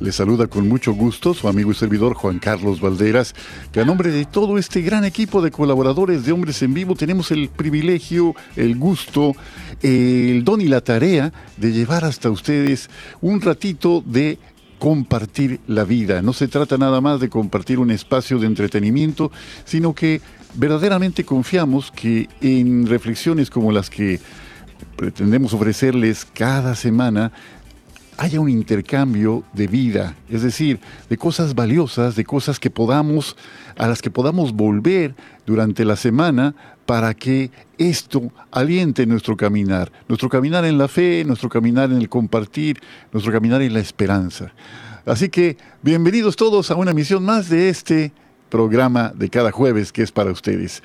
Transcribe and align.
Les 0.00 0.14
saluda 0.14 0.46
con 0.46 0.68
mucho 0.68 0.92
gusto 0.92 1.34
su 1.34 1.48
amigo 1.48 1.72
y 1.72 1.74
servidor 1.74 2.14
Juan 2.14 2.38
Carlos 2.38 2.80
Valderas, 2.80 3.34
que 3.72 3.80
a 3.80 3.84
nombre 3.84 4.12
de 4.12 4.26
todo 4.26 4.56
este 4.56 4.80
gran 4.80 5.04
equipo 5.04 5.42
de 5.42 5.50
colaboradores 5.50 6.24
de 6.24 6.30
Hombres 6.30 6.62
en 6.62 6.72
Vivo 6.72 6.94
tenemos 6.94 7.32
el 7.32 7.48
privilegio, 7.48 8.36
el 8.54 8.76
gusto, 8.76 9.34
el 9.82 10.44
don 10.44 10.60
y 10.60 10.68
la 10.68 10.82
tarea 10.82 11.32
de 11.56 11.72
llevar 11.72 12.04
hasta 12.04 12.30
ustedes 12.30 12.88
un 13.20 13.40
ratito 13.40 14.00
de 14.06 14.38
compartir 14.78 15.58
la 15.66 15.82
vida. 15.82 16.22
No 16.22 16.32
se 16.32 16.46
trata 16.46 16.78
nada 16.78 17.00
más 17.00 17.18
de 17.18 17.28
compartir 17.28 17.80
un 17.80 17.90
espacio 17.90 18.38
de 18.38 18.46
entretenimiento, 18.46 19.32
sino 19.64 19.96
que 19.96 20.20
verdaderamente 20.54 21.24
confiamos 21.24 21.90
que 21.90 22.28
en 22.40 22.86
reflexiones 22.86 23.50
como 23.50 23.72
las 23.72 23.90
que 23.90 24.20
pretendemos 24.96 25.54
ofrecerles 25.54 26.24
cada 26.24 26.74
semana, 26.74 27.32
haya 28.18 28.40
un 28.40 28.48
intercambio 28.48 29.44
de 29.52 29.68
vida, 29.68 30.16
es 30.28 30.42
decir, 30.42 30.80
de 31.08 31.16
cosas 31.16 31.54
valiosas, 31.54 32.16
de 32.16 32.24
cosas 32.24 32.58
que 32.58 32.68
podamos, 32.68 33.36
a 33.76 33.86
las 33.86 34.02
que 34.02 34.10
podamos 34.10 34.52
volver 34.52 35.14
durante 35.46 35.84
la 35.84 35.94
semana 35.94 36.54
para 36.84 37.14
que 37.14 37.52
esto 37.78 38.32
aliente 38.50 39.06
nuestro 39.06 39.36
caminar, 39.36 39.92
nuestro 40.08 40.28
caminar 40.28 40.64
en 40.64 40.78
la 40.78 40.88
fe, 40.88 41.22
nuestro 41.24 41.48
caminar 41.48 41.92
en 41.92 41.98
el 41.98 42.08
compartir, 42.08 42.80
nuestro 43.12 43.32
caminar 43.32 43.62
en 43.62 43.72
la 43.72 43.80
esperanza. 43.80 44.52
Así 45.06 45.28
que 45.28 45.56
bienvenidos 45.82 46.34
todos 46.34 46.72
a 46.72 46.74
una 46.74 46.92
misión 46.92 47.24
más 47.24 47.48
de 47.48 47.68
este 47.68 48.12
programa 48.48 49.12
de 49.14 49.28
cada 49.30 49.52
jueves 49.52 49.92
que 49.92 50.02
es 50.02 50.10
para 50.10 50.32
ustedes. 50.32 50.82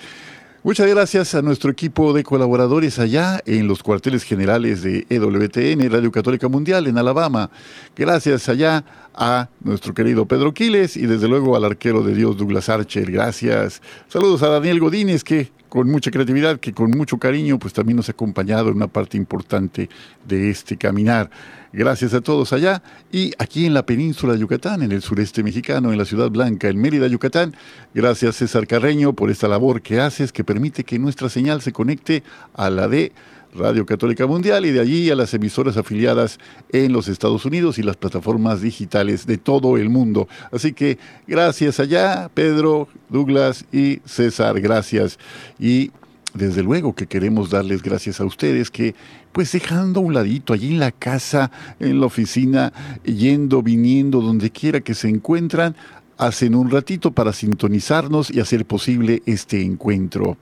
Muchas 0.66 0.88
gracias 0.88 1.36
a 1.36 1.42
nuestro 1.42 1.70
equipo 1.70 2.14
de 2.14 2.24
colaboradores 2.24 2.98
allá 2.98 3.42
en 3.46 3.68
los 3.68 3.84
cuarteles 3.84 4.24
generales 4.24 4.82
de 4.82 5.06
EWTN, 5.10 5.92
Radio 5.92 6.10
Católica 6.10 6.48
Mundial, 6.48 6.88
en 6.88 6.98
Alabama. 6.98 7.50
Gracias 7.98 8.48
allá 8.48 8.86
a 9.14 9.50
nuestro 9.60 9.94
querido 9.94 10.26
Pedro 10.26 10.54
Quiles 10.54 10.96
y 10.96 11.06
desde 11.06 11.28
luego 11.28 11.58
al 11.58 11.66
arquero 11.66 12.02
de 12.02 12.16
Dios 12.16 12.38
Douglas 12.38 12.70
Archer. 12.70 13.12
Gracias. 13.12 13.82
Saludos 14.08 14.42
a 14.42 14.48
Daniel 14.48 14.80
Godínez 14.80 15.26
que 15.26 15.52
con 15.74 15.90
mucha 15.90 16.12
creatividad, 16.12 16.60
que 16.60 16.72
con 16.72 16.92
mucho 16.92 17.18
cariño, 17.18 17.58
pues 17.58 17.74
también 17.74 17.98
nos 17.98 18.08
ha 18.08 18.12
acompañado 18.12 18.70
en 18.70 18.76
una 18.76 18.86
parte 18.86 19.18
importante 19.18 19.90
de 20.24 20.52
este 20.52 20.78
caminar. 20.78 21.32
Gracias 21.72 22.14
a 22.14 22.22
todos 22.22 22.54
allá 22.54 22.84
y 23.12 23.32
aquí 23.40 23.66
en 23.66 23.74
la 23.74 23.84
península 23.84 24.34
de 24.34 24.40
Yucatán, 24.40 24.84
en 24.84 24.92
el 24.92 25.02
sureste 25.02 25.42
mexicano, 25.42 25.92
en 25.92 25.98
la 25.98 26.06
Ciudad 26.06 26.30
Blanca, 26.30 26.68
en 26.68 26.78
Mérida, 26.78 27.08
Yucatán. 27.08 27.56
Gracias 27.96 28.36
César 28.36 28.68
Carreño 28.68 29.14
por 29.14 29.32
esta 29.32 29.48
labor 29.48 29.82
que 29.82 30.00
haces, 30.00 30.32
que 30.32 30.44
permite 30.44 30.84
que 30.84 31.00
nuestra 31.00 31.28
señal 31.28 31.64
se 31.64 31.74
conecte 31.74 32.22
a 32.54 32.70
la 32.70 32.88
de 32.88 33.12
Radio 33.56 33.86
Católica 33.86 34.26
Mundial 34.28 34.66
y 34.66 34.72
de 34.72 34.80
allí 34.80 35.10
a 35.10 35.16
las 35.16 35.34
emisoras 35.34 35.78
afiliadas 35.78 36.40
en 36.72 36.92
los 36.92 37.08
Estados 37.08 37.46
Unidos 37.46 37.78
y 37.78 37.84
las 37.84 37.98
plataformas 37.98 38.62
digitales 38.62 39.26
de 39.26 39.38
todo 39.38 39.78
el 39.78 39.90
mundo. 39.90 40.28
Así 40.52 40.74
que 40.74 40.98
gracias 41.28 41.80
allá, 41.80 42.30
Pedro, 42.34 42.88
Douglas 43.10 43.66
y 43.72 44.02
César, 44.06 44.60
gracias. 44.60 45.20
Y 45.60 45.92
desde 46.34 46.64
luego 46.64 46.96
que 46.96 47.06
queremos 47.06 47.52
darles 47.52 47.84
gracias 47.84 48.20
a 48.20 48.26
ustedes 48.26 48.72
que, 48.72 48.96
pues 49.32 49.52
dejando 49.52 50.00
a 50.00 50.04
un 50.04 50.14
ladito 50.14 50.54
allí 50.54 50.72
en 50.72 50.80
la 50.80 50.92
casa, 50.92 51.52
en 51.80 52.00
la 52.00 52.08
oficina, 52.08 52.74
yendo, 53.04 53.62
viniendo, 53.62 54.20
donde 54.20 54.50
quiera 54.50 54.82
que 54.82 54.96
se 54.96 55.10
encuentran, 55.10 55.76
hacen 56.18 56.56
un 56.56 56.70
ratito 56.70 57.12
para 57.12 57.34
sintonizarnos 57.34 58.32
y 58.32 58.40
hacer 58.40 58.66
posible 58.66 59.22
este 59.26 59.62
encuentro. 59.62 60.38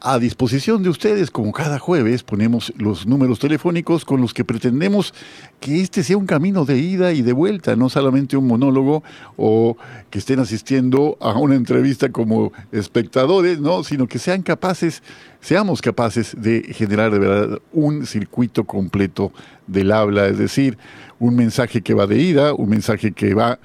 A 0.00 0.18
disposición 0.18 0.82
de 0.82 0.88
ustedes, 0.88 1.30
como 1.30 1.52
cada 1.52 1.78
jueves, 1.78 2.22
ponemos 2.22 2.72
los 2.76 3.06
números 3.06 3.38
telefónicos 3.38 4.04
con 4.04 4.20
los 4.20 4.34
que 4.34 4.44
pretendemos 4.44 5.14
que 5.60 5.80
este 5.80 6.02
sea 6.02 6.16
un 6.16 6.26
camino 6.26 6.64
de 6.64 6.78
ida 6.78 7.12
y 7.12 7.22
de 7.22 7.32
vuelta, 7.32 7.76
no 7.76 7.88
solamente 7.88 8.36
un 8.36 8.46
monólogo 8.46 9.02
o 9.36 9.76
que 10.10 10.18
estén 10.18 10.40
asistiendo 10.40 11.16
a 11.20 11.32
una 11.38 11.54
entrevista 11.54 12.10
como 12.10 12.52
espectadores, 12.72 13.60
no, 13.60 13.84
sino 13.84 14.06
que 14.06 14.18
sean 14.18 14.42
capaces, 14.42 15.02
seamos 15.46 15.80
capaces 15.80 16.34
de 16.36 16.74
generar 16.74 17.12
de 17.12 17.20
verdad 17.20 17.58
un 17.70 18.04
circuito 18.04 18.64
completo 18.64 19.32
del 19.68 19.92
habla, 19.92 20.26
es 20.26 20.38
decir, 20.38 20.76
un 21.20 21.36
mensaje 21.36 21.82
que 21.82 21.94
va 21.94 22.08
de 22.08 22.18
ida, 22.18 22.52
un 22.52 22.68
mensaje 22.68 23.12
que 23.12 23.32
va 23.32 23.60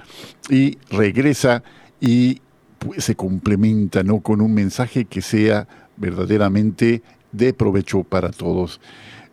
y 0.48 0.78
regresa 0.92 1.64
y 2.00 2.40
pues, 2.78 3.04
se 3.04 3.16
complementa, 3.16 4.04
¿no? 4.04 4.20
Con 4.20 4.42
un 4.42 4.54
mensaje 4.54 5.06
que 5.06 5.24
sea 5.24 5.68
verdaderamente 5.98 7.02
de 7.32 7.52
provecho 7.52 8.04
para 8.04 8.30
todos. 8.30 8.80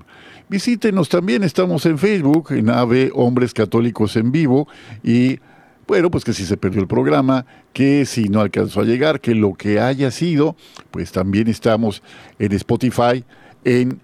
Visítenos 0.50 1.10
también, 1.10 1.44
estamos 1.44 1.86
en 1.88 1.98
Facebook, 1.98 2.52
en 2.52 2.70
AVE 2.70 3.12
Hombres 3.16 3.54
Católicos 3.54 4.16
en 4.16 4.32
Vivo 4.32 4.68
y 5.04 5.40
bueno, 5.88 6.12
pues 6.12 6.24
que 6.24 6.32
si 6.32 6.46
se 6.46 6.56
perdió 6.56 6.82
el 6.82 6.88
programa, 6.88 7.46
que 7.74 8.06
si 8.06 8.30
no 8.30 8.40
alcanzó 8.40 8.82
a 8.82 8.86
llegar, 8.86 9.20
que 9.20 9.36
lo 9.36 9.56
que 9.56 9.80
haya 9.80 10.12
sido, 10.12 10.56
pues 10.92 11.12
también 11.12 11.48
estamos 11.48 12.04
en 12.40 12.54
Spotify, 12.54 13.26
en 13.66 14.00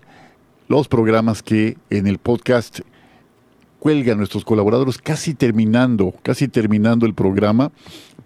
los 0.67 0.87
programas 0.87 1.41
que 1.41 1.77
en 1.89 2.07
el 2.07 2.17
podcast 2.17 2.81
cuelgan 3.79 4.17
nuestros 4.17 4.43
colaboradores 4.43 4.97
casi 4.97 5.33
terminando, 5.33 6.13
casi 6.21 6.47
terminando 6.47 7.05
el 7.05 7.13
programa, 7.13 7.71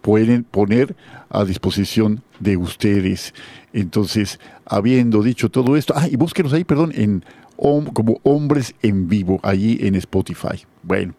pueden 0.04 0.44
poner 0.44 0.98
a 1.30 1.46
disposición 1.46 2.22
de 2.42 2.58
ustedes. 2.58 3.34
Entonces, 3.72 4.38
habiendo 4.66 5.24
dicho 5.24 5.50
todo 5.50 5.78
esto, 5.78 5.94
ah, 5.96 6.10
y 6.10 6.18
búsquenos 6.18 6.52
ahí, 6.52 6.66
perdón, 6.66 6.92
en 6.94 7.24
como 7.94 8.20
hombres 8.24 8.76
en 8.82 9.08
vivo, 9.08 9.40
allí 9.42 9.78
en 9.82 9.96
Spotify. 9.96 10.66
Bueno. 10.84 11.14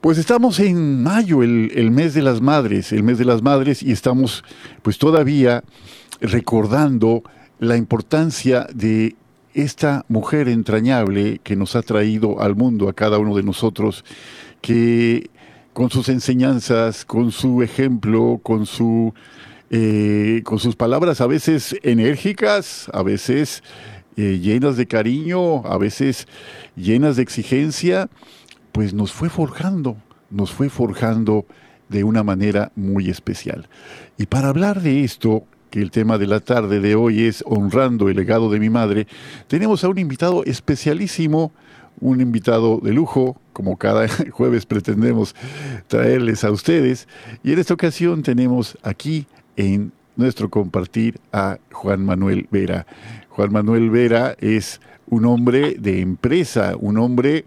Pues 0.00 0.18
estamos 0.18 0.60
en 0.60 1.02
mayo, 1.02 1.42
el, 1.42 1.72
el, 1.74 1.90
mes 1.90 2.14
de 2.14 2.22
las 2.22 2.40
madres, 2.40 2.92
el 2.92 3.02
mes 3.02 3.18
de 3.18 3.24
las 3.24 3.42
madres, 3.42 3.82
y 3.82 3.90
estamos 3.90 4.44
pues 4.82 4.98
todavía 4.98 5.64
recordando 6.20 7.24
la 7.58 7.76
importancia 7.76 8.68
de 8.72 9.16
esta 9.54 10.04
mujer 10.08 10.48
entrañable 10.48 11.40
que 11.42 11.56
nos 11.56 11.74
ha 11.74 11.82
traído 11.82 12.40
al 12.40 12.54
mundo 12.54 12.88
a 12.88 12.92
cada 12.92 13.18
uno 13.18 13.34
de 13.34 13.42
nosotros, 13.42 14.04
que 14.60 15.30
con 15.74 15.90
sus 15.90 16.08
enseñanzas, 16.08 17.04
con 17.04 17.30
su 17.32 17.62
ejemplo, 17.62 18.40
con 18.42 18.64
su 18.64 19.12
eh, 19.70 20.42
con 20.44 20.58
sus 20.60 20.76
palabras 20.76 21.20
a 21.20 21.26
veces 21.26 21.76
enérgicas, 21.82 22.88
a 22.92 23.02
veces 23.02 23.62
eh, 24.16 24.38
llenas 24.40 24.76
de 24.76 24.86
cariño, 24.86 25.66
a 25.66 25.76
veces 25.76 26.28
llenas 26.76 27.16
de 27.16 27.22
exigencia, 27.22 28.08
pues 28.70 28.94
nos 28.94 29.12
fue 29.12 29.28
forjando, 29.28 29.96
nos 30.30 30.52
fue 30.52 30.68
forjando 30.68 31.44
de 31.88 32.04
una 32.04 32.22
manera 32.22 32.70
muy 32.76 33.10
especial. 33.10 33.68
Y 34.16 34.26
para 34.26 34.48
hablar 34.48 34.80
de 34.80 35.02
esto, 35.02 35.44
que 35.70 35.82
el 35.82 35.90
tema 35.90 36.18
de 36.18 36.28
la 36.28 36.38
tarde 36.38 36.78
de 36.78 36.94
hoy 36.94 37.24
es 37.24 37.42
honrando 37.46 38.08
el 38.08 38.16
legado 38.16 38.48
de 38.48 38.60
mi 38.60 38.70
madre, 38.70 39.08
tenemos 39.48 39.82
a 39.82 39.88
un 39.88 39.98
invitado 39.98 40.44
especialísimo, 40.44 41.52
un 42.00 42.20
invitado 42.20 42.78
de 42.78 42.92
lujo, 42.92 43.36
como 43.52 43.76
cada 43.76 44.06
jueves 44.30 44.66
pretendemos 44.66 45.34
traerles 45.86 46.44
a 46.44 46.50
ustedes. 46.50 47.08
Y 47.42 47.52
en 47.52 47.58
esta 47.58 47.74
ocasión 47.74 48.22
tenemos 48.22 48.76
aquí 48.82 49.26
en 49.56 49.92
nuestro 50.16 50.48
compartir 50.50 51.18
a 51.32 51.58
Juan 51.72 52.04
Manuel 52.04 52.48
Vera. 52.50 52.86
Juan 53.30 53.52
Manuel 53.52 53.90
Vera 53.90 54.36
es 54.40 54.80
un 55.06 55.24
hombre 55.26 55.76
de 55.78 56.00
empresa, 56.00 56.74
un 56.78 56.98
hombre 56.98 57.44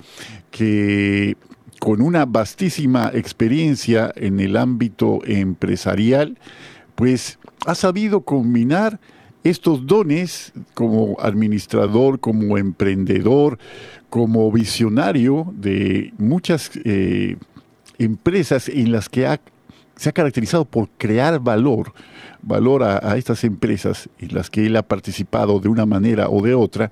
que 0.52 1.38
con 1.80 2.02
una 2.02 2.26
vastísima 2.26 3.12
experiencia 3.14 4.12
en 4.16 4.40
el 4.40 4.58
ámbito 4.58 5.20
empresarial, 5.26 6.38
pues 6.96 7.40
ha 7.66 7.76
sabido 7.76 8.22
combinar 8.22 9.00
estos 9.44 9.86
dones 9.86 10.54
como 10.74 11.18
administrador, 11.20 12.20
como 12.20 12.58
emprendedor, 12.58 13.58
como 14.10 14.52
visionario 14.52 15.54
de 15.56 16.14
muchas 16.18 16.72
eh, 16.84 17.38
empresas 17.98 18.70
en 18.70 18.92
las 18.92 19.10
que 19.10 19.40
se 19.96 20.10
ha 20.10 20.12
caracterizado 20.12 20.66
por 20.66 20.90
crear 20.98 21.40
valor, 21.40 21.94
valor 22.42 22.84
a, 22.84 23.18
estas 23.18 23.44
empresas 23.44 24.10
en 24.20 24.36
las 24.36 24.50
que 24.50 24.66
él 24.66 24.76
ha 24.76 24.84
participado 24.84 25.60
de 25.60 25.70
una 25.70 25.86
manera 25.86 26.30
o 26.30 26.42
de 26.42 26.54
otra, 26.54 26.92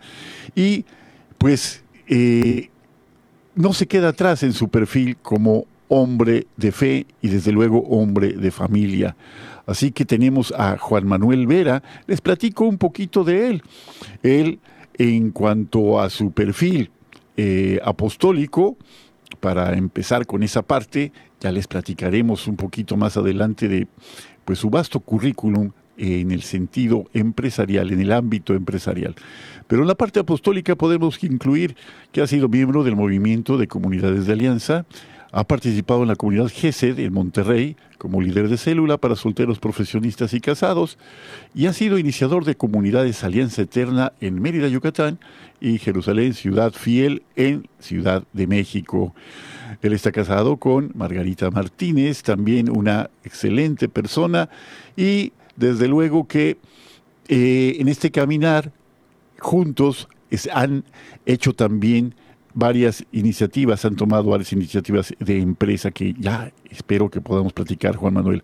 y 0.56 0.86
pues 1.38 1.84
eh, 2.08 2.70
no 3.54 3.74
se 3.74 3.88
queda 3.88 4.10
atrás 4.10 4.44
en 4.44 4.54
su 4.54 4.70
perfil 4.70 5.18
como 5.22 5.66
hombre 5.88 6.48
de 6.58 6.72
fe 6.72 7.06
y 7.22 7.28
desde 7.28 7.52
luego 7.52 7.80
hombre 7.82 8.34
de 8.34 8.52
familia. 8.52 9.16
Así 9.66 9.92
que 9.92 10.06
tenemos 10.06 10.54
a 10.58 10.78
Juan 10.78 11.08
Manuel 11.08 11.48
Vera, 11.48 11.84
les 12.08 12.22
platico 12.22 12.66
un 12.66 12.78
poquito 12.78 13.24
de 13.24 13.50
él. 13.50 13.64
Él, 14.24 14.60
en 14.98 15.32
cuanto 15.32 16.00
a 16.00 16.10
su 16.10 16.32
perfil 16.32 16.92
eh, 17.38 17.80
apostólico, 17.84 18.78
para 19.40 19.74
empezar 19.78 20.26
con 20.26 20.44
esa 20.44 20.62
parte, 20.62 21.12
ya 21.40 21.52
les 21.52 21.68
platicaremos 21.68 22.48
un 22.48 22.56
poquito 22.56 22.98
más 22.98 23.18
adelante 23.18 23.68
de 23.68 23.88
pues, 24.46 24.60
su 24.60 24.70
vasto 24.70 25.00
currículum 25.00 25.72
en 25.98 26.32
el 26.32 26.42
sentido 26.42 27.06
empresarial, 27.14 27.92
en 27.92 28.02
el 28.02 28.12
ámbito 28.12 28.54
empresarial. 28.54 29.16
Pero 29.68 29.82
en 29.82 29.88
la 29.88 29.96
parte 29.96 30.20
apostólica 30.20 30.76
podemos 30.76 31.24
incluir 31.24 31.76
que 32.12 32.22
ha 32.22 32.28
sido 32.28 32.50
miembro 32.50 32.84
del 32.84 32.96
movimiento 32.96 33.58
de 33.58 33.68
comunidades 33.68 34.26
de 34.26 34.34
alianza, 34.34 34.86
ha 35.36 35.44
participado 35.44 36.02
en 36.02 36.08
la 36.08 36.16
comunidad 36.16 36.48
GESED 36.48 36.98
en 36.98 37.12
Monterrey 37.12 37.76
como 37.98 38.22
líder 38.22 38.48
de 38.48 38.56
célula 38.58 38.98
para 38.98 39.18
solteros 39.18 39.60
profesionistas 39.60 40.34
y 40.34 40.40
casados 40.40 40.98
y 41.54 41.66
ha 41.66 41.74
sido 41.74 42.00
iniciador 42.00 42.46
de 42.46 42.56
comunidades 42.56 43.22
Alianza 43.22 43.64
Eterna 43.64 44.14
en 44.22 44.42
Mérida, 44.42 44.70
Yucatán 44.70 45.20
y 45.60 45.78
Jerusalén, 45.78 46.36
Ciudad 46.36 46.72
Fiel 46.72 47.24
en 47.36 47.68
Ciudad 47.80 48.24
de 48.32 48.48
México. 48.48 49.14
Él 49.82 49.92
está 49.92 50.14
casado 50.14 50.56
con 50.56 50.94
Margarita 50.96 51.52
Martínez, 51.52 52.24
también 52.24 52.70
una 52.70 53.10
excelente 53.26 53.90
persona 53.90 54.48
y 54.96 55.34
desde 55.58 55.90
luego 55.90 56.30
que 56.30 56.60
eh, 57.28 57.76
en 57.80 57.90
este 57.90 58.10
caminar 58.10 58.72
juntos 59.40 60.08
han 60.54 60.86
hecho 61.26 61.52
también 61.52 62.16
varias 62.56 63.06
iniciativas, 63.12 63.86
han 63.86 63.96
tomado 63.96 64.32
varias 64.32 64.52
iniciativas 64.54 65.14
de 65.20 65.40
empresa 65.40 65.92
que 65.92 66.14
ya 66.14 66.52
espero 66.72 67.10
que 67.10 67.22
podamos 67.22 67.54
platicar, 67.54 67.96
Juan 67.98 68.14
Manuel. 68.16 68.44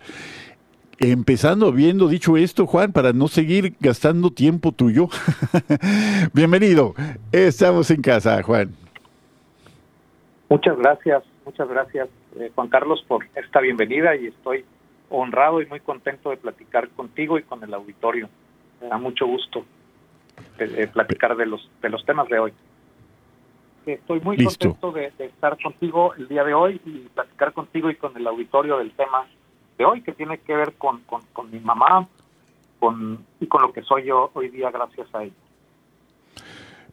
Empezando, 1.00 1.68
habiendo 1.68 2.08
dicho 2.08 2.38
esto, 2.38 2.68
Juan, 2.68 2.92
para 2.92 3.14
no 3.14 3.28
seguir 3.28 3.74
gastando 3.80 4.30
tiempo 4.30 4.72
tuyo, 4.74 5.08
bienvenido. 6.34 6.94
Estamos 7.32 7.90
en 7.90 8.02
casa, 8.04 8.44
Juan. 8.44 8.76
Muchas 10.50 10.78
gracias, 10.78 11.24
muchas 11.46 11.70
gracias, 11.70 12.10
eh, 12.38 12.52
Juan 12.54 12.68
Carlos, 12.68 13.04
por 13.08 13.26
esta 13.36 13.62
bienvenida 13.62 14.16
y 14.18 14.28
estoy 14.28 14.66
honrado 15.10 15.62
y 15.62 15.66
muy 15.66 15.80
contento 15.80 16.30
de 16.30 16.38
platicar 16.38 16.90
contigo 16.90 17.40
y 17.40 17.44
con 17.44 17.64
el 17.64 17.74
auditorio. 17.74 18.30
Me 18.82 18.90
da 18.90 18.98
mucho 18.98 19.26
gusto 19.26 19.66
eh, 20.60 20.70
eh, 20.78 20.88
platicar 20.88 21.38
de 21.38 21.46
los, 21.46 21.68
de 21.82 21.90
los 21.90 22.06
temas 22.06 22.28
de 22.28 22.40
hoy 22.40 22.54
estoy 23.86 24.20
muy 24.22 24.44
contento 24.44 24.92
de, 24.92 25.12
estar 25.20 25.58
contigo 25.62 26.14
el 26.16 26.28
día 26.28 26.44
de 26.44 26.54
hoy 26.54 26.82
y 26.86 27.00
platicar 27.14 27.54
contigo 27.54 27.90
y 27.90 27.96
con 27.96 28.16
el 28.16 28.26
auditorio 28.28 28.78
del 28.78 28.92
tema 28.92 29.26
de 29.78 29.86
hoy, 29.86 30.02
que 30.02 30.12
tiene 30.12 30.38
que 30.40 30.56
ver 30.56 30.74
con, 30.74 31.02
mi 31.52 31.60
mamá 31.60 32.08
con, 32.80 33.26
y 33.40 33.48
con 33.48 33.62
lo 33.62 33.74
que 33.74 33.82
soy 33.84 34.06
yo 34.06 34.32
hoy 34.34 34.50
día 34.50 34.72
gracias 34.72 35.08
a 35.14 35.24
ella. 35.24 35.34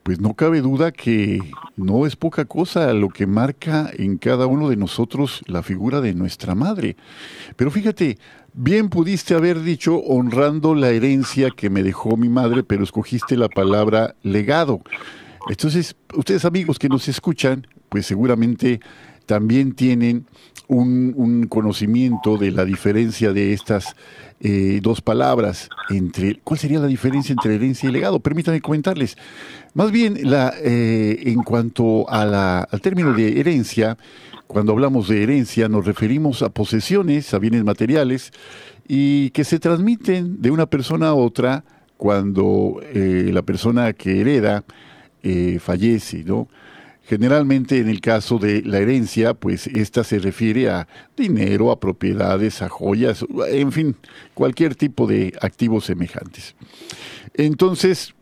Pues 0.02 0.20
no 0.20 0.32
cabe 0.32 0.62
duda 0.62 0.90
que 0.90 1.38
no 1.76 2.06
es 2.06 2.16
poca 2.16 2.46
cosa 2.46 2.94
lo 2.94 3.10
que 3.10 3.26
marca 3.26 3.90
en 3.92 4.16
cada 4.16 4.46
uno 4.46 4.70
de 4.70 4.76
nosotros 4.76 5.42
la 5.46 5.62
figura 5.62 6.00
de 6.00 6.14
nuestra 6.14 6.54
madre. 6.54 6.96
Pero 7.56 7.70
fíjate, 7.70 8.16
bien 8.54 8.88
pudiste 8.88 9.34
haber 9.34 9.60
dicho 9.60 9.98
honrando 9.98 10.74
la 10.74 10.88
herencia 10.88 11.50
que 11.50 11.68
me 11.68 11.82
dejó 11.82 12.16
mi 12.16 12.30
madre, 12.30 12.62
pero 12.62 12.84
escogiste 12.84 13.36
la 13.36 13.50
palabra 13.50 14.14
legado. 14.22 14.80
Entonces, 15.48 15.96
ustedes 16.14 16.44
amigos 16.44 16.78
que 16.78 16.88
nos 16.88 17.08
escuchan, 17.08 17.66
pues 17.88 18.06
seguramente 18.06 18.80
también 19.26 19.72
tienen 19.72 20.26
un, 20.68 21.46
conocimiento 21.48 22.36
de 22.36 22.50
la 22.50 22.64
diferencia 22.64 23.32
de 23.32 23.52
estas 23.52 23.94
eh, 24.40 24.80
dos 24.82 25.00
palabras. 25.00 25.68
Entre, 25.90 26.40
¿Cuál 26.44 26.58
sería 26.58 26.78
la 26.78 26.86
diferencia 26.86 27.32
entre 27.32 27.54
herencia 27.54 27.88
y 27.88 27.92
legado? 27.92 28.20
Permítanme 28.20 28.60
comentarles. 28.60 29.16
Más 29.74 29.90
bien, 29.90 30.30
la, 30.30 30.54
eh, 30.62 31.22
en 31.26 31.42
cuanto 31.42 32.08
a 32.10 32.24
la, 32.26 32.60
al 32.60 32.80
término 32.80 33.12
de 33.12 33.40
herencia, 33.40 33.96
cuando 34.46 34.72
hablamos 34.72 35.08
de 35.08 35.22
herencia 35.22 35.68
nos 35.68 35.84
referimos 35.86 36.42
a 36.42 36.48
posesiones, 36.48 37.32
a 37.34 37.38
bienes 37.38 37.64
materiales, 37.64 38.32
y 38.86 39.30
que 39.30 39.44
se 39.44 39.58
transmiten 39.58 40.40
de 40.40 40.50
una 40.50 40.66
persona 40.66 41.08
a 41.08 41.14
otra 41.14 41.64
cuando 41.98 42.80
eh, 42.82 43.30
la 43.32 43.42
persona 43.42 43.92
que 43.92 44.20
hereda 44.20 44.64
eh, 45.22 45.58
fallece, 45.60 46.24
¿no? 46.24 46.48
Generalmente 47.04 47.78
en 47.78 47.88
el 47.88 48.02
caso 48.02 48.38
de 48.38 48.62
la 48.62 48.78
herencia, 48.78 49.32
pues 49.32 49.66
esta 49.66 50.04
se 50.04 50.18
refiere 50.18 50.68
a 50.68 50.86
dinero, 51.16 51.70
a 51.70 51.80
propiedades, 51.80 52.60
a 52.60 52.68
joyas, 52.68 53.24
en 53.48 53.72
fin, 53.72 53.96
cualquier 54.34 54.74
tipo 54.74 55.06
de 55.06 55.32
activos 55.40 55.86
semejantes. 55.86 56.54
Entonces, 57.32 58.14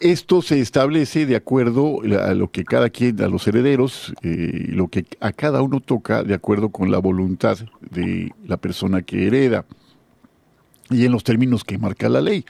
esto 0.00 0.42
se 0.42 0.60
establece 0.60 1.24
de 1.24 1.36
acuerdo 1.36 2.00
a 2.20 2.34
lo 2.34 2.50
que 2.50 2.64
cada 2.64 2.90
quien, 2.90 3.22
a 3.22 3.28
los 3.28 3.46
herederos, 3.46 4.12
eh, 4.22 4.66
lo 4.68 4.88
que 4.88 5.06
a 5.20 5.32
cada 5.32 5.62
uno 5.62 5.80
toca 5.80 6.22
de 6.22 6.34
acuerdo 6.34 6.68
con 6.68 6.90
la 6.90 6.98
voluntad 6.98 7.58
de 7.80 8.32
la 8.44 8.58
persona 8.58 9.02
que 9.02 9.26
hereda 9.26 9.64
y 10.90 11.06
en 11.06 11.12
los 11.12 11.24
términos 11.24 11.64
que 11.64 11.78
marca 11.78 12.08
la 12.08 12.20
ley. 12.20 12.44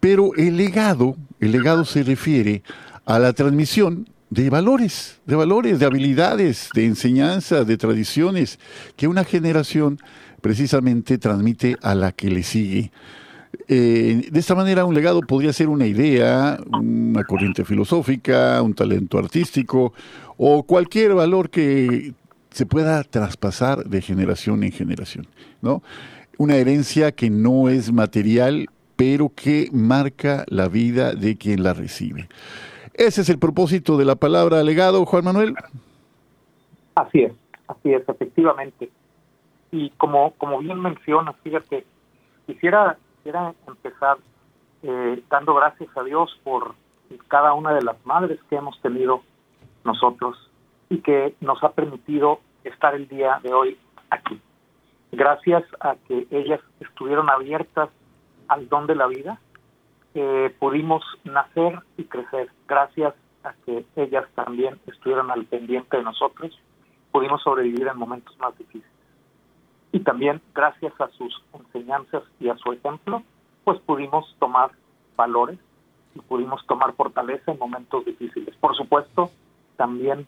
Pero 0.00 0.34
el 0.36 0.56
legado, 0.56 1.16
el 1.38 1.52
legado 1.52 1.84
se 1.84 2.02
refiere 2.02 2.62
a 2.89 2.89
la 3.18 3.32
transmisión 3.32 4.08
de 4.30 4.48
valores, 4.48 5.20
de 5.26 5.36
valores, 5.36 5.78
de 5.78 5.86
habilidades, 5.86 6.70
de 6.74 6.86
enseñanza, 6.86 7.64
de 7.64 7.76
tradiciones 7.76 8.58
que 8.96 9.08
una 9.08 9.24
generación 9.24 9.98
precisamente 10.40 11.18
transmite 11.18 11.76
a 11.82 11.94
la 11.94 12.12
que 12.12 12.30
le 12.30 12.42
sigue. 12.42 12.92
Eh, 13.66 14.28
de 14.30 14.40
esta 14.40 14.54
manera, 14.54 14.84
un 14.84 14.94
legado 14.94 15.20
podría 15.20 15.52
ser 15.52 15.68
una 15.68 15.86
idea, 15.86 16.58
una 16.72 17.24
corriente 17.24 17.64
filosófica, 17.64 18.62
un 18.62 18.74
talento 18.74 19.18
artístico 19.18 19.92
o 20.36 20.62
cualquier 20.62 21.14
valor 21.14 21.50
que 21.50 22.14
se 22.50 22.66
pueda 22.66 23.02
traspasar 23.04 23.84
de 23.84 24.00
generación 24.00 24.62
en 24.62 24.72
generación, 24.72 25.26
¿no? 25.62 25.82
Una 26.38 26.56
herencia 26.56 27.12
que 27.12 27.28
no 27.28 27.68
es 27.68 27.92
material, 27.92 28.68
pero 28.96 29.32
que 29.34 29.68
marca 29.72 30.44
la 30.48 30.68
vida 30.68 31.14
de 31.14 31.36
quien 31.36 31.62
la 31.62 31.74
recibe. 31.74 32.28
Ese 33.00 33.22
es 33.22 33.30
el 33.30 33.38
propósito 33.38 33.96
de 33.96 34.04
la 34.04 34.14
palabra 34.14 34.62
legado, 34.62 35.06
Juan 35.06 35.24
Manuel. 35.24 35.54
Así 36.94 37.22
es, 37.22 37.32
así 37.66 37.94
es, 37.94 38.06
efectivamente. 38.06 38.90
Y 39.72 39.88
como, 39.96 40.32
como 40.32 40.58
bien 40.58 40.78
mencionas, 40.78 41.34
fíjate, 41.42 41.86
quisiera, 42.46 42.98
quisiera 43.16 43.54
empezar 43.66 44.18
eh, 44.82 45.22
dando 45.30 45.54
gracias 45.54 45.88
a 45.96 46.02
Dios 46.02 46.38
por 46.44 46.74
cada 47.28 47.54
una 47.54 47.72
de 47.72 47.80
las 47.80 47.96
madres 48.04 48.38
que 48.50 48.56
hemos 48.56 48.78
tenido 48.82 49.22
nosotros 49.82 50.36
y 50.90 50.98
que 50.98 51.34
nos 51.40 51.64
ha 51.64 51.72
permitido 51.72 52.40
estar 52.64 52.94
el 52.94 53.08
día 53.08 53.40
de 53.42 53.54
hoy 53.54 53.78
aquí. 54.10 54.38
Gracias 55.10 55.64
a 55.80 55.96
que 56.06 56.26
ellas 56.30 56.60
estuvieron 56.80 57.30
abiertas 57.30 57.88
al 58.48 58.68
don 58.68 58.86
de 58.86 58.94
la 58.94 59.06
vida, 59.06 59.40
eh, 60.14 60.54
pudimos 60.58 61.02
nacer 61.24 61.80
y 61.96 62.04
crecer 62.04 62.50
gracias 62.66 63.14
a 63.44 63.54
que 63.64 63.84
ellas 63.96 64.26
también 64.34 64.78
estuvieron 64.86 65.30
al 65.30 65.44
pendiente 65.46 65.96
de 65.96 66.02
nosotros, 66.02 66.58
pudimos 67.12 67.42
sobrevivir 67.42 67.86
en 67.86 67.98
momentos 67.98 68.36
más 68.38 68.56
difíciles. 68.58 68.88
y 69.92 70.00
también 70.00 70.40
gracias 70.54 70.92
a 71.00 71.08
sus 71.08 71.42
enseñanzas 71.52 72.22
y 72.38 72.48
a 72.48 72.56
su 72.56 72.72
ejemplo, 72.72 73.22
pues 73.64 73.80
pudimos 73.80 74.36
tomar 74.38 74.70
valores 75.16 75.58
y 76.14 76.20
pudimos 76.20 76.64
tomar 76.66 76.94
fortaleza 76.94 77.52
en 77.52 77.58
momentos 77.58 78.04
difíciles. 78.04 78.54
Por 78.56 78.76
supuesto, 78.76 79.30
también 79.76 80.26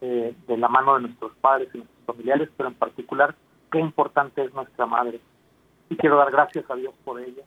eh, 0.00 0.34
de 0.46 0.56
la 0.56 0.68
mano 0.68 0.94
de 0.94 1.02
nuestros 1.02 1.32
padres 1.40 1.68
y 1.74 1.78
nuestros 1.78 2.04
familiares, 2.06 2.50
pero 2.56 2.68
en 2.68 2.74
particular, 2.74 3.34
qué 3.70 3.80
importante 3.80 4.44
es 4.44 4.52
nuestra 4.54 4.86
madre. 4.86 5.20
Y 5.88 5.96
quiero 5.96 6.16
dar 6.16 6.30
gracias 6.30 6.68
a 6.70 6.74
Dios 6.74 6.94
por 7.04 7.20
ella. 7.20 7.42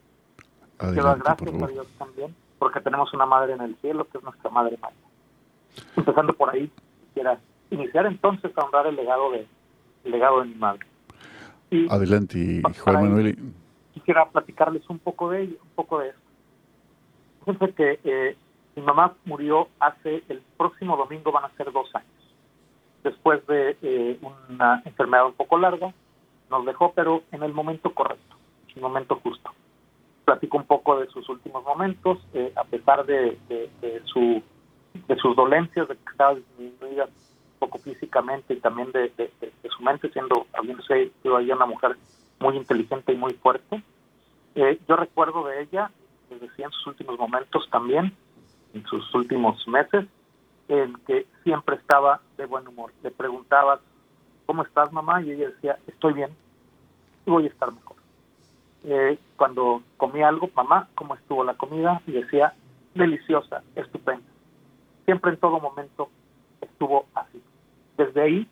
Quiero 0.88 1.04
dar 1.04 1.18
gracias 1.18 1.62
a 1.62 1.66
Dios 1.66 1.86
también, 1.98 2.34
porque 2.58 2.80
tenemos 2.80 3.12
una 3.12 3.26
madre 3.26 3.52
en 3.52 3.60
el 3.60 3.76
cielo, 3.76 4.06
que 4.08 4.18
es 4.18 4.24
nuestra 4.24 4.50
madre 4.50 4.78
María. 4.80 4.98
Empezando 5.96 6.32
por 6.32 6.50
ahí, 6.50 6.70
quisiera 7.08 7.38
iniciar 7.70 8.06
entonces 8.06 8.50
a 8.56 8.64
honrar 8.64 8.86
el 8.86 8.96
legado 8.96 9.30
de, 9.32 9.46
el 10.04 10.10
legado 10.10 10.40
de 10.40 10.46
mi 10.46 10.54
madre. 10.54 10.86
Adelante, 11.88 12.62
Juan 12.80 13.02
Manuel. 13.02 13.38
Quisiera 13.94 14.28
platicarles 14.28 14.88
un 14.88 14.98
poco 14.98 15.30
de 15.30 15.42
ello, 15.42 15.56
un 15.62 15.70
poco 15.74 16.00
de 16.00 16.08
esto. 16.08 16.20
Fíjense 17.44 17.74
que 17.74 18.00
eh, 18.04 18.36
mi 18.76 18.82
mamá 18.82 19.14
murió 19.24 19.68
hace, 19.78 20.22
el 20.28 20.42
próximo 20.56 20.96
domingo 20.96 21.32
van 21.32 21.44
a 21.44 21.56
ser 21.56 21.70
dos 21.72 21.94
años. 21.94 22.08
Después 23.02 23.46
de 23.46 23.76
eh, 23.82 24.18
una 24.20 24.82
enfermedad 24.84 25.26
un 25.26 25.34
poco 25.34 25.58
larga, 25.58 25.92
nos 26.50 26.66
dejó, 26.66 26.92
pero 26.92 27.22
en 27.30 27.42
el 27.42 27.52
momento 27.52 27.94
correcto, 27.94 28.36
en 28.68 28.76
el 28.76 28.82
momento 28.82 29.20
justo. 29.22 29.50
Platico 30.24 30.56
un 30.58 30.64
poco 30.64 30.98
de 30.98 31.06
sus 31.08 31.28
últimos 31.28 31.64
momentos, 31.64 32.18
eh, 32.34 32.52
a 32.56 32.64
pesar 32.64 33.04
de, 33.06 33.38
su, 34.04 34.42
de 35.08 35.16
sus 35.16 35.34
dolencias, 35.36 35.88
de 35.88 35.96
que 35.96 36.10
estaba 36.10 36.34
disminuida 36.34 37.04
un 37.06 37.58
poco 37.58 37.78
físicamente 37.78 38.54
y 38.54 38.60
también 38.60 38.92
de, 38.92 39.12
su 39.68 39.82
mente, 39.82 40.10
siendo, 40.10 40.46
habiéndose 40.52 41.10
sido 41.22 41.38
ella 41.38 41.56
una 41.56 41.66
mujer 41.66 41.96
muy 42.38 42.56
inteligente 42.56 43.12
y 43.12 43.16
muy 43.16 43.34
fuerte. 43.34 43.82
Eh, 44.54 44.78
yo 44.88 44.96
recuerdo 44.96 45.46
de 45.46 45.62
ella, 45.62 45.90
les 46.30 46.40
decía 46.40 46.66
en 46.66 46.72
sus 46.72 46.86
últimos 46.88 47.18
momentos 47.18 47.68
también, 47.70 48.14
en 48.74 48.84
sus 48.86 49.12
últimos 49.14 49.66
meses, 49.66 50.06
en 50.68 50.94
que 51.06 51.26
siempre 51.42 51.76
estaba 51.76 52.20
de 52.36 52.46
buen 52.46 52.66
humor. 52.66 52.92
Le 53.02 53.10
preguntabas, 53.10 53.80
¿cómo 54.46 54.62
estás 54.62 54.92
mamá? 54.92 55.20
Y 55.22 55.32
ella 55.32 55.48
decía, 55.50 55.78
estoy 55.86 56.12
bien 56.12 56.30
y 57.26 57.30
voy 57.30 57.44
a 57.44 57.48
estar 57.48 57.72
mejor. 57.72 57.99
Eh, 58.84 59.18
cuando 59.36 59.82
comía 59.96 60.28
algo, 60.28 60.50
mamá, 60.54 60.88
¿cómo 60.94 61.14
estuvo 61.14 61.44
la 61.44 61.54
comida? 61.54 62.00
Y 62.06 62.12
decía, 62.12 62.54
deliciosa, 62.94 63.62
estupenda. 63.74 64.26
Siempre 65.04 65.32
en 65.32 65.36
todo 65.38 65.60
momento 65.60 66.08
estuvo 66.60 67.06
así. 67.14 67.42
Desde 67.96 68.22
ahí, 68.22 68.48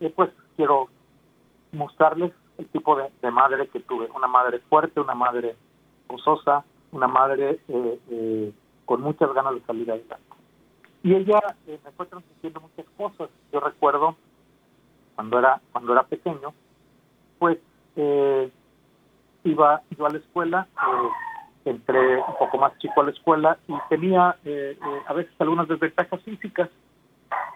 eh, 0.00 0.12
pues 0.14 0.30
quiero 0.56 0.88
mostrarles 1.72 2.32
el 2.58 2.66
tipo 2.68 2.96
de, 2.96 3.30
madre 3.30 3.68
que 3.68 3.80
tuve. 3.80 4.08
Una 4.14 4.28
madre 4.28 4.60
fuerte, 4.60 5.00
una 5.00 5.14
madre 5.14 5.56
gozosa, 6.08 6.64
una 6.92 7.08
madre 7.08 7.60
eh, 7.68 8.52
con 8.84 9.00
muchas 9.00 9.32
ganas 9.32 9.54
de 9.54 9.60
salir 9.62 9.90
adelante. 9.90 10.32
Y 11.02 11.14
ella 11.14 11.40
eh, 11.66 11.80
me 11.84 11.90
fue 11.92 12.06
transmitiendo 12.06 12.60
muchas 12.60 12.86
cosas. 12.96 13.30
Yo 13.52 13.60
recuerdo 13.60 14.16
cuando 15.14 15.38
era 15.38 15.60
cuando 15.72 15.92
era 15.92 16.04
pequeño, 16.04 16.54
pues 17.38 17.58
eh, 17.96 18.50
iba 19.44 19.82
yo 19.96 20.06
a 20.06 20.10
la 20.10 20.18
escuela, 20.18 20.66
eh, 20.76 21.70
entré 21.70 22.16
un 22.16 22.36
poco 22.38 22.58
más 22.58 22.76
chico 22.78 23.00
a 23.00 23.04
la 23.04 23.10
escuela 23.10 23.58
y 23.68 23.74
tenía 23.88 24.36
eh, 24.44 24.78
a 25.06 25.12
veces 25.12 25.32
algunas 25.38 25.68
desventajas 25.68 26.20
físicas. 26.22 26.68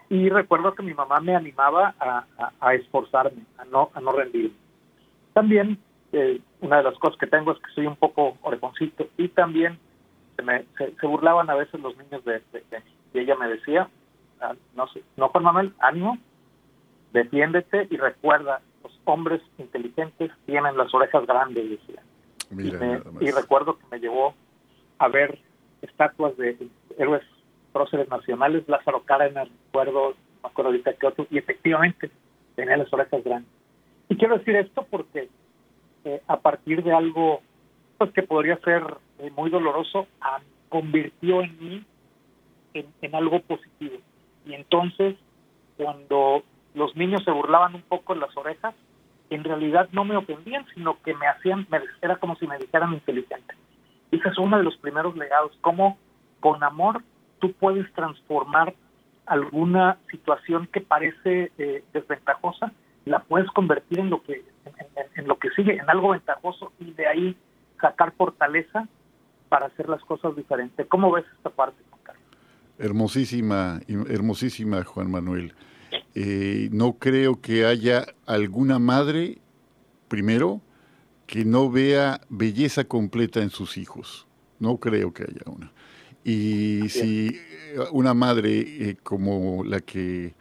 Y 0.09 0.29
recuerdo 0.29 0.73
que 0.73 0.83
mi 0.83 0.93
mamá 0.93 1.19
me 1.19 1.35
animaba 1.35 1.93
a, 1.99 2.73
esforzarme, 2.73 3.43
a 3.57 3.65
no, 3.65 3.91
a 3.93 3.99
no 3.99 4.13
rendirme. 4.13 4.55
También 5.33 5.77
una 6.61 6.77
de 6.77 6.83
las 6.83 6.97
cosas 6.97 7.19
que 7.19 7.27
tengo 7.27 7.51
es 7.51 7.59
que 7.59 7.71
soy 7.75 7.85
un 7.85 7.97
poco 7.97 8.37
orejoncito 8.41 9.07
y 9.17 9.27
también 9.27 9.77
se, 10.37 10.41
me, 10.41 10.65
se, 10.77 11.05
burlaban 11.05 11.49
a 11.49 11.55
veces 11.55 11.79
los 11.81 11.95
niños 11.97 12.23
de, 12.23 12.41
de, 12.53 12.63
de 12.71 12.79
mí 12.79 12.97
y 13.13 13.19
ella 13.19 13.35
me 13.35 13.47
decía, 13.47 13.89
ah, 14.41 14.53
no 14.75 14.87
sé, 14.87 15.03
no 15.15 15.29
Juan 15.29 15.43
Manuel, 15.43 15.73
ánimo, 15.79 16.17
defiéndete 17.13 17.87
y 17.89 17.97
recuerda, 17.97 18.61
hombres 19.07 19.41
inteligentes 19.57 20.31
tienen 20.45 20.77
las 20.77 20.93
orejas 20.93 21.25
grandes, 21.25 21.69
decía. 21.69 22.01
y, 23.21 23.31
recuerdo 23.31 23.77
que 23.77 23.85
me 23.91 23.99
llevó 23.99 24.33
a 24.99 25.07
ver 25.07 25.39
estatuas 25.81 26.35
de 26.37 26.57
héroes 26.97 27.23
próceres 27.71 28.09
nacionales, 28.09 28.67
Lázaro 28.67 29.03
Cárdenas, 29.03 29.49
recuerdo, 29.65 30.15
me 30.41 30.49
acuerdo 30.49 30.69
ahorita 30.69 30.93
que 30.93 31.07
otro, 31.07 31.27
y 31.29 31.37
efectivamente 31.37 32.09
tenía 32.55 32.77
las 32.77 32.91
orejas 32.91 33.23
grandes. 33.23 33.51
Y 34.09 34.15
quiero 34.15 34.37
decir 34.37 34.55
esto 34.55 34.85
porque 34.89 35.29
eh, 36.05 36.21
a 36.27 36.39
partir 36.39 36.83
de 36.83 36.93
algo 36.93 37.41
pues 37.97 38.11
que 38.11 38.23
podría 38.23 38.57
ser 38.59 38.83
eh, 39.19 39.31
muy 39.35 39.49
doloroso, 39.49 40.07
convirtió 40.69 41.41
en 41.41 41.57
mí 41.59 41.85
en, 42.73 43.15
algo 43.15 43.39
positivo. 43.41 43.97
Y 44.45 44.53
entonces, 44.53 45.15
cuando 45.77 46.43
los 46.73 46.95
niños 46.95 47.23
se 47.23 47.31
burlaban 47.31 47.75
un 47.75 47.81
poco 47.81 48.13
en 48.13 48.19
las 48.19 48.35
orejas, 48.37 48.75
en 49.29 49.43
realidad 49.43 49.89
no 49.91 50.05
me 50.05 50.15
ofendían, 50.15 50.65
sino 50.73 51.01
que 51.03 51.13
me 51.13 51.27
hacían, 51.27 51.67
me, 51.69 51.79
era 52.01 52.17
como 52.17 52.35
si 52.37 52.47
me 52.47 52.57
dijeran 52.57 52.93
inteligente. 52.93 53.55
Ese 54.11 54.29
es 54.29 54.37
uno 54.37 54.57
de 54.57 54.63
los 54.63 54.77
primeros 54.77 55.15
legados, 55.17 55.51
cómo 55.61 55.97
con 56.39 56.63
amor 56.63 57.03
tú 57.39 57.53
puedes 57.53 57.91
transformar 57.93 58.73
alguna 59.25 59.97
situación 60.09 60.67
que 60.71 60.81
parece 60.81 61.51
eh, 61.57 61.83
desventajosa, 61.93 62.71
la 63.05 63.19
puedes 63.19 63.49
convertir 63.51 63.99
en 63.99 64.09
lo 64.09 64.21
que 64.23 64.43
en, 65.15 65.27
lo 65.27 65.37
que 65.37 65.49
sigue, 65.51 65.73
en 65.73 65.89
algo 65.89 66.09
ventajoso 66.09 66.73
y 66.79 66.91
de 66.91 67.07
ahí 67.07 67.37
sacar 67.81 68.13
fortaleza 68.13 68.87
para 69.49 69.67
hacer 69.67 69.87
las 69.87 70.03
cosas 70.03 70.35
diferentes. 70.35 70.85
¿Cómo 70.87 71.11
ves 71.11 71.25
esta 71.37 71.49
parte? 71.49 71.81
Hermosísima, 72.79 73.79
hermosísima 73.87 74.83
Juan 74.83 75.09
Manuel. 75.09 75.53
Eh, 76.15 76.69
no 76.71 76.93
creo 76.93 77.41
que 77.41 77.65
haya 77.65 78.05
alguna 78.25 78.79
madre, 78.79 79.37
primero, 80.07 80.61
que 81.25 81.45
no 81.45 81.69
vea 81.69 82.21
belleza 82.29 82.85
completa 82.85 83.41
en 83.41 83.49
sus 83.49 83.77
hijos. 83.77 84.27
No 84.59 84.77
creo 84.77 85.13
que 85.13 85.23
haya 85.23 85.43
una. 85.45 85.71
Y 86.23 86.89
si 86.89 87.27
eh, 87.27 87.79
una 87.91 88.13
madre 88.13 88.59
eh, 88.89 88.97
como 89.03 89.63
la 89.63 89.79
que 89.81 90.33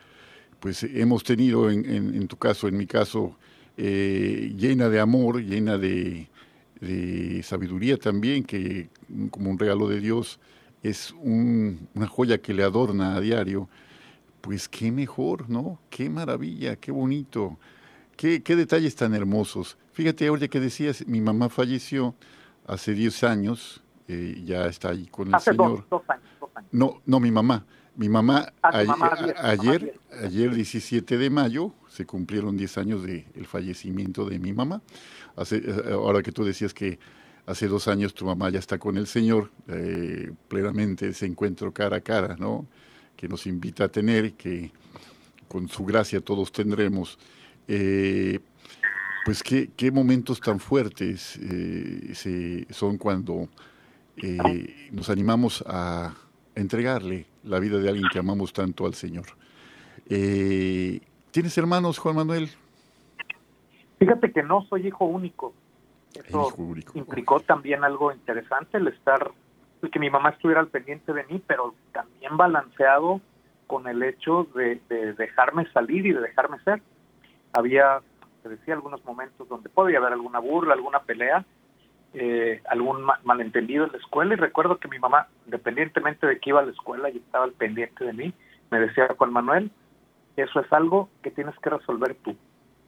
pues 0.61 0.83
hemos 0.83 1.23
tenido 1.23 1.71
en, 1.71 2.27
tu 2.27 2.37
caso, 2.37 2.67
en 2.67 2.77
mi 2.77 2.87
caso, 2.87 3.37
llena 3.77 4.89
de 4.89 4.99
amor, 4.99 5.41
llena 5.43 5.77
de, 5.79 6.29
de, 6.81 7.43
sabiduría 7.45 7.99
también, 7.99 8.43
que 8.43 8.89
como 9.31 9.51
un 9.51 9.59
regalo 9.59 9.87
de 9.87 10.01
Dios, 10.01 10.41
es 10.83 11.15
una 11.21 12.07
joya 12.09 12.39
que 12.39 12.55
le 12.55 12.63
adorna 12.65 13.17
a 13.17 13.21
diario, 13.21 13.69
pues 14.47 14.69
qué 14.69 14.93
mejor, 14.93 15.51
¿no? 15.51 15.81
Qué 15.91 16.09
maravilla, 16.09 16.77
qué 16.77 16.93
bonito, 16.93 17.59
qué, 18.17 18.45
qué 18.45 18.55
detalles 18.55 18.95
tan 18.95 19.13
hermosos. 19.13 19.77
Fíjate, 19.91 20.29
ahora 20.29 20.47
que 20.47 20.61
decías, 20.61 21.05
mi 21.09 21.21
mamá 21.21 21.49
falleció 21.49 22.15
hace 22.65 22.93
10 22.93 23.25
años, 23.25 23.83
eh, 24.07 24.41
ya 24.45 24.67
está 24.67 24.91
ahí 24.91 25.07
con 25.07 25.35
el 25.35 25.41
Señor. 25.41 25.85
Dos, 25.91 26.03
años, 26.07 26.23
No, 26.71 27.03
no, 27.07 27.19
mi 27.19 27.33
mamá. 27.33 27.67
Mi 27.97 28.09
mamá, 28.09 28.53
ah, 28.63 28.85
ayer, 29.43 29.99
ayer, 30.23 30.55
17 30.55 31.19
de 31.19 31.29
mayo, 31.29 31.73
se 31.89 32.07
cumplieron 32.07 32.57
10 32.57 32.79
años 32.79 33.03
del 33.03 33.47
fallecimiento 33.47 34.27
de 34.27 34.39
mi 34.39 34.53
mamá. 34.53 34.81
Hace, 35.35 35.57
eh, 35.57 35.91
ahora 35.91 36.23
que 36.23 36.31
tú 36.31 36.45
decías 36.45 36.73
que 36.73 37.01
hace 37.47 37.67
dos 37.67 37.89
años 37.89 38.15
tu 38.15 38.25
mamá 38.27 38.51
ya 38.51 38.61
está 38.61 38.79
con 38.79 38.97
el 38.97 39.09
Señor, 39.09 39.51
eh, 39.67 40.31
plenamente 40.47 41.09
ese 41.09 41.27
encuentro 41.27 41.73
cara 41.73 41.97
a 41.97 42.01
cara, 42.01 42.37
¿no? 42.39 42.69
Que 43.17 43.29
nos 43.29 43.47
invita 43.47 43.85
a 43.85 43.89
tener, 43.89 44.35
que 44.35 44.71
con 45.49 45.69
su 45.69 45.85
gracia 45.85 46.21
todos 46.21 46.53
tendremos. 46.53 47.19
Eh, 47.69 48.41
pues 49.25 49.43
qué, 49.43 49.71
qué, 49.77 49.91
momentos 49.91 50.41
tan 50.41 50.61
fuertes 50.61 51.39
eh, 51.43 52.67
son 52.71 52.97
cuando 52.99 53.49
nos 54.93 55.11
animamos 55.11 55.65
a 55.67 56.15
entregarle 56.55 57.27
la 57.43 57.59
vida 57.59 57.79
de 57.79 57.89
alguien 57.89 58.07
que 58.13 58.19
amamos 58.19 58.53
tanto 58.53 58.87
al 58.87 58.95
Señor. 58.95 59.27
¿Tienes 60.07 61.59
hermanos, 61.59 61.99
Juan 61.99 62.17
Manuel? 62.17 62.51
Fíjate 63.99 64.33
que 64.33 64.43
no 64.43 64.65
soy 64.69 64.87
hijo 64.87 65.05
único. 65.07 65.55
Eso 66.15 66.55
implicó 66.95 67.41
también 67.41 67.85
algo 67.85 68.13
interesante, 68.13 68.79
el 68.79 68.89
estar, 68.89 69.33
que 69.81 69.99
mi 69.99 70.11
mamá 70.11 70.31
estuviera 70.31 70.61
al 70.61 70.69
pendiente 70.69 71.13
de 71.13 71.25
mí, 71.25 71.43
pero 71.47 71.75
también 71.93 72.37
balanceado 72.37 73.21
con 73.67 73.87
el 73.89 74.03
hecho 74.03 74.47
de, 74.55 74.81
dejarme 75.17 75.67
salir 75.73 76.07
y 76.07 76.13
de 76.13 76.21
dejarme 76.21 76.59
ser. 76.61 76.81
Había, 77.53 78.01
te 78.43 78.49
decía, 78.49 78.75
algunos 78.75 79.05
momentos 79.05 79.49
donde 79.49 79.69
podía 79.69 79.99
haber 79.99 80.13
alguna 80.13 80.39
burla, 80.39 80.75
alguna 80.75 81.01
pelea, 81.01 81.45
eh, 82.15 82.63
algún 82.69 83.05
malentendido 83.25 83.85
en 83.85 83.93
la 83.93 83.99
escuela 83.99 84.35
y 84.35 84.37
recuerdo 84.37 84.79
que 84.79 84.89
mi 84.89 84.99
mamá, 84.99 85.29
independientemente 85.45 86.27
de 86.27 86.39
que 86.39 86.51
iba 86.51 86.61
a 86.61 86.65
la 86.65 86.73
escuela 86.73 87.11
y 87.11 87.19
estaba 87.19 87.45
al 87.45 87.53
pendiente 87.53 88.05
de 88.05 88.13
mí, 88.13 88.33
me 88.71 88.81
decía, 88.81 89.15
Juan 89.17 89.33
Manuel, 89.33 89.71
eso 90.37 90.61
es 90.61 90.73
algo 90.73 91.09
que 91.23 91.31
tienes 91.31 91.59
que 91.59 91.71
resolver 91.71 92.15
tú. 92.23 92.37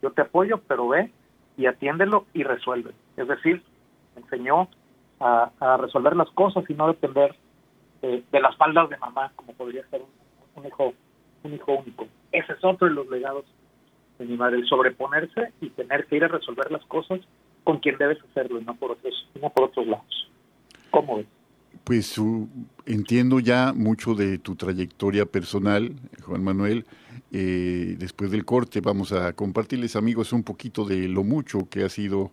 Yo 0.02 0.12
te 0.12 0.22
apoyo, 0.22 0.60
pero 0.66 0.88
ve 0.88 1.10
y 1.56 1.66
atiéndelo 1.66 2.26
y 2.32 2.44
resuelve. 2.44 2.92
Es 3.16 3.26
decir, 3.26 3.62
enseñó 4.16 4.68
a, 5.20 5.76
resolver 5.80 6.16
las 6.16 6.30
cosas 6.30 6.64
y 6.68 6.74
no 6.74 6.88
depender 6.88 7.34
eh, 8.02 8.22
de 8.30 8.40
las 8.40 8.56
faldas 8.56 8.88
de 8.88 8.96
mamá, 8.98 9.32
como 9.36 9.52
podría 9.52 9.86
ser 9.88 10.02
un, 10.56 10.66
hijo 10.66 10.94
un 11.42 11.54
hijo 11.54 11.72
único. 11.72 12.06
Ese 12.32 12.52
es 12.52 12.64
otro 12.64 12.88
de 12.88 12.94
los 12.94 13.08
legados 13.08 13.44
de 14.18 14.26
mi 14.26 14.36
madre, 14.36 14.58
el 14.58 14.66
sobreponerse 14.66 15.52
y 15.60 15.70
tener 15.70 16.06
que 16.06 16.16
ir 16.16 16.24
a 16.24 16.28
resolver 16.28 16.70
las 16.70 16.84
cosas 16.86 17.20
con 17.64 17.78
quien 17.78 17.96
debes 17.98 18.18
hacerlo, 18.30 18.60
no 18.60 18.74
por 18.74 18.92
otros, 18.92 19.28
no 19.40 19.50
por 19.50 19.64
otros 19.64 19.86
lados. 19.86 20.30
¿Cómo 20.90 21.18
ves? 21.18 21.26
Pues 21.84 22.20
entiendo 22.86 23.40
ya 23.40 23.72
mucho 23.74 24.14
de 24.14 24.38
tu 24.38 24.56
trayectoria 24.56 25.26
personal, 25.26 25.92
Juan 26.22 26.42
Manuel. 26.44 26.84
Eh, 27.30 27.96
después 27.98 28.30
del 28.30 28.44
corte 28.44 28.80
vamos 28.80 29.12
a 29.12 29.32
compartirles, 29.34 29.96
amigos, 29.96 30.32
un 30.32 30.42
poquito 30.42 30.84
de 30.84 31.08
lo 31.08 31.24
mucho 31.24 31.68
que 31.70 31.84
ha 31.84 31.88
sido 31.88 32.30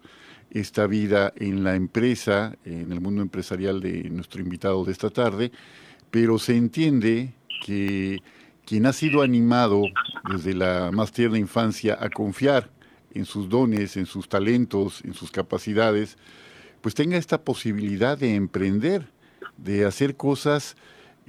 esta 0.52 0.88
vida 0.88 1.34
en 1.36 1.64
la 1.64 1.76
empresa, 1.76 2.58
en 2.66 2.92
el 2.92 3.02
mundo 3.02 3.22
empresarial 3.22 3.82
de 3.82 4.10
nuestro 4.10 4.42
invitado 4.42 4.86
de 4.86 4.92
esta 4.92 5.10
tarde, 5.10 5.52
pero 6.12 6.40
se 6.40 6.56
entiende 6.56 7.34
que 7.64 8.20
quien 8.66 8.86
ha 8.86 8.94
sido 8.94 9.22
animado 9.22 9.84
desde 10.30 10.54
la 10.54 10.92
más 10.92 11.12
tierna 11.12 11.38
infancia 11.38 11.98
a 12.00 12.10
confiar 12.10 12.70
en 13.14 13.26
sus 13.26 13.50
dones, 13.50 13.98
en 13.98 14.06
sus 14.06 14.28
talentos, 14.28 15.04
en 15.06 15.14
sus 15.14 15.32
capacidades, 15.32 16.18
pues 16.82 16.96
tenga 16.96 17.18
esta 17.18 17.42
posibilidad 17.42 18.18
de 18.18 18.36
emprender, 18.36 19.08
de 19.58 19.86
hacer 19.86 20.16
cosas 20.16 20.76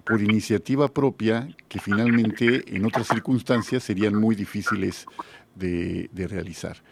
por 0.05 0.21
iniciativa 0.21 0.89
propia 0.89 1.49
que 1.69 1.79
finalmente 1.79 2.77
en 2.77 2.85
otras 2.85 3.09
circunstancias 3.09 3.83
serían 3.83 4.15
muy 4.15 4.35
difíciles 4.35 5.07
de, 5.55 6.11
realizar. 6.15 6.83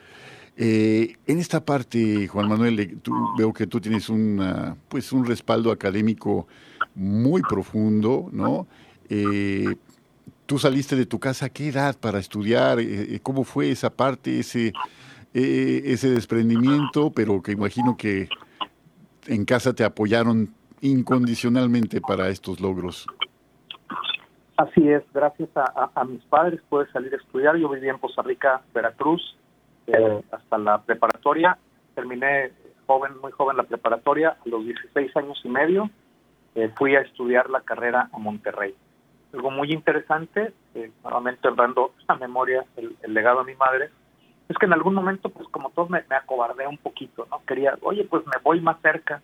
Eh, 0.56 1.16
en 1.26 1.38
esta 1.38 1.64
parte, 1.64 2.28
Juan 2.28 2.48
Manuel, 2.48 2.78
eh, 2.80 2.96
veo 3.36 3.52
que 3.52 3.66
tú 3.66 3.80
tienes 3.80 4.08
una, 4.08 4.76
pues 4.88 5.12
un 5.12 5.24
respaldo 5.24 5.72
académico 5.72 6.46
muy 6.94 7.42
profundo, 7.42 8.28
¿no? 8.30 8.66
Eh, 9.08 9.74
tú 10.46 10.58
saliste 10.58 10.94
de 10.94 11.06
tu 11.06 11.18
casa, 11.18 11.46
¿a 11.46 11.48
qué 11.48 11.68
edad 11.68 11.96
para 11.98 12.18
estudiar? 12.18 12.78
¿Cómo 13.22 13.44
fue 13.44 13.70
esa 13.70 13.90
parte, 13.90 14.38
ese, 14.38 14.72
ese 15.32 16.10
desprendimiento? 16.10 17.10
Pero 17.10 17.42
que 17.42 17.52
imagino 17.52 17.96
que 17.96 18.28
en 19.26 19.44
casa 19.44 19.72
te 19.72 19.84
apoyaron 19.84 20.54
incondicionalmente 20.80 22.00
para 22.00 22.28
estos 22.28 22.60
logros. 22.60 23.06
Así 24.56 24.88
es, 24.88 25.02
gracias 25.12 25.48
a, 25.56 26.04
mis 26.04 26.22
padres 26.26 26.60
pude 26.68 26.86
salir 26.92 27.12
a 27.12 27.16
estudiar. 27.16 27.56
Yo 27.56 27.68
viví 27.68 27.88
en 27.88 27.98
Poza 27.98 28.22
Rica, 28.22 28.62
Veracruz, 28.72 29.36
eh, 29.86 30.22
hasta 30.30 30.58
la 30.58 30.82
preparatoria. 30.82 31.58
Terminé 31.94 32.52
joven, 32.86 33.18
muy 33.20 33.32
joven 33.32 33.56
la 33.56 33.62
preparatoria, 33.64 34.30
a 34.30 34.48
los 34.48 34.64
16 34.64 35.16
años 35.16 35.40
y 35.44 35.48
medio. 35.48 35.90
Eh, 36.54 36.70
fui 36.76 36.94
a 36.94 37.00
estudiar 37.00 37.50
la 37.50 37.60
carrera 37.60 38.08
a 38.12 38.18
Monterrey. 38.18 38.74
Algo 39.32 39.50
muy 39.50 39.72
interesante, 39.72 40.52
eh, 40.74 40.92
nuevamente 41.02 41.48
honrando 41.48 41.92
esta 41.98 42.14
memoria, 42.14 42.64
el, 42.76 42.96
legado 43.12 43.42
de 43.42 43.52
mi 43.52 43.58
madre, 43.58 43.90
es 44.48 44.56
que 44.58 44.66
en 44.66 44.72
algún 44.72 44.94
momento, 44.94 45.30
pues 45.30 45.48
como 45.48 45.70
todos, 45.70 45.90
me, 45.90 46.04
me 46.08 46.16
acobardé 46.16 46.66
un 46.66 46.78
poquito, 46.78 47.26
¿no? 47.30 47.42
Quería, 47.44 47.76
oye, 47.82 48.04
pues 48.04 48.24
me 48.26 48.40
voy 48.42 48.60
más 48.60 48.80
cerca 48.80 49.20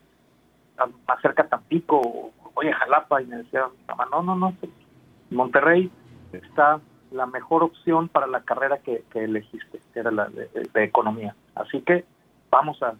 más 1.06 1.20
cerca 1.20 1.42
a 1.42 1.48
Tampico, 1.48 2.00
o 2.00 2.32
Jalapa, 2.54 3.22
y 3.22 3.26
me 3.26 3.36
decía 3.36 3.66
mamá, 3.88 4.06
no, 4.10 4.22
no, 4.22 4.36
no, 4.36 4.54
Monterrey 5.30 5.90
está 6.32 6.80
la 7.10 7.26
mejor 7.26 7.62
opción 7.62 8.08
para 8.08 8.26
la 8.26 8.40
carrera 8.42 8.78
que, 8.78 9.04
elegiste, 9.14 9.80
que 9.92 10.00
era 10.00 10.10
la 10.10 10.28
de, 10.28 10.84
economía. 10.84 11.34
Así 11.54 11.80
que 11.82 12.04
vamos 12.50 12.82
a 12.82 12.94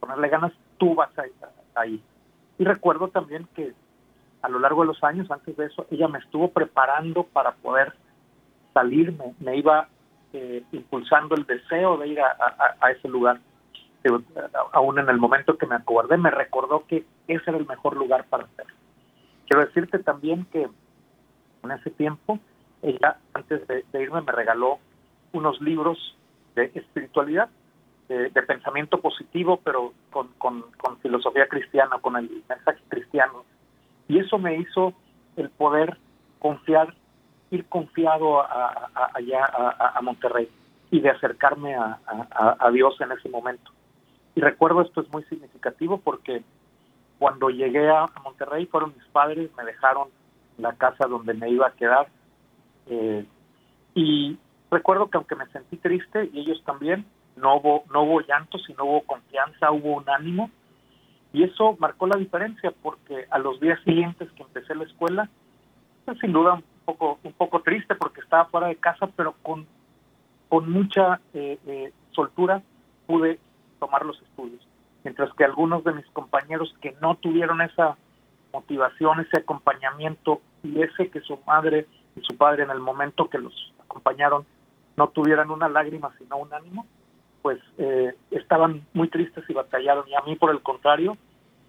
ponerle 0.00 0.28
ganas, 0.28 0.52
tú 0.78 0.94
vas 0.94 1.10
ahí. 1.74 2.02
Y 2.58 2.64
recuerdo 2.64 3.08
también 3.08 3.48
que 3.54 3.72
a 4.42 4.48
lo 4.48 4.58
largo 4.58 4.82
de 4.82 4.88
los 4.88 5.02
años, 5.02 5.30
antes 5.30 5.56
de 5.56 5.66
eso, 5.66 5.86
ella 5.90 6.08
me 6.08 6.18
estuvo 6.18 6.50
preparando 6.50 7.24
para 7.24 7.52
poder 7.52 7.94
salirme, 8.72 9.34
me 9.40 9.56
iba 9.56 9.88
eh, 10.32 10.62
impulsando 10.72 11.34
el 11.34 11.46
deseo 11.46 11.96
de 11.96 12.08
ir 12.08 12.20
a 12.20 12.90
ese 12.90 13.08
lugar 13.08 13.40
aún 14.72 14.98
en 14.98 15.08
el 15.08 15.18
momento 15.18 15.56
que 15.56 15.66
me 15.66 15.76
acobardé, 15.76 16.16
me 16.16 16.30
recordó 16.30 16.84
que 16.86 17.06
ese 17.26 17.50
era 17.50 17.58
el 17.58 17.66
mejor 17.66 17.96
lugar 17.96 18.24
para 18.24 18.44
hacerlo. 18.44 18.74
Quiero 19.46 19.64
decirte 19.64 19.98
también 19.98 20.46
que 20.52 20.68
en 21.62 21.70
ese 21.70 21.90
tiempo, 21.90 22.38
ella 22.84 23.18
antes 23.32 23.66
de, 23.66 23.84
irme 24.00 24.20
me 24.22 24.32
regaló 24.32 24.78
unos 25.32 25.60
libros 25.60 26.16
de 26.54 26.70
espiritualidad, 26.74 27.48
de, 28.08 28.30
pensamiento 28.42 29.00
positivo, 29.00 29.60
pero 29.64 29.92
con, 30.10 30.64
filosofía 31.00 31.48
cristiana, 31.48 31.98
con 32.00 32.16
el 32.16 32.30
mensaje 32.48 32.80
cristiano. 32.88 33.44
Y 34.08 34.18
eso 34.18 34.38
me 34.38 34.56
hizo 34.56 34.92
el 35.36 35.50
poder 35.50 35.96
confiar, 36.38 36.94
ir 37.50 37.64
confiado 37.66 38.42
allá 38.42 39.44
a, 39.44 40.00
Monterrey 40.02 40.48
y 40.90 41.00
de 41.00 41.10
acercarme 41.10 41.74
a 41.74 42.70
Dios 42.70 43.00
en 43.00 43.12
ese 43.12 43.28
momento. 43.28 43.72
Y 44.34 44.40
recuerdo 44.40 44.82
esto 44.82 45.00
es 45.00 45.12
muy 45.12 45.22
significativo 45.24 45.98
porque 45.98 46.42
cuando 47.18 47.50
llegué 47.50 47.88
a 47.88 48.10
Monterrey 48.22 48.66
fueron 48.66 48.94
mis 48.96 49.06
padres, 49.06 49.50
me 49.56 49.64
dejaron 49.64 50.08
la 50.58 50.72
casa 50.74 51.06
donde 51.06 51.34
me 51.34 51.48
iba 51.50 51.68
a 51.68 51.72
quedar. 51.72 52.08
Eh, 52.88 53.24
y 53.94 54.38
recuerdo 54.70 55.08
que 55.08 55.18
aunque 55.18 55.36
me 55.36 55.46
sentí 55.46 55.76
triste 55.76 56.30
y 56.32 56.40
ellos 56.40 56.62
también, 56.64 57.06
no 57.36 57.56
hubo, 57.56 57.84
no 57.92 58.02
hubo 58.02 58.20
llanto, 58.20 58.58
sino 58.58 58.84
hubo 58.84 59.02
confianza, 59.02 59.70
hubo 59.70 59.96
un 59.96 60.08
ánimo. 60.08 60.50
Y 61.32 61.42
eso 61.42 61.76
marcó 61.80 62.06
la 62.06 62.16
diferencia 62.16 62.72
porque 62.82 63.26
a 63.30 63.38
los 63.38 63.60
días 63.60 63.80
siguientes 63.84 64.30
que 64.32 64.42
empecé 64.42 64.74
la 64.74 64.84
escuela, 64.84 65.28
pues, 66.04 66.18
sin 66.20 66.32
duda 66.32 66.54
un 66.54 66.64
poco, 66.84 67.18
un 67.22 67.32
poco 67.32 67.62
triste 67.62 67.94
porque 67.94 68.20
estaba 68.20 68.46
fuera 68.46 68.68
de 68.68 68.76
casa, 68.76 69.08
pero 69.16 69.34
con, 69.42 69.66
con 70.48 70.70
mucha 70.70 71.20
eh, 71.32 71.58
eh, 71.66 71.92
soltura 72.12 72.62
pude 73.06 73.38
tomar 73.80 74.04
los 74.04 74.20
estudios. 74.22 74.66
Mientras 75.02 75.32
que 75.34 75.44
algunos 75.44 75.84
de 75.84 75.92
mis 75.92 76.06
compañeros 76.06 76.74
que 76.80 76.96
no 77.00 77.16
tuvieron 77.16 77.60
esa 77.60 77.96
motivación, 78.52 79.20
ese 79.20 79.40
acompañamiento 79.40 80.40
y 80.62 80.80
ese 80.80 81.10
que 81.10 81.20
su 81.20 81.38
madre 81.46 81.86
y 82.16 82.20
su 82.22 82.36
padre 82.36 82.62
en 82.62 82.70
el 82.70 82.80
momento 82.80 83.28
que 83.28 83.38
los 83.38 83.72
acompañaron 83.84 84.46
no 84.96 85.08
tuvieran 85.08 85.50
una 85.50 85.68
lágrima 85.68 86.12
sino 86.18 86.36
un 86.36 86.52
ánimo, 86.52 86.86
pues 87.42 87.58
eh, 87.78 88.14
estaban 88.30 88.86
muy 88.94 89.08
tristes 89.08 89.44
y 89.48 89.52
batallaron. 89.52 90.08
Y 90.08 90.14
a 90.14 90.22
mí, 90.22 90.36
por 90.36 90.50
el 90.50 90.62
contrario, 90.62 91.16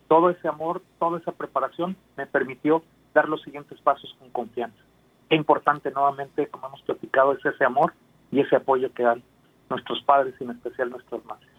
todo 0.07 0.29
ese 0.29 0.47
amor, 0.47 0.81
toda 0.99 1.19
esa 1.19 1.31
preparación 1.31 1.97
me 2.17 2.27
permitió 2.27 2.83
dar 3.13 3.27
los 3.27 3.41
siguientes 3.41 3.79
pasos 3.81 4.15
con 4.19 4.29
confianza. 4.29 4.77
Qué 5.29 5.35
importante 5.35 5.91
nuevamente, 5.91 6.47
como 6.47 6.67
hemos 6.67 6.81
platicado, 6.83 7.33
es 7.33 7.45
ese 7.45 7.65
amor 7.65 7.93
y 8.31 8.41
ese 8.41 8.55
apoyo 8.55 8.93
que 8.93 9.03
dan 9.03 9.23
nuestros 9.69 10.01
padres 10.03 10.35
y 10.39 10.43
en 10.43 10.51
especial 10.51 10.91
nuestras 10.91 11.25
madres. 11.25 11.49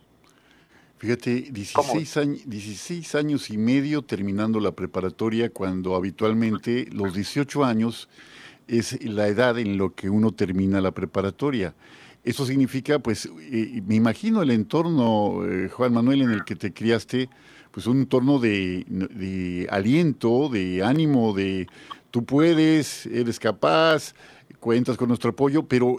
Fíjate, 0.99 1.51
16 1.51 2.16
años, 2.16 2.49
16 2.49 3.14
años 3.16 3.51
y 3.51 3.59
medio 3.59 4.03
terminando 4.03 4.61
la 4.61 4.72
preparatoria 4.72 5.51
cuando 5.51 5.94
habitualmente 5.94 6.87
los 6.92 7.12
18 7.12 7.64
años 7.64 8.09
es 8.68 9.02
la 9.05 9.29
edad 9.29 9.59
en 9.59 9.79
lo 9.79 9.94
que 9.94 10.11
uno 10.11 10.33
termina 10.33 10.81
la 10.81 10.92
preparatoria. 10.92 11.74
Eso 12.24 12.44
significa, 12.44 12.98
pues, 12.98 13.31
eh, 13.52 13.83
me 13.87 13.94
imagino 13.94 14.42
el 14.42 14.50
entorno, 14.50 15.46
eh, 15.46 15.68
Juan 15.68 15.92
Manuel, 15.92 16.22
en 16.22 16.31
el 16.31 16.44
que 16.44 16.57
te 16.57 16.72
criaste, 16.72 17.29
pues 17.70 17.87
un 17.87 17.98
entorno 17.98 18.38
de, 18.38 19.66
aliento, 19.70 20.48
de 20.48 20.83
ánimo, 20.83 21.35
de 21.35 21.68
tú 22.11 22.24
puedes, 22.24 23.07
eres 23.07 23.38
capaz, 23.38 24.14
cuentas 24.61 24.96
con 24.96 25.09
nuestro 25.09 25.31
apoyo, 25.31 25.62
pero 25.68 25.98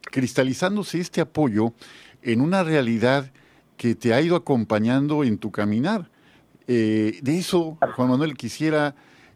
cristalizándose 0.00 0.98
este 0.98 1.20
apoyo 1.20 1.74
en 2.22 2.40
una 2.40 2.64
realidad 2.64 3.30
que 3.76 3.94
te 3.94 4.14
ha 4.14 4.20
ido 4.20 4.36
acompañando 4.36 5.22
en 5.22 5.38
tu 5.38 5.52
caminar. 5.52 6.10
Eh, 6.66 7.18
de 7.22 7.38
eso, 7.38 7.78
Juan 7.94 8.08
Manuel, 8.08 8.34
quisiera 8.34 8.94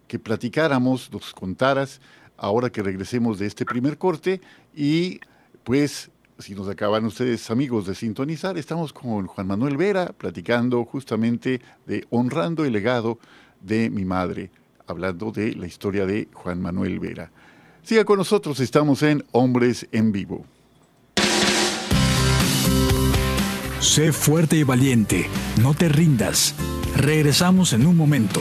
que 0.08 0.18
platicáramos, 0.18 1.12
nos 1.12 1.32
contaras, 1.32 2.00
ahora 2.42 2.70
que 2.70 2.82
regresemos 2.82 3.38
de 3.38 3.46
este 3.46 3.64
primer 3.64 3.96
corte 3.96 4.40
y 4.74 5.20
pues 5.62 6.10
si 6.40 6.56
nos 6.56 6.68
acaban 6.68 7.04
ustedes 7.04 7.48
amigos 7.52 7.86
de 7.86 7.94
sintonizar, 7.94 8.58
estamos 8.58 8.92
con 8.92 9.28
Juan 9.28 9.46
Manuel 9.46 9.76
Vera 9.76 10.06
platicando 10.06 10.84
justamente 10.84 11.62
de 11.86 12.04
honrando 12.10 12.64
el 12.64 12.72
legado 12.72 13.20
de 13.60 13.90
mi 13.90 14.04
madre, 14.04 14.50
hablando 14.88 15.30
de 15.30 15.54
la 15.54 15.68
historia 15.68 16.04
de 16.04 16.28
Juan 16.34 16.60
Manuel 16.60 16.98
Vera. 16.98 17.30
Siga 17.84 18.04
con 18.04 18.18
nosotros, 18.18 18.58
estamos 18.58 19.04
en 19.04 19.24
Hombres 19.30 19.86
en 19.92 20.10
Vivo. 20.10 20.44
Sé 23.78 24.12
fuerte 24.12 24.56
y 24.56 24.64
valiente, 24.64 25.28
no 25.60 25.74
te 25.74 25.88
rindas. 25.88 26.56
Regresamos 26.96 27.72
en 27.72 27.86
un 27.86 27.96
momento. 27.96 28.40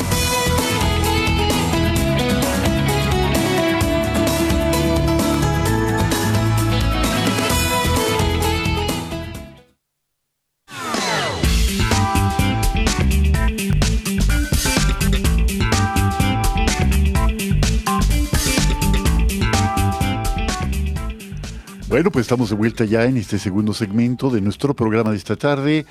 Bueno, 21.91 22.09
pues 22.09 22.23
estamos 22.23 22.49
de 22.49 22.55
vuelta 22.55 22.85
ya 22.85 23.03
en 23.03 23.17
este 23.17 23.37
segundo 23.37 23.73
segmento 23.73 24.29
de 24.29 24.39
nuestro 24.39 24.73
programa 24.73 25.11
de 25.11 25.17
esta 25.17 25.35
tarde, 25.35 25.85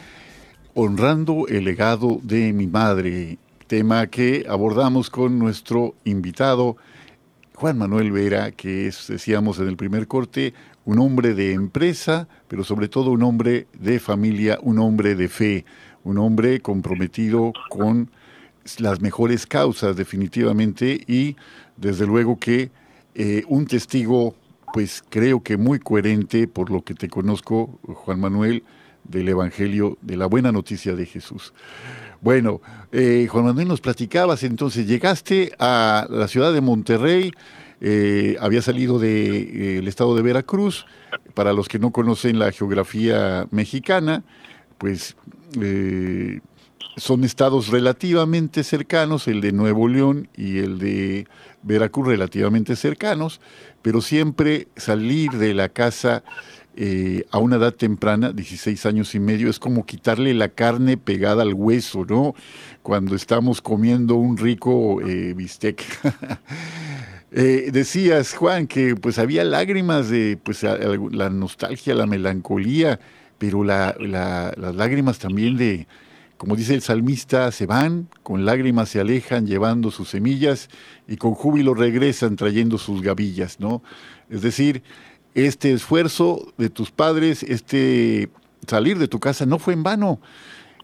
honrando 0.73 1.47
el 1.47 1.65
legado 1.65 2.21
de 2.23 2.55
mi 2.55 2.67
madre, 2.67 3.37
tema 3.67 4.07
que 4.07 4.47
abordamos 4.49 5.11
con 5.11 5.39
nuestro 5.39 5.95
invitado 6.05 6.79
Juan 7.55 7.77
Manuel 7.77 8.13
Vera, 8.13 8.51
que 8.51 8.87
es, 8.87 9.09
decíamos 9.09 9.59
en 9.59 9.69
el 9.69 9.77
primer 9.77 10.07
corte, 10.07 10.55
un 10.87 11.01
hombre 11.01 11.35
de 11.35 11.53
empresa, 11.53 12.29
pero 12.49 12.65
sobre 12.65 12.89
todo 12.89 13.11
un 13.11 13.23
hombre 13.23 13.67
de 13.79 14.01
familia, 14.01 14.59
un 14.63 14.79
hombre 14.79 15.15
de 15.15 15.29
fe, 15.29 15.67
un 16.03 16.17
hombre 16.17 16.61
comprometido 16.61 17.53
con 17.69 18.11
las 18.79 19.03
mejores 19.03 19.47
causas 19.47 19.97
definitivamente 19.97 20.99
y 21.07 21.37
desde 21.77 22.07
luego 22.07 22.39
que 22.39 22.71
eh, 23.15 23.43
un 23.49 23.67
testigo 23.67 24.35
pues 24.73 25.03
creo 25.09 25.43
que 25.43 25.57
muy 25.57 25.79
coherente 25.79 26.47
por 26.49 26.71
lo 26.71 26.83
que 26.83 26.95
te 26.95 27.09
conozco, 27.09 27.79
Juan 27.83 28.21
Manuel, 28.21 28.63
del 29.05 29.29
Evangelio, 29.29 29.99
de 30.03 30.17
la 30.17 30.27
buena 30.27 30.53
noticia 30.53 30.95
de 30.95 31.07
Jesús. 31.07 31.53
Bueno, 32.21 32.61
eh, 32.93 33.27
Juan 33.31 33.47
Manuel, 33.47 33.69
nos 33.69 33.81
platicabas 33.81 34.43
entonces, 34.43 34.87
llegaste 34.87 35.53
a 35.59 36.07
la 36.11 36.29
ciudad 36.29 36.53
de 36.53 36.61
Monterrey, 36.61 37.33
eh, 37.81 38.37
había 38.41 38.61
salido 38.61 38.99
del 38.99 39.89
estado 39.89 40.15
de 40.15 40.23
Veracruz, 40.23 40.87
para 41.35 41.53
los 41.53 41.69
que 41.69 41.79
no 41.79 41.93
conocen 41.93 42.39
la 42.39 42.53
geografía 42.53 43.47
mexicana, 43.51 44.23
pues 44.77 45.17
eh, 45.61 46.41
son 46.97 47.25
estados 47.25 47.69
relativamente 47.69 48.65
cercanos, 48.65 49.27
el 49.29 49.41
de 49.41 49.53
Nuevo 49.53 49.89
León 49.89 50.29
y 50.37 50.59
el 50.59 50.79
de 50.79 51.27
Veracruz 51.63 52.07
relativamente 52.07 52.77
cercanos, 52.77 53.41
pero 53.83 54.01
siempre 54.01 54.69
salir 54.77 55.33
de 55.33 55.55
la 55.55 55.69
casa 55.69 56.23
eh, 56.77 57.27
a 57.31 57.39
una 57.39 57.57
edad 57.57 57.75
temprana, 57.75 58.33
16 58.33 58.87
años 58.87 59.15
y 59.15 59.21
medio, 59.21 59.51
es 59.51 59.59
como 59.59 59.85
quitarle 59.85 60.33
la 60.35 60.49
carne 60.49 60.97
pegada 60.97 61.43
al 61.43 61.55
hueso, 61.55 62.05
¿no? 62.05 62.35
Cuando 62.83 63.15
estamos 63.17 63.61
comiendo 63.61 64.15
un 64.15 64.37
rico 64.37 65.01
eh, 65.03 65.35
bistec. 65.35 65.83
Eh, 67.33 67.71
decías, 67.73 68.35
Juan, 68.35 68.67
que 68.67 68.97
pues 68.97 69.17
había 69.21 69.45
lágrimas 69.45 70.11
de 70.11 70.37
pues, 70.43 70.65
la 70.65 71.31
nostalgia, 71.31 71.95
la 71.95 72.05
melancolía, 72.05 72.99
pero 73.39 73.63
las 73.63 73.97
lágrimas 74.75 75.21
también 75.21 75.57
de, 75.57 75.87
como 76.41 76.57
dice 76.57 76.73
el 76.73 76.81
salmista, 76.81 77.53
se 77.53 77.67
van, 77.67 78.09
con 78.23 78.47
lágrimas 78.47 78.89
se 78.89 78.99
alejan 78.99 79.47
llevando 79.47 79.91
sus 79.91 80.09
semillas 80.09 80.71
y 81.07 81.19
con 81.19 81.35
júbilo 81.35 81.75
regresan 81.75 82.37
trayendo 82.37 82.79
sus 82.79 83.03
gavillas, 83.03 83.61
¿no? 83.61 83.83
Es 84.31 84.41
decir, 84.41 84.83
este 85.35 85.71
esfuerzo 85.71 86.55
de 86.57 86.71
tus 86.71 86.91
padres, 86.93 87.43
este 87.43 88.31
salir 88.67 88.99
de 88.99 89.07
tu 89.07 89.21
casa 89.21 89.45
no 89.45 89.59
fue 89.59 89.75
en 89.75 89.83
vano. 89.83 90.19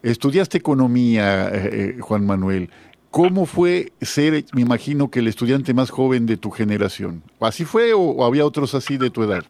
Estudiaste 0.03 0.59
economía, 0.59 1.49
eh, 1.49 1.95
eh, 1.97 2.01
Juan 2.01 2.23
Manuel. 2.23 2.69
¿Cómo 3.09 3.47
fue 3.47 3.93
ser, 3.99 4.45
me 4.53 4.61
imagino 4.61 5.09
que 5.09 5.21
el 5.21 5.27
estudiante 5.27 5.73
más 5.73 5.89
joven 5.89 6.27
de 6.27 6.37
tu 6.37 6.51
generación? 6.51 7.23
¿Así 7.39 7.65
fue 7.65 7.93
o, 7.95 8.23
había 8.23 8.45
otros 8.45 8.75
así 8.75 8.97
de 8.97 9.09
tu 9.09 9.23
edad? 9.23 9.43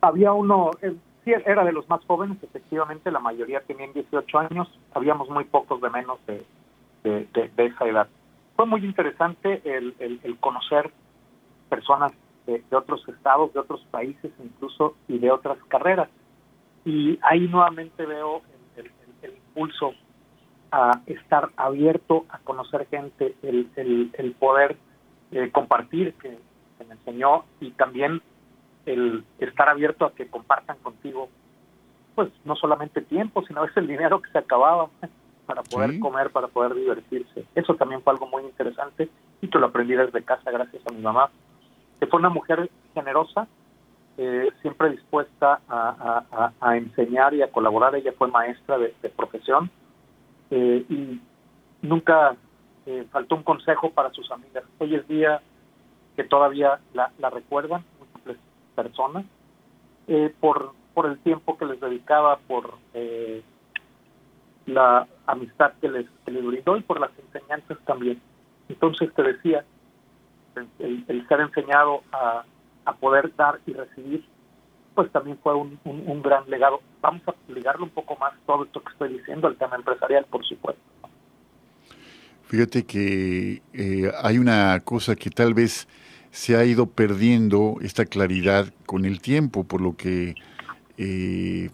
Había 0.00 0.32
uno, 0.32 0.72
sí, 1.24 1.32
era 1.46 1.64
de 1.64 1.72
los 1.72 1.88
más 1.88 2.04
jóvenes, 2.06 2.38
efectivamente, 2.42 3.10
la 3.10 3.20
mayoría 3.20 3.60
tenían 3.60 3.92
18 3.92 4.38
años, 4.38 4.68
habíamos 4.94 5.28
muy 5.28 5.44
pocos 5.44 5.80
de 5.80 5.90
menos 5.90 6.18
de, 6.26 6.44
de, 7.04 7.50
esa 7.56 7.86
edad. 7.86 8.08
Fue 8.56 8.66
muy 8.66 8.84
interesante 8.84 9.62
el, 9.64 9.94
el, 9.98 10.38
conocer 10.38 10.90
personas 11.68 12.12
de, 12.46 12.62
otros 12.72 13.06
estados, 13.08 13.52
de 13.52 13.60
otros 13.60 13.84
países 13.90 14.30
incluso, 14.42 14.96
y 15.08 15.18
de 15.18 15.30
otras 15.30 15.58
carreras. 15.68 16.08
Y 16.84 17.18
ahí 17.22 17.48
nuevamente 17.48 18.04
veo 18.06 18.42
el, 18.76 18.90
impulso 19.34 19.92
a 20.70 21.00
estar 21.06 21.50
abierto 21.56 22.24
a 22.30 22.38
conocer 22.38 22.86
gente, 22.88 23.36
el, 23.42 23.68
el, 23.76 24.32
poder 24.32 24.76
eh, 25.30 25.50
compartir 25.52 26.14
que 26.14 26.38
se 26.78 26.84
me 26.84 26.94
enseñó 26.94 27.44
y 27.60 27.72
también 27.72 28.22
el 28.86 29.24
estar 29.38 29.68
abierto 29.68 30.04
a 30.04 30.12
que 30.12 30.26
compartan 30.26 30.76
contigo, 30.78 31.28
pues 32.14 32.30
no 32.44 32.56
solamente 32.56 33.00
tiempo, 33.00 33.44
sino 33.46 33.60
a 33.60 33.62
veces 33.62 33.78
el 33.78 33.86
dinero 33.86 34.20
que 34.20 34.30
se 34.30 34.38
acababa 34.38 34.88
para 35.46 35.62
poder 35.62 35.98
comer, 35.98 36.30
para 36.30 36.48
poder 36.48 36.74
divertirse. 36.74 37.44
Eso 37.54 37.74
también 37.74 38.02
fue 38.02 38.12
algo 38.12 38.26
muy 38.26 38.42
interesante 38.44 39.08
y 39.40 39.48
que 39.48 39.58
lo 39.58 39.66
aprendí 39.66 39.94
desde 39.94 40.22
casa 40.22 40.50
gracias 40.50 40.82
a 40.86 40.92
mi 40.92 41.00
mamá, 41.00 41.30
que 41.98 42.06
fue 42.06 42.18
una 42.18 42.28
mujer 42.28 42.70
generosa, 42.94 43.46
eh, 44.18 44.50
siempre 44.60 44.90
dispuesta 44.90 45.60
a, 45.68 46.76
enseñar 46.76 47.34
y 47.34 47.42
a 47.42 47.50
colaborar. 47.50 47.94
Ella 47.96 48.12
fue 48.16 48.28
maestra 48.28 48.78
de, 48.78 48.92
profesión 49.16 49.70
eh, 50.50 50.84
y 50.88 51.20
nunca 51.80 52.36
eh, 52.86 53.06
faltó 53.10 53.36
un 53.36 53.42
consejo 53.42 53.90
para 53.90 54.10
sus 54.10 54.30
amigas. 54.30 54.64
Hoy 54.78 54.94
es 54.94 55.06
día 55.08 55.40
que 56.16 56.24
todavía 56.24 56.78
la, 56.92 57.10
la 57.18 57.30
recuerdan 57.30 57.84
personas 58.74 59.24
eh, 60.08 60.34
por, 60.40 60.72
por 60.94 61.06
el 61.06 61.18
tiempo 61.20 61.56
que 61.56 61.64
les 61.64 61.80
dedicaba, 61.80 62.38
por 62.38 62.74
eh, 62.94 63.42
la 64.66 65.06
amistad 65.26 65.72
que 65.80 65.88
les, 65.88 66.06
que 66.24 66.30
les 66.30 66.44
brindó 66.44 66.76
y 66.76 66.82
por 66.82 67.00
las 67.00 67.10
enseñanzas 67.18 67.78
también. 67.84 68.20
Entonces 68.68 69.12
te 69.14 69.22
decía, 69.22 69.64
el, 70.78 71.26
ser 71.28 71.40
enseñado 71.40 72.02
a, 72.12 72.44
a, 72.84 72.92
poder 72.94 73.34
dar 73.36 73.60
y 73.66 73.72
recibir, 73.72 74.24
pues 74.94 75.10
también 75.12 75.38
fue 75.42 75.54
un, 75.54 75.78
un, 75.84 76.22
gran 76.22 76.48
legado. 76.48 76.80
Vamos 77.00 77.22
a 77.26 77.34
ligarlo 77.52 77.84
un 77.84 77.90
poco 77.90 78.16
más 78.16 78.32
todo 78.46 78.64
esto 78.64 78.82
que 78.82 78.92
estoy 78.92 79.08
diciendo 79.14 79.48
al 79.48 79.56
tema 79.56 79.76
empresarial, 79.76 80.26
por 80.26 80.44
supuesto. 80.44 80.82
Fíjate 82.44 82.84
que 82.84 83.62
eh, 83.72 84.12
hay 84.22 84.38
una 84.38 84.80
cosa 84.80 85.16
que 85.16 85.30
tal 85.30 85.54
vez 85.54 85.88
se 86.32 86.56
ha 86.56 86.64
ido 86.64 86.86
perdiendo 86.86 87.76
esta 87.82 88.06
claridad 88.06 88.72
con 88.86 89.04
el 89.04 89.20
tiempo, 89.20 89.64
por 89.64 89.82
lo 89.82 89.96
que 89.96 90.34
eh, 90.96 91.68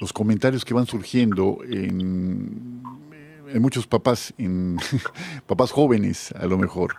los 0.00 0.12
comentarios 0.12 0.66
que 0.66 0.74
van 0.74 0.86
surgiendo 0.86 1.58
en, 1.66 2.82
muchos 3.58 3.86
papás, 3.86 4.34
en 4.36 4.76
papás 5.46 5.72
jóvenes 5.72 6.30
a 6.32 6.46
lo 6.46 6.58
mejor. 6.58 6.96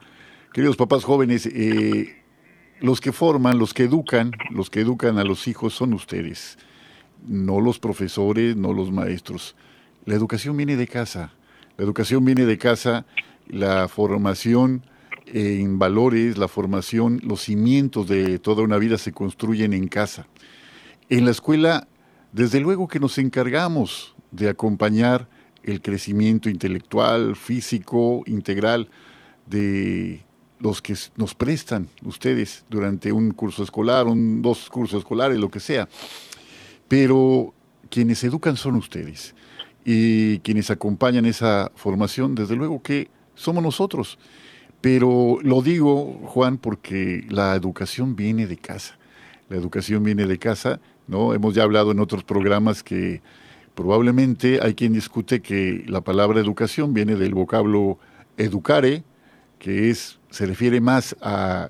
Queridos 0.54 0.76
papás 0.76 1.04
jóvenes, 1.04 1.46
eh, 1.46 2.24
los 2.80 3.00
que 3.00 3.12
forman, 3.12 3.60
los 3.60 3.76
que 3.76 3.84
educan, 3.84 4.32
los 4.50 4.72
que 4.72 4.82
educan 4.82 5.20
a 5.20 5.24
los 5.24 5.48
hijos 5.48 5.76
son 5.76 5.94
ustedes, 5.94 6.58
no 7.28 7.62
los 7.62 7.78
profesores, 7.78 8.56
no 8.58 8.74
los 8.74 8.91
maestros. 8.91 9.56
La 10.06 10.15
educación 10.15 10.58
viene 10.58 10.76
de 10.76 10.88
casa, 10.88 11.32
la 11.78 11.84
educación 11.84 12.26
viene 12.26 12.46
de 12.46 12.58
casa, 12.58 13.06
la 13.48 13.88
formación 13.88 14.84
en 15.26 15.80
valores, 15.80 16.38
la 16.38 16.48
formación, 16.48 17.20
los 17.24 17.42
cimientos 17.42 18.08
de 18.08 18.40
toda 18.40 18.64
una 18.64 18.78
vida 18.78 18.98
se 18.98 19.12
construyen 19.12 19.74
en 19.74 19.88
casa. 19.88 20.28
En 21.10 21.26
la 21.26 21.32
escuela, 21.32 21.88
desde 22.32 22.60
luego 22.60 22.88
que 22.88 23.00
nos 23.00 23.18
encargamos 23.18 24.16
de 24.32 24.50
acompañar 24.50 25.28
el 25.64 25.82
crecimiento 25.82 26.50
intelectual, 26.50 27.36
físico, 27.36 28.24
integral 28.26 28.90
de 29.46 30.24
los 30.60 30.82
que 30.82 30.96
nos 31.16 31.36
prestan 31.36 31.88
ustedes 32.04 32.66
durante 32.70 33.12
un 33.12 33.32
curso 33.32 33.64
escolar, 33.64 34.08
un, 34.08 34.42
dos 34.42 34.70
cursos 34.70 35.00
escolares, 35.00 35.38
lo 35.38 35.50
que 35.50 35.60
sea. 35.60 35.90
Pero 36.88 37.54
quienes 37.90 38.24
educan 38.24 38.58
son 38.58 38.76
ustedes 38.76 39.36
y 39.84 40.40
quienes 40.40 40.70
acompañan 40.70 41.26
esa 41.26 41.72
formación, 41.76 42.36
desde 42.36 42.56
luego 42.56 42.82
que 42.82 43.10
somos 43.36 43.64
nosotros. 43.64 44.20
Pero 44.82 45.38
lo 45.44 45.62
digo, 45.62 46.20
Juan, 46.26 46.58
porque 46.58 47.26
la 47.30 47.56
educación 47.56 48.15
viene 48.15 48.48
de 48.48 48.58
casa. 48.58 48.98
La 49.48 49.58
educación 49.58 50.04
viene 50.04 50.26
de 50.26 50.39
casa, 50.39 50.80
¿no? 51.08 51.34
Hemos 51.34 51.54
ya 51.54 51.63
hablado 51.63 51.91
en 51.91 52.00
otros 52.00 52.24
programas 52.24 52.82
que 52.82 53.22
probablemente 53.76 54.60
hay 54.62 54.74
quien 54.74 54.94
discute 54.94 55.41
que 55.41 55.84
la 55.88 56.02
palabra 56.02 56.39
educación 56.39 56.94
viene 56.94 57.15
del 57.15 57.36
vocablo 57.36 58.00
educare, 58.38 59.04
que 59.60 59.91
es, 59.91 60.20
se 60.32 60.48
refiere 60.48 60.82
más 60.82 61.15
a 61.22 61.70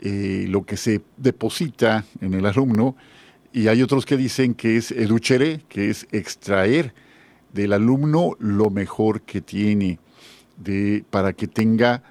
eh, 0.00 0.46
lo 0.48 0.64
que 0.64 0.76
se 0.76 1.00
deposita 1.16 2.04
en 2.20 2.34
el 2.34 2.46
alumno, 2.46 2.96
y 3.52 3.68
hay 3.68 3.82
otros 3.82 4.04
que 4.04 4.16
dicen 4.16 4.54
que 4.54 4.76
es 4.76 4.90
educere, 4.90 5.62
que 5.68 5.90
es 5.90 6.06
extraer 6.10 6.92
del 7.52 7.72
alumno 7.72 8.36
lo 8.38 8.70
mejor 8.70 9.22
que 9.22 9.40
tiene 9.40 9.98
de, 10.56 11.04
para 11.10 11.32
que 11.32 11.46
tenga 11.46 12.02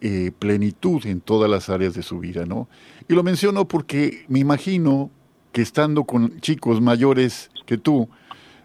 eh, 0.00 0.32
plenitud 0.38 1.04
en 1.06 1.20
todas 1.20 1.50
las 1.50 1.68
áreas 1.68 1.94
de 1.94 2.02
su 2.02 2.18
vida, 2.18 2.46
¿no? 2.46 2.68
Y 3.08 3.14
lo 3.14 3.22
menciono 3.22 3.68
porque 3.68 4.24
me 4.28 4.38
imagino 4.38 5.10
que 5.52 5.62
estando 5.62 6.04
con 6.04 6.40
chicos 6.40 6.80
mayores 6.80 7.50
que 7.66 7.76
tú, 7.76 8.08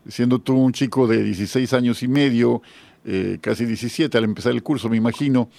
siendo 0.07 0.39
tú 0.39 0.55
un 0.55 0.71
chico 0.71 1.07
de 1.07 1.23
16 1.23 1.73
años 1.73 2.03
y 2.03 2.07
medio, 2.07 2.61
eh, 3.05 3.37
casi 3.41 3.65
17 3.65 4.17
al 4.17 4.23
empezar 4.23 4.51
el 4.53 4.63
curso, 4.63 4.89
me 4.89 4.97
imagino, 4.97 5.49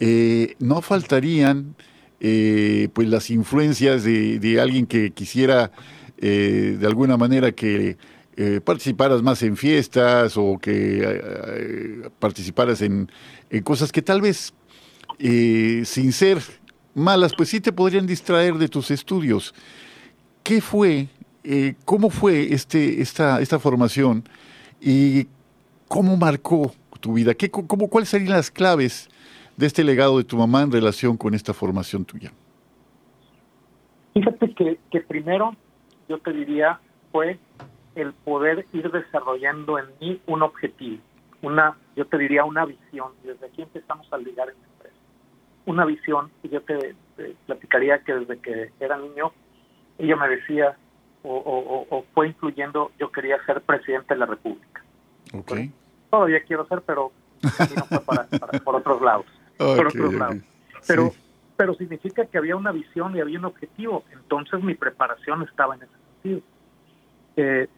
eh, 0.00 0.56
no 0.58 0.82
faltarían 0.82 1.76
pues 2.18 3.08
las 3.08 3.30
influencias 3.30 4.04
de, 4.04 4.58
alguien 4.60 4.86
que 4.86 5.10
quisiera 5.10 5.72
de 6.18 6.86
alguna 6.86 7.16
manera 7.16 7.50
que 7.50 7.96
eh, 8.34 8.62
participaras 8.64 9.20
más 9.22 9.42
en 9.42 9.58
fiestas 9.58 10.38
o 10.38 10.58
que 10.58 11.02
eh, 11.04 12.08
participaras 12.18 12.80
en, 12.80 13.10
cosas 13.62 13.92
que 13.92 14.00
tal 14.00 14.22
vez 14.22 14.54
eh, 15.24 15.84
sin 15.84 16.12
ser 16.12 16.38
malas, 16.94 17.32
pues 17.36 17.48
sí 17.48 17.60
te 17.60 17.72
podrían 17.72 18.06
distraer 18.06 18.54
de 18.54 18.68
tus 18.68 18.90
estudios. 18.90 19.54
¿Qué 20.42 20.60
fue, 20.60 21.06
cómo 21.84 22.10
fue 22.10 22.52
este, 22.52 23.00
esta, 23.00 23.40
esta 23.40 23.60
formación 23.60 24.24
y 24.80 25.28
cómo 25.86 26.16
marcó 26.16 26.72
tu 26.98 27.14
vida? 27.14 27.34
¿Qué, 27.34 27.50
cómo, 27.50 27.88
¿Cuáles 27.88 28.08
serían 28.08 28.32
las 28.32 28.50
claves 28.50 29.08
de 29.56 29.66
este 29.66 29.84
legado 29.84 30.18
de 30.18 30.24
tu 30.24 30.36
mamá 30.36 30.62
en 30.62 30.72
relación 30.72 31.16
con 31.16 31.34
esta 31.34 31.54
formación 31.54 32.04
tuya? 32.04 32.32
Fíjate 34.14 34.52
que, 34.54 34.78
que 34.90 35.00
primero 35.00 35.54
yo 36.08 36.18
te 36.18 36.32
diría 36.32 36.80
fue 37.12 37.38
el 37.94 38.12
poder 38.12 38.66
ir 38.72 38.90
desarrollando 38.90 39.78
en 39.78 39.86
mí 40.00 40.20
un 40.26 40.42
objetivo, 40.42 41.02
una, 41.42 41.76
yo 41.94 42.06
te 42.06 42.18
diría 42.18 42.44
una 42.44 42.64
visión, 42.64 43.12
desde 43.22 43.46
aquí 43.46 43.62
empezamos 43.62 44.10
a 44.12 44.18
ligar 44.18 44.48
en 44.48 44.71
una 45.66 45.84
visión, 45.84 46.30
y 46.42 46.48
yo 46.48 46.60
te, 46.62 46.94
platicaría 47.46 47.98
que 48.00 48.14
desde 48.14 48.38
que 48.38 48.70
era 48.80 48.96
niño, 48.96 49.32
ella 49.98 50.16
me 50.16 50.28
decía, 50.28 50.76
o, 51.22 52.04
fue 52.14 52.28
influyendo, 52.28 52.90
yo 52.98 53.12
quería 53.12 53.42
ser 53.44 53.60
presidente 53.62 54.14
de 54.14 54.20
la 54.20 54.26
República. 54.26 54.82
Okay. 55.34 55.72
todavía 56.10 56.42
quiero 56.42 56.66
ser, 56.66 56.82
pero 56.82 57.10
no 57.42 57.84
fue 57.86 58.00
para, 58.00 58.26
por 58.64 58.76
otros 58.76 59.00
lados. 59.00 59.26
por 59.56 59.86
otros 59.86 60.14
lados. 60.14 60.38
Pero, 60.86 61.12
pero 61.56 61.74
significa 61.74 62.26
que 62.26 62.38
había 62.38 62.56
una 62.56 62.72
visión 62.72 63.16
y 63.16 63.20
había 63.20 63.38
un 63.38 63.44
objetivo, 63.46 64.04
entonces 64.12 64.62
mi 64.62 64.74
preparación 64.74 65.42
estaba 65.42 65.76
en 65.76 65.82
ese 65.82 65.92
sentido. 65.92 66.40
Eh, 67.36 67.68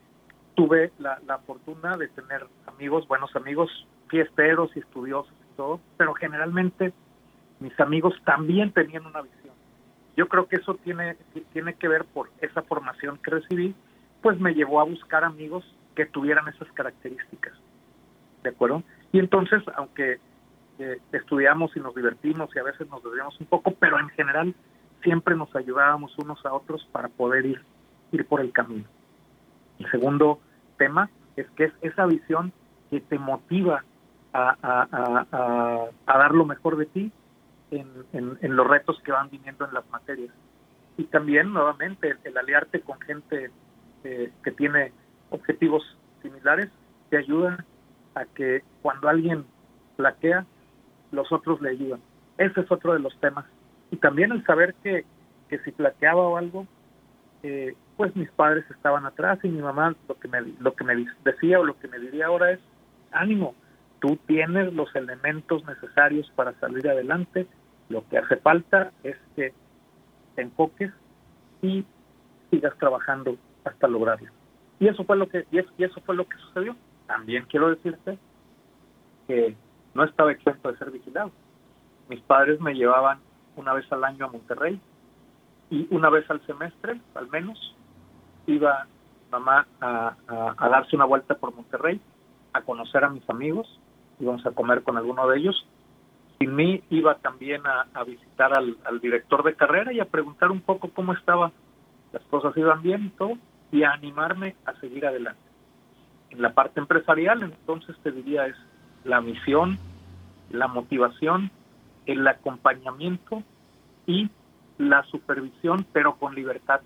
tuve 0.55 0.92
la, 0.99 1.38
fortuna 1.47 1.97
de 1.97 2.09
tener 2.09 2.47
amigos, 2.66 3.07
buenos 3.09 3.35
amigos, 3.37 3.70
fiesteros 4.09 4.70
y 4.77 4.81
estudiosos 4.81 5.33
y 5.33 5.57
todo, 5.57 5.81
pero 5.97 6.14
generalmente 6.14 6.92
mis 7.61 7.79
amigos 7.81 8.14
también 8.25 8.73
tenían 8.73 9.07
una 9.07 9.23
visión. 9.23 9.55
Yo 10.17 10.29
creo 10.29 10.47
que 10.47 10.57
eso 10.57 10.75
tiene, 10.75 11.17
tiene 11.53 11.75
que 11.75 11.88
ver 11.88 12.05
por 12.05 12.31
esa 12.40 12.62
formación 12.62 13.19
que 13.19 13.31
recibí, 13.31 13.75
pues 14.23 14.38
me 14.38 14.55
llevó 14.55 14.81
a 14.81 14.85
buscar 14.85 15.25
amigos 15.25 15.64
que 15.95 16.07
tuvieran 16.07 16.49
esas 16.49 16.71
características. 16.73 17.53
¿De 18.43 18.51
acuerdo? 18.51 18.83
Y 19.12 19.19
entonces, 19.19 19.62
aunque 19.77 20.19
eh, 20.79 20.99
estudiamos 21.12 21.77
y 21.77 21.81
nos 21.81 21.95
divertimos 21.95 22.51
y 22.55 22.59
a 22.59 22.64
veces 22.64 22.88
nos 22.88 23.03
desviamos 23.03 23.38
un 23.40 23.47
poco, 23.47 23.73
pero 23.79 23.99
en 23.99 24.09
general 24.11 24.55
siempre 25.03 25.37
nos 25.37 25.55
ayudábamos 25.55 26.17
unos 26.19 26.45
a 26.45 26.53
otros 26.53 26.85
para 26.90 27.09
poder 27.09 27.47
ir, 27.47 27.62
ir 28.12 28.27
por 28.27 28.40
el 28.40 28.53
camino. 28.53 28.85
El 29.79 29.90
segundo 29.90 30.40
tema 30.79 31.11
es 31.37 31.49
que 31.51 31.64
es 31.64 31.73
esa 31.83 32.07
visión 32.07 32.53
que 32.90 33.01
te 33.01 33.19
motiva 33.19 33.85
a, 34.33 35.88
dar 36.07 36.35
lo 36.35 36.45
mejor 36.45 36.77
de 36.77 36.87
ti 36.87 37.12
en, 37.78 38.56
los 38.56 38.66
retos 38.66 39.00
que 39.02 39.12
van 39.12 39.30
viniendo 39.30 39.64
en 39.66 39.74
las 39.74 39.88
materias. 39.90 40.34
Y 40.96 41.04
también, 41.04 41.52
nuevamente, 41.52 42.16
el, 42.24 42.37
aliarte 42.37 42.80
con 42.80 43.00
gente 43.00 43.50
eh, 44.04 44.32
que 44.42 44.50
tiene 44.52 44.92
objetivos 45.30 45.82
similares 46.22 46.70
te 47.10 47.18
ayuda 47.18 47.64
a 48.14 48.24
que 48.26 48.62
cuando 48.82 49.08
alguien 49.08 49.44
plaquea, 49.96 50.46
los 51.10 51.30
otros 51.32 51.60
le 51.60 51.70
ayudan. 51.70 52.00
Ese 52.38 52.60
es 52.60 52.70
otro 52.70 52.92
de 52.92 53.00
los 53.00 53.18
temas. 53.20 53.44
Y 53.90 53.96
también 53.96 54.32
el 54.32 54.44
saber 54.44 54.74
que, 54.82 55.04
que 55.48 55.58
si 55.60 55.70
plaqueaba 55.72 56.22
o 56.22 56.37
algo, 56.37 56.66
eh, 57.42 57.74
pues 57.96 58.14
mis 58.16 58.30
padres 58.30 58.64
estaban 58.70 59.06
atrás 59.06 59.38
y 59.42 59.48
mi 59.48 59.60
mamá 59.60 59.94
lo 60.08 60.18
que 60.18 60.28
me 60.28 60.40
lo 60.40 60.74
que 60.74 60.84
me 60.84 61.06
decía 61.24 61.60
o 61.60 61.64
lo 61.64 61.78
que 61.78 61.88
me 61.88 61.98
diría 61.98 62.26
ahora 62.26 62.52
es 62.52 62.60
ánimo 63.12 63.54
tú 64.00 64.18
tienes 64.26 64.72
los 64.72 64.94
elementos 64.96 65.64
necesarios 65.66 66.30
para 66.34 66.52
salir 66.60 66.88
adelante 66.88 67.46
lo 67.88 68.07
que 68.09 68.18
hace 68.18 68.37
falta 68.37 68.92
es 69.03 69.16
que 69.37 69.53
te 70.35 70.42
enfoques 70.42 70.90
y 71.62 71.85
sigas 72.51 72.77
trabajando 72.79 73.37
hasta 73.64 73.88
lograrlo 73.88 74.31
y 74.79 74.88
eso 74.88 75.05
fue 75.05 75.16
lo 75.16 75.29
que 75.29 75.47
y 75.51 75.85
eso 75.85 76.01
fue 76.05 76.14
lo 76.14 76.27
que 76.27 76.37
sucedió 76.38 76.77
también 77.07 77.47
quiero 77.49 77.70
decirte 77.70 78.18
que 79.27 79.55
no 79.94 80.05
estaba 80.05 80.33
exento 80.33 80.70
de 80.70 80.79
ser 80.79 80.90
vigilado 80.90 81.31
mis 82.09 82.20
padres 82.20 82.61
me 82.61 82.75
llevaban 82.75 83.18
una 83.57 83.73
vez 83.73 83.90
al 83.92 84.05
año 84.05 84.27
a 84.27 84.31
Monterrey 84.31 84.81
y 85.70 85.87
una 85.90 86.11
vez 86.11 86.29
al 86.31 86.44
semestre 86.47 87.01
al 87.14 87.29
menos 87.29 87.75
iba 88.47 88.87
mamá 89.38 89.66
a, 89.81 90.14
darse 90.68 90.94
una 90.97 91.05
vuelta 91.05 91.35
por 91.35 91.55
Monterrey, 91.55 92.01
a 92.53 92.62
conocer 92.62 93.05
a 93.05 93.11
mis 93.11 93.29
amigos, 93.29 93.81
íbamos 94.20 94.44
a 94.47 94.53
comer 94.53 94.83
con 94.83 94.97
alguno 94.97 95.27
de 95.29 95.38
ellos. 95.38 95.66
Sin 96.38 96.55
mí 96.55 96.83
iba 96.90 97.14
también 97.16 97.62
a, 97.66 98.05
visitar 98.05 98.53
al, 98.57 98.77
director 99.01 99.42
de 99.44 99.55
carrera 99.55 99.92
y 99.92 100.01
a 100.01 100.07
preguntar 100.07 100.51
un 100.51 100.61
poco 100.61 100.90
cómo 100.90 101.12
estaba, 101.12 101.53
las 102.12 102.23
cosas 102.25 102.57
iban 102.57 102.83
bien 102.83 103.07
y 103.07 103.11
todo, 103.11 103.38
y 103.70 103.83
a 103.85 103.92
animarme 103.92 104.57
a 104.66 104.75
seguir 104.81 105.07
adelante. 105.07 105.40
En 106.31 106.42
la 106.42 106.53
parte 106.53 106.81
empresarial, 106.81 107.42
entonces 107.42 107.97
te 108.03 108.11
diría 108.11 108.47
es 108.47 108.57
la 109.05 109.20
misión, 109.20 109.79
la 110.51 110.66
motivación, 110.66 111.51
el 112.07 112.27
acompañamiento 112.27 113.42
y 114.07 114.31
la 114.79 115.03
supervisión, 115.05 115.87
pero 115.92 116.16
con 116.16 116.35
libertad 116.35 116.81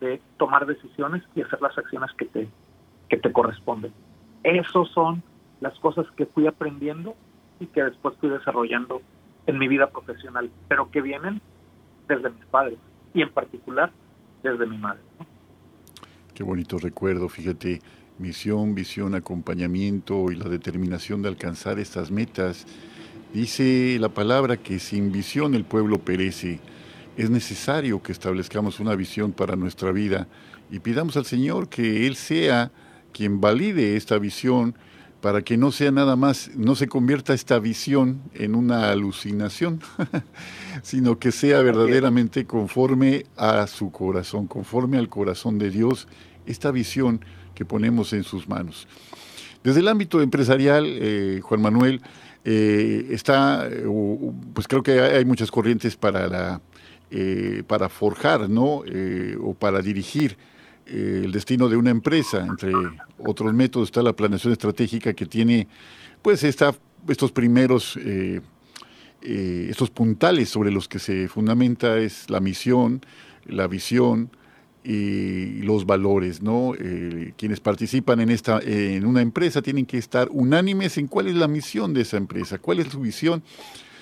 de 0.00 0.20
tomar 0.36 0.66
decisiones 0.66 1.22
y 1.34 1.42
hacer 1.42 1.62
las 1.62 1.76
acciones 1.78 2.10
que 2.14 2.24
te, 2.24 2.48
que 3.08 3.16
te 3.16 3.32
corresponden. 3.32 3.92
Esas 4.42 4.88
son 4.88 5.22
las 5.60 5.78
cosas 5.78 6.06
que 6.16 6.26
fui 6.26 6.46
aprendiendo 6.48 7.14
y 7.62 7.66
que 7.66 7.84
después 7.84 8.16
fui 8.20 8.28
desarrollando 8.28 9.00
en 9.46 9.58
mi 9.58 9.68
vida 9.68 9.88
profesional, 9.88 10.50
pero 10.68 10.90
que 10.90 11.00
vienen 11.00 11.40
desde 12.08 12.30
mis 12.30 12.44
padres 12.46 12.78
y 13.14 13.22
en 13.22 13.30
particular 13.30 13.92
desde 14.42 14.66
mi 14.66 14.78
madre. 14.78 15.00
Qué 16.34 16.42
bonito 16.42 16.78
recuerdo, 16.78 17.28
fíjate, 17.28 17.80
misión, 18.18 18.74
visión, 18.74 19.14
acompañamiento 19.14 20.32
y 20.32 20.34
la 20.34 20.48
determinación 20.48 21.22
de 21.22 21.28
alcanzar 21.28 21.78
estas 21.78 22.10
metas. 22.10 22.66
Dice 23.32 23.96
la 24.00 24.08
palabra 24.08 24.56
que 24.56 24.80
sin 24.80 25.12
visión 25.12 25.54
el 25.54 25.64
pueblo 25.64 25.98
perece 25.98 26.58
es 27.16 27.30
necesario 27.30 28.02
que 28.02 28.10
establezcamos 28.10 28.80
una 28.80 28.96
visión 28.96 29.32
para 29.32 29.54
nuestra 29.54 29.92
vida 29.92 30.26
y 30.70 30.80
pidamos 30.80 31.16
al 31.16 31.26
Señor 31.26 31.68
que 31.68 32.06
Él 32.08 32.16
sea 32.16 32.72
quien 33.12 33.40
valide 33.40 33.96
esta 33.96 34.18
visión 34.18 34.74
para 35.22 35.42
que 35.42 35.56
no 35.56 35.70
sea 35.70 35.92
nada 35.92 36.16
más, 36.16 36.50
no 36.56 36.74
se 36.74 36.88
convierta 36.88 37.32
esta 37.32 37.60
visión 37.60 38.20
en 38.34 38.56
una 38.56 38.90
alucinación, 38.90 39.80
sino 40.82 41.20
que 41.20 41.30
sea 41.30 41.62
verdaderamente 41.62 42.44
conforme 42.44 43.24
a 43.36 43.68
su 43.68 43.92
corazón, 43.92 44.48
conforme 44.48 44.98
al 44.98 45.08
corazón 45.08 45.60
de 45.60 45.70
Dios, 45.70 46.08
esta 46.44 46.72
visión 46.72 47.24
que 47.54 47.64
ponemos 47.64 48.12
en 48.12 48.24
sus 48.24 48.48
manos. 48.48 48.88
Desde 49.62 49.78
el 49.78 49.86
ámbito 49.86 50.20
empresarial, 50.20 50.86
eh, 50.88 51.38
Juan 51.40 51.62
Manuel, 51.62 52.02
eh, 52.44 53.06
está, 53.10 53.68
pues 54.52 54.66
creo 54.66 54.82
que 54.82 55.00
hay 55.00 55.24
muchas 55.24 55.52
corrientes 55.52 55.94
para, 55.94 56.26
la, 56.26 56.60
eh, 57.12 57.62
para 57.68 57.88
forjar, 57.88 58.50
¿no? 58.50 58.82
o 59.40 59.54
para 59.54 59.82
dirigir 59.82 60.36
el 60.86 61.32
destino 61.32 61.68
de 61.68 61.76
una 61.76 61.90
empresa. 61.90 62.44
Entre 62.46 62.72
otros 63.18 63.52
métodos 63.54 63.88
está 63.88 64.02
la 64.02 64.14
planeación 64.14 64.52
estratégica 64.52 65.12
que 65.14 65.26
tiene, 65.26 65.68
pues, 66.22 66.44
esta, 66.44 66.74
estos 67.08 67.32
primeros, 67.32 67.98
estos 69.20 69.90
puntales 69.90 70.48
sobre 70.48 70.70
los 70.70 70.88
que 70.88 70.98
se 70.98 71.28
fundamenta 71.28 71.98
es 71.98 72.28
la 72.30 72.40
misión, 72.40 73.00
la 73.46 73.66
visión, 73.66 74.30
y 74.84 75.62
los 75.62 75.86
valores, 75.86 76.42
¿no? 76.42 76.74
Eh, 76.78 77.34
quienes 77.36 77.60
participan 77.60 78.20
en 78.20 78.30
esta 78.30 78.58
en 78.60 79.06
una 79.06 79.20
empresa 79.20 79.62
tienen 79.62 79.86
que 79.86 79.98
estar 79.98 80.28
unánimes 80.32 80.98
en 80.98 81.06
cuál 81.06 81.28
es 81.28 81.36
la 81.36 81.48
misión 81.48 81.94
de 81.94 82.02
esa 82.02 82.16
empresa, 82.16 82.58
cuál 82.58 82.80
es 82.80 82.88
su 82.88 83.00
visión 83.00 83.42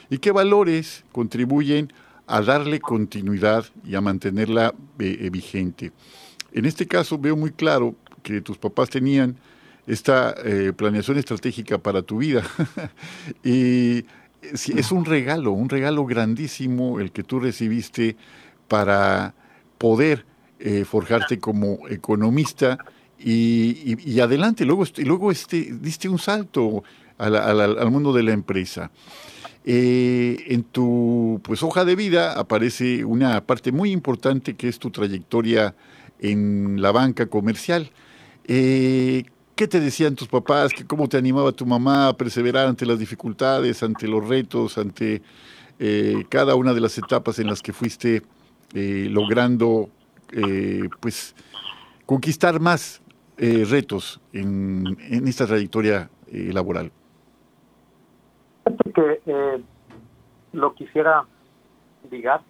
y 0.09 0.19
qué 0.19 0.33
valores 0.33 1.05
contribuyen 1.13 1.93
a 2.27 2.41
darle 2.41 2.81
continuidad 2.81 3.67
y 3.85 3.95
a 3.95 4.01
mantenerla 4.01 4.75
eh, 4.99 5.19
eh, 5.21 5.31
vigente. 5.31 5.93
En 6.53 6.65
este 6.65 6.87
caso 6.87 7.19
veo 7.19 7.37
muy 7.37 7.51
claro 7.51 7.95
que 8.23 8.41
tus 8.41 8.59
papás 8.59 8.91
tenían 8.91 9.37
esta 9.87 10.35
planeación 10.77 11.19
estratégica 11.19 11.79
para 11.79 12.03
tu 12.03 12.19
vida 12.19 12.45
y 13.45 14.05
es 14.43 14.93
un 14.93 15.05
regalo, 15.05 15.53
un 15.53 15.69
regalo 15.69 16.05
grandísimo 16.05 17.01
el 17.01 17.13
que 17.13 17.23
tú 17.23 17.41
recibiste 17.41 18.17
para 18.69 19.35
poder 19.79 20.25
eh, 20.59 20.85
forjarte 20.85 21.39
como 21.39 21.89
economista 21.89 22.79
y, 23.19 24.19
adelante, 24.21 24.65
luego, 24.65 24.85
luego 25.05 25.31
este, 25.31 25.73
diste 25.73 26.09
un 26.09 26.19
salto 26.19 26.85
al 27.19 27.91
mundo 27.91 28.15
de 28.15 28.23
la 28.23 28.33
empresa. 28.33 28.91
Eh, 29.65 30.45
en 30.47 30.63
tu 30.63 31.39
pues, 31.43 31.63
hoja 31.63 31.85
de 31.85 31.97
vida 31.97 32.39
aparece 32.39 33.05
una 33.05 33.45
parte 33.45 33.73
muy 33.73 33.91
importante 33.91 34.55
que 34.55 34.69
es 34.69 34.79
tu 34.79 34.91
trayectoria 34.91 35.75
en 36.21 36.81
la 36.81 36.93
banca 36.93 37.27
comercial. 37.27 37.91
Eh, 38.45 39.25
¿Qué 39.57 39.69
te 39.69 39.81
decían 39.81 40.15
tus 40.15 40.29
papás? 40.29 40.73
¿Cómo 40.87 41.09
te 41.09 41.19
animaba 41.19 41.53
tu 41.53 41.67
mamá 41.67 42.09
a 42.09 42.17
perseverar 42.17 42.67
ante 42.67 42.87
las 42.87 42.99
dificultades, 42.99 43.83
ante 43.83 44.07
los 44.09 44.27
retos, 44.27 44.79
ante 44.79 45.23
cada 46.29 46.57
una 46.57 46.75
de 46.75 46.81
las 46.81 46.99
etapas 46.99 47.39
en 47.39 47.47
las 47.47 47.63
que 47.63 47.73
fuiste 47.73 48.23
logrando 48.75 49.89
eh, 50.33 50.89
pues 51.01 51.35
conquistar 52.07 52.61
más 52.61 53.03
eh, 53.37 53.65
retos 53.69 54.21
en, 54.33 54.97
esta 55.27 55.47
trayectoria 55.47 56.09
eh, 56.29 56.51
laboral? 56.53 56.93
que 58.95 59.63
lo 60.53 60.75
quisiera 60.75 61.25
ligar 62.11 62.43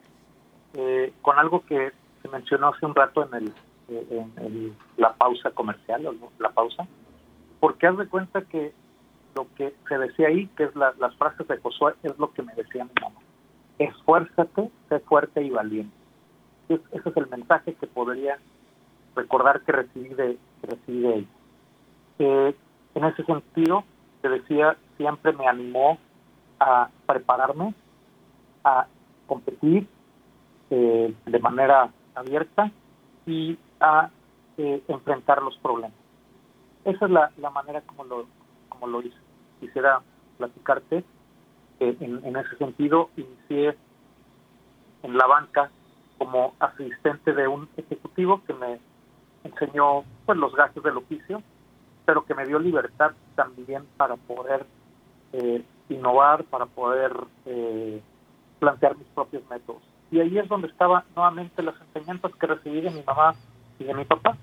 con 1.22 1.38
algo 1.38 1.64
que 1.66 1.92
se 2.22 2.28
mencionó 2.28 2.68
hace 2.68 2.86
un 2.86 2.94
rato 2.94 3.26
en, 3.26 3.34
el, 3.34 3.52
en 3.88 4.76
la 4.96 5.12
pausa 5.14 5.50
comercial, 5.50 6.08
la 6.38 6.50
pausa, 6.50 6.86
porque 7.60 7.86
haz 7.86 7.98
de 7.98 8.08
cuenta 8.08 8.42
que 8.42 8.72
lo 9.34 9.46
que 9.54 9.74
se 9.88 9.98
decía 9.98 10.28
ahí, 10.28 10.46
que 10.56 10.64
es 10.64 10.74
las 10.74 11.14
frases 11.16 11.46
de 11.46 11.58
Josué, 11.58 11.94
es 12.02 12.18
lo 12.18 12.32
que 12.32 12.42
me 12.42 12.54
decía 12.54 12.84
mi 12.84 13.00
mamá. 13.00 13.20
Esfuérzate, 13.78 14.70
sé 14.88 15.00
fuerte 15.00 15.42
y 15.42 15.50
valiente 15.50 16.00
ese 16.74 17.08
es 17.08 17.16
el 17.16 17.28
mensaje 17.28 17.74
que 17.74 17.86
podría 17.86 18.38
recordar 19.16 19.62
que 19.62 19.72
recibí 19.72 20.08
de, 20.10 20.38
recibí 20.62 21.00
de 21.00 21.14
ella. 21.14 21.28
Eh, 22.18 22.56
en 22.94 23.04
ese 23.04 23.24
sentido, 23.24 23.84
te 24.22 24.28
decía, 24.28 24.76
siempre 24.96 25.32
me 25.32 25.48
animó 25.48 25.98
a 26.60 26.88
prepararme, 27.06 27.74
a 28.64 28.86
competir 29.26 29.88
eh, 30.70 31.14
de 31.26 31.38
manera 31.38 31.90
abierta 32.20 32.70
y 33.26 33.58
a 33.80 34.10
eh, 34.56 34.82
enfrentar 34.88 35.42
los 35.42 35.56
problemas. 35.58 35.92
Esa 36.84 37.04
es 37.04 37.10
la, 37.10 37.30
la, 37.36 37.50
manera 37.50 37.82
como 37.82 38.04
lo, 38.04 38.26
como 38.68 38.86
lo 38.86 39.02
hice. 39.02 39.16
Quisiera 39.60 40.00
platicarte. 40.38 41.04
en, 41.80 42.36
ese 42.36 42.56
sentido, 42.56 43.10
inicié 43.16 43.76
en 45.02 45.16
la 45.16 45.26
banca 45.26 45.70
como 46.18 46.54
asistente 46.58 47.32
de 47.32 47.48
un 47.48 47.68
ejecutivo 47.76 48.42
que 48.46 48.52
me 48.52 48.78
enseñó 49.44 50.04
pues 50.26 50.38
los 50.38 50.54
gastos 50.54 50.84
del 50.84 50.98
oficio, 50.98 51.42
pero 52.04 52.24
que 52.24 52.34
me 52.34 52.46
dio 52.46 52.58
libertad 52.58 53.12
también 53.34 53.86
para 53.96 54.16
poder 54.16 54.66
eh, 55.32 55.64
innovar, 55.88 56.44
para 56.44 56.66
poder 56.66 57.12
eh, 57.46 58.02
plantear 58.58 58.96
mis 58.96 59.06
propios 59.08 59.42
métodos. 59.48 59.82
Y 60.10 60.20
ahí 60.20 60.38
es 60.38 60.48
donde 60.48 60.68
estaba 60.68 61.04
nuevamente 61.14 61.62
las 61.62 61.74
enseñanzas 61.80 62.32
que 62.34 62.46
recibí 62.46 62.80
de 62.80 62.90
mi 62.90 63.02
mamá 63.02 63.34
y 63.78 63.84
de 63.84 63.94
mi 63.94 64.04
papá. 64.04 64.36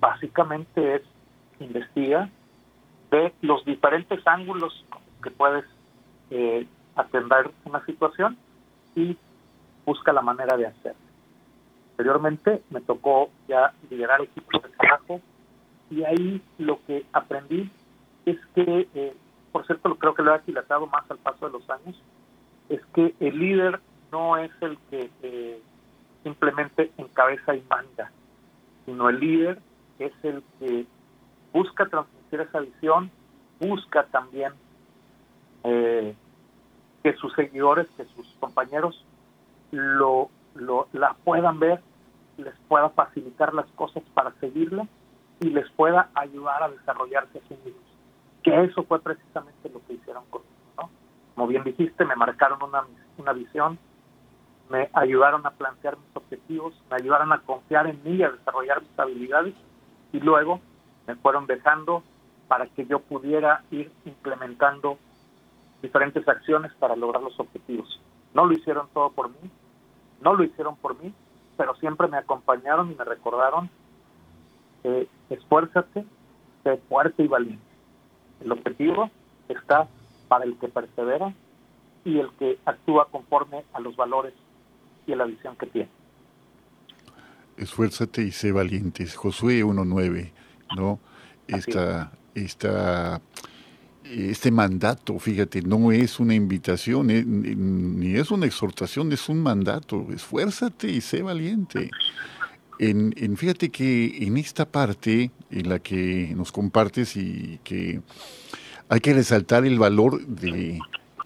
Básicamente 0.00 0.96
es 0.96 1.02
investiga, 1.60 2.28
ve 3.10 3.32
los 3.40 3.64
diferentes 3.64 4.20
ángulos 4.26 4.84
que 5.22 5.30
puedes 5.30 5.64
eh, 6.30 6.66
atender 6.96 7.50
una 7.64 7.84
situación 7.86 8.36
y 8.94 9.16
busca 9.86 10.12
la 10.12 10.22
manera 10.22 10.56
de 10.56 10.66
hacerlo. 10.66 11.00
Posteriormente 11.88 12.62
me 12.70 12.80
tocó 12.80 13.30
ya 13.48 13.72
liderar 13.88 14.20
equipos 14.20 14.62
de 14.62 14.68
trabajo 14.70 15.20
y 15.90 16.02
ahí 16.04 16.42
lo 16.58 16.80
que 16.86 17.06
aprendí 17.12 17.70
es 18.26 18.38
que, 18.54 18.88
eh, 18.94 19.14
por 19.52 19.66
cierto, 19.66 19.94
creo 19.96 20.14
que 20.14 20.22
lo 20.22 20.32
he 20.32 20.36
aquilatado 20.36 20.86
más 20.86 21.08
al 21.10 21.18
paso 21.18 21.46
de 21.46 21.52
los 21.52 21.70
años, 21.70 22.00
es 22.68 22.80
que 22.94 23.14
el 23.20 23.38
líder 23.38 23.80
no 24.14 24.36
es 24.36 24.52
el 24.60 24.78
que 24.90 25.10
eh, 25.22 25.60
simplemente 26.22 26.92
encabeza 26.98 27.56
y 27.56 27.64
manda, 27.68 28.12
sino 28.86 29.08
el 29.08 29.18
líder 29.18 29.58
es 29.98 30.12
el 30.22 30.44
que 30.60 30.86
busca 31.52 31.86
transmitir 31.86 32.40
esa 32.42 32.60
visión, 32.60 33.10
busca 33.58 34.04
también 34.04 34.52
eh, 35.64 36.14
que 37.02 37.12
sus 37.14 37.32
seguidores, 37.34 37.88
que 37.96 38.04
sus 38.14 38.28
compañeros 38.38 39.04
lo 39.72 40.30
lo, 40.54 40.86
la 40.92 41.14
puedan 41.24 41.58
ver, 41.58 41.80
les 42.36 42.54
pueda 42.68 42.88
facilitar 42.90 43.52
las 43.52 43.66
cosas 43.72 44.04
para 44.14 44.30
seguirla 44.34 44.86
y 45.40 45.50
les 45.50 45.68
pueda 45.72 46.08
ayudar 46.14 46.62
a 46.62 46.68
desarrollarse 46.68 47.38
a 47.38 47.48
sí 47.48 47.58
mismos. 47.64 47.82
Que 48.44 48.62
eso 48.62 48.84
fue 48.84 49.00
precisamente 49.00 49.68
lo 49.70 49.84
que 49.86 49.94
hicieron 49.94 50.24
conmigo. 50.30 50.52
¿no? 50.78 50.90
Como 51.34 51.48
bien 51.48 51.64
dijiste, 51.64 52.04
me 52.04 52.14
marcaron 52.14 52.62
una, 52.62 52.84
una 53.18 53.32
visión, 53.32 53.76
me 54.68 54.88
ayudaron 54.92 55.46
a 55.46 55.50
plantear 55.50 55.96
mis 55.98 56.16
objetivos, 56.16 56.74
me 56.90 56.96
ayudaron 56.96 57.32
a 57.32 57.40
confiar 57.40 57.86
en 57.86 58.00
mí, 58.02 58.22
a 58.22 58.30
desarrollar 58.30 58.82
mis 58.82 58.98
habilidades 58.98 59.54
y 60.12 60.20
luego 60.20 60.60
me 61.06 61.14
fueron 61.16 61.46
dejando 61.46 62.02
para 62.48 62.66
que 62.66 62.86
yo 62.86 63.00
pudiera 63.00 63.62
ir 63.70 63.90
implementando 64.04 64.98
diferentes 65.82 66.26
acciones 66.26 66.72
para 66.74 66.96
lograr 66.96 67.22
los 67.22 67.38
objetivos. 67.38 68.00
No 68.32 68.46
lo 68.46 68.52
hicieron 68.52 68.88
todo 68.94 69.10
por 69.10 69.28
mí, 69.28 69.50
no 70.20 70.34
lo 70.34 70.44
hicieron 70.44 70.76
por 70.76 71.00
mí, 71.02 71.12
pero 71.56 71.74
siempre 71.76 72.08
me 72.08 72.16
acompañaron 72.16 72.90
y 72.90 72.94
me 72.94 73.04
recordaron, 73.04 73.70
eh, 74.84 75.06
esfuérzate, 75.30 76.04
sé 76.62 76.76
fuerte 76.88 77.22
y 77.22 77.28
valiente. 77.28 77.64
El 78.40 78.52
objetivo 78.52 79.10
está 79.48 79.86
para 80.28 80.44
el 80.44 80.58
que 80.58 80.68
persevera 80.68 81.32
y 82.04 82.18
el 82.18 82.30
que 82.32 82.58
actúa 82.64 83.08
conforme 83.10 83.64
a 83.72 83.80
los 83.80 83.96
valores 83.96 84.34
y 85.06 85.12
a 85.12 85.16
la 85.16 85.24
visión 85.24 85.56
que 85.56 85.66
tiene. 85.66 85.88
Esfuérzate 87.56 88.22
y 88.22 88.32
sé 88.32 88.52
valiente. 88.52 89.06
Josué 89.06 89.64
1.9, 89.64 90.32
¿no? 90.76 90.98
Esta, 91.46 92.12
esta 92.34 93.20
este 94.04 94.50
mandato, 94.50 95.18
fíjate, 95.18 95.62
no 95.62 95.90
es 95.90 96.20
una 96.20 96.34
invitación, 96.34 97.10
eh, 97.10 97.24
ni 97.24 98.16
es 98.16 98.30
una 98.30 98.46
exhortación, 98.46 99.10
es 99.12 99.28
un 99.28 99.42
mandato. 99.42 100.06
Esfuérzate 100.12 100.90
y 100.90 101.00
sé 101.00 101.22
valiente. 101.22 101.90
En, 102.78 103.14
en, 103.16 103.36
fíjate 103.36 103.70
que 103.70 104.18
en 104.26 104.36
esta 104.36 104.66
parte 104.66 105.30
en 105.50 105.68
la 105.68 105.78
que 105.78 106.32
nos 106.36 106.52
compartes 106.52 107.16
y 107.16 107.60
que 107.64 108.02
hay 108.88 109.00
que 109.00 109.14
resaltar 109.14 109.64
el 109.64 109.78
valor 109.78 110.26
de 110.26 110.78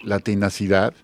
la 0.04 0.20
tenacidad, 0.20 0.94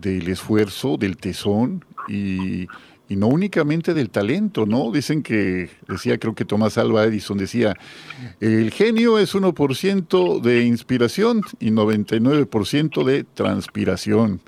del 0.00 0.28
esfuerzo, 0.28 0.96
del 0.96 1.16
tesón 1.16 1.84
y, 2.08 2.66
y 3.08 3.16
no 3.16 3.28
únicamente 3.28 3.94
del 3.94 4.10
talento, 4.10 4.66
¿no? 4.66 4.90
Dicen 4.90 5.22
que, 5.22 5.70
decía 5.88 6.18
creo 6.18 6.34
que 6.34 6.44
Tomás 6.44 6.76
Alba 6.78 7.04
Edison 7.04 7.38
decía, 7.38 7.74
el 8.40 8.70
genio 8.72 9.18
es 9.18 9.34
1% 9.34 10.40
de 10.40 10.64
inspiración 10.64 11.42
y 11.60 11.70
99% 11.70 13.04
de 13.04 13.24
transpiración, 13.24 14.40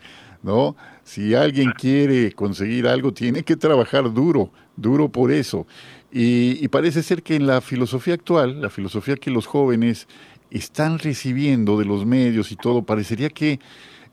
¿no? 0.42 0.76
Si 1.05 1.34
alguien 1.34 1.70
quiere 1.70 2.32
conseguir 2.32 2.86
algo, 2.86 3.12
tiene 3.12 3.42
que 3.42 3.57
trabajar 3.57 4.12
duro, 4.12 4.51
duro 4.76 5.09
por 5.09 5.30
eso. 5.30 5.66
Y, 6.11 6.66
parece 6.68 7.03
ser 7.03 7.22
que 7.22 7.36
en 7.36 7.46
la 7.46 7.61
filosofía 7.61 8.14
actual, 8.14 8.61
la 8.61 8.70
filosofía 8.70 9.16
que 9.16 9.30
los 9.30 9.46
jóvenes 9.46 10.09
están 10.51 10.99
recibiendo 10.99 11.78
de 11.78 11.84
los 11.84 12.07
medios 12.07 12.51
y 12.51 12.57
todo, 12.57 12.82
parecería 12.82 13.28
que 13.28 13.61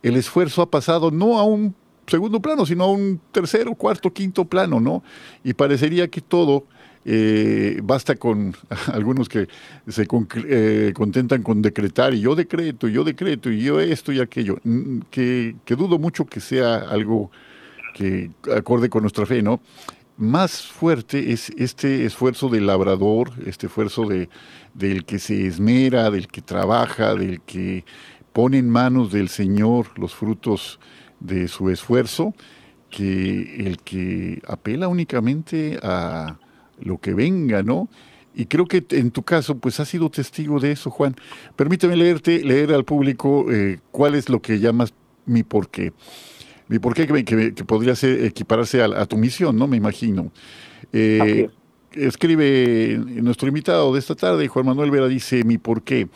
el 0.06 0.18
esfuerzo 0.18 0.62
ha 0.62 0.70
pasado 0.70 1.10
no 1.10 1.40
a 1.40 1.44
un 1.44 1.74
segundo 2.06 2.40
plano, 2.40 2.64
sino 2.68 2.84
a 2.84 2.92
un 2.92 3.20
tercero, 3.32 3.74
cuarto, 3.74 4.14
quinto 4.14 4.46
plano, 4.46 4.80
¿no? 4.80 5.04
Y 5.44 5.54
parecería 5.54 6.08
que 6.08 6.22
todo 6.22 6.66
eh, 7.06 7.80
basta 7.84 8.16
con 8.16 8.56
algunos 8.94 9.28
que 9.28 9.48
se 9.88 10.08
eh, 10.48 10.94
contentan 10.94 11.42
con 11.42 11.64
decretar 11.64 12.14
y 12.14 12.22
yo 12.22 12.36
decreto, 12.36 12.88
y 12.88 12.92
yo 12.92 13.04
decreto, 13.04 13.50
y 13.50 13.64
yo 13.64 13.80
esto 13.80 14.12
y 14.12 14.20
aquello, 14.20 14.58
que, 15.10 15.56
que 15.66 15.76
dudo 15.76 15.98
mucho 15.98 16.26
que 16.26 16.40
sea 16.40 16.76
algo 16.76 17.32
que 17.96 18.30
acorde 18.56 18.90
con 18.90 19.02
nuestra 19.02 19.26
fe, 19.26 19.42
¿no? 19.42 19.60
Más 20.18 20.68
fuerte 20.68 21.32
es 21.32 21.50
este 21.58 22.06
esfuerzo 22.06 22.48
del 22.48 22.68
labrador, 22.68 23.32
este 23.48 23.66
esfuerzo 23.66 24.06
de, 24.06 24.30
del 24.76 25.04
que 25.04 25.18
se 25.18 25.48
esmera, 25.48 26.12
del 26.12 26.28
que 26.28 26.42
trabaja, 26.42 27.16
del 27.16 27.42
que 27.42 27.84
pone 28.36 28.58
en 28.58 28.70
manos 28.70 29.14
del 29.14 29.30
Señor 29.30 29.98
los 29.98 30.14
frutos 30.14 30.78
de 31.22 31.48
su 31.48 31.70
esfuerzo, 31.70 32.34
que 32.90 33.66
el 33.66 33.78
que 33.78 34.42
apela 34.46 34.90
únicamente 34.90 35.80
a 35.82 36.38
lo 36.82 36.98
que 36.98 37.14
venga, 37.14 37.64
¿no? 37.64 37.88
Y 38.34 38.48
creo 38.48 38.66
que 38.66 38.84
en 38.90 39.12
tu 39.12 39.24
caso, 39.24 39.58
pues 39.58 39.80
has 39.80 39.88
sido 39.88 40.10
testigo 40.10 40.60
de 40.60 40.74
eso, 40.74 40.92
Juan. 40.92 41.16
Permíteme 41.56 41.96
leerte, 41.96 42.44
leer 42.44 42.74
al 42.74 42.84
público 42.84 43.46
eh, 43.50 43.80
cuál 43.92 44.16
es 44.16 44.28
lo 44.28 44.42
que 44.42 44.60
llamas 44.60 44.94
mi 45.26 45.44
porqué. 45.44 45.94
Mi 46.68 46.78
porqué 46.80 47.08
que, 47.08 47.54
que, 47.54 47.64
podría 47.64 47.96
ser, 47.96 48.26
equipararse 48.26 48.84
a, 48.84 49.06
tu 49.06 49.16
misión, 49.16 49.56
¿no? 49.56 49.66
Me 49.66 49.78
imagino. 49.78 50.34
Eh, 50.92 51.48
escribe 51.94 52.98
nuestro 52.98 53.48
invitado 53.48 53.94
de 53.94 54.00
esta 54.00 54.16
tarde, 54.16 54.46
Juan 54.50 54.66
Manuel 54.66 54.92
Vera, 54.92 55.08
dice, 55.08 55.46
mi 55.46 55.58
porqué 55.58 56.10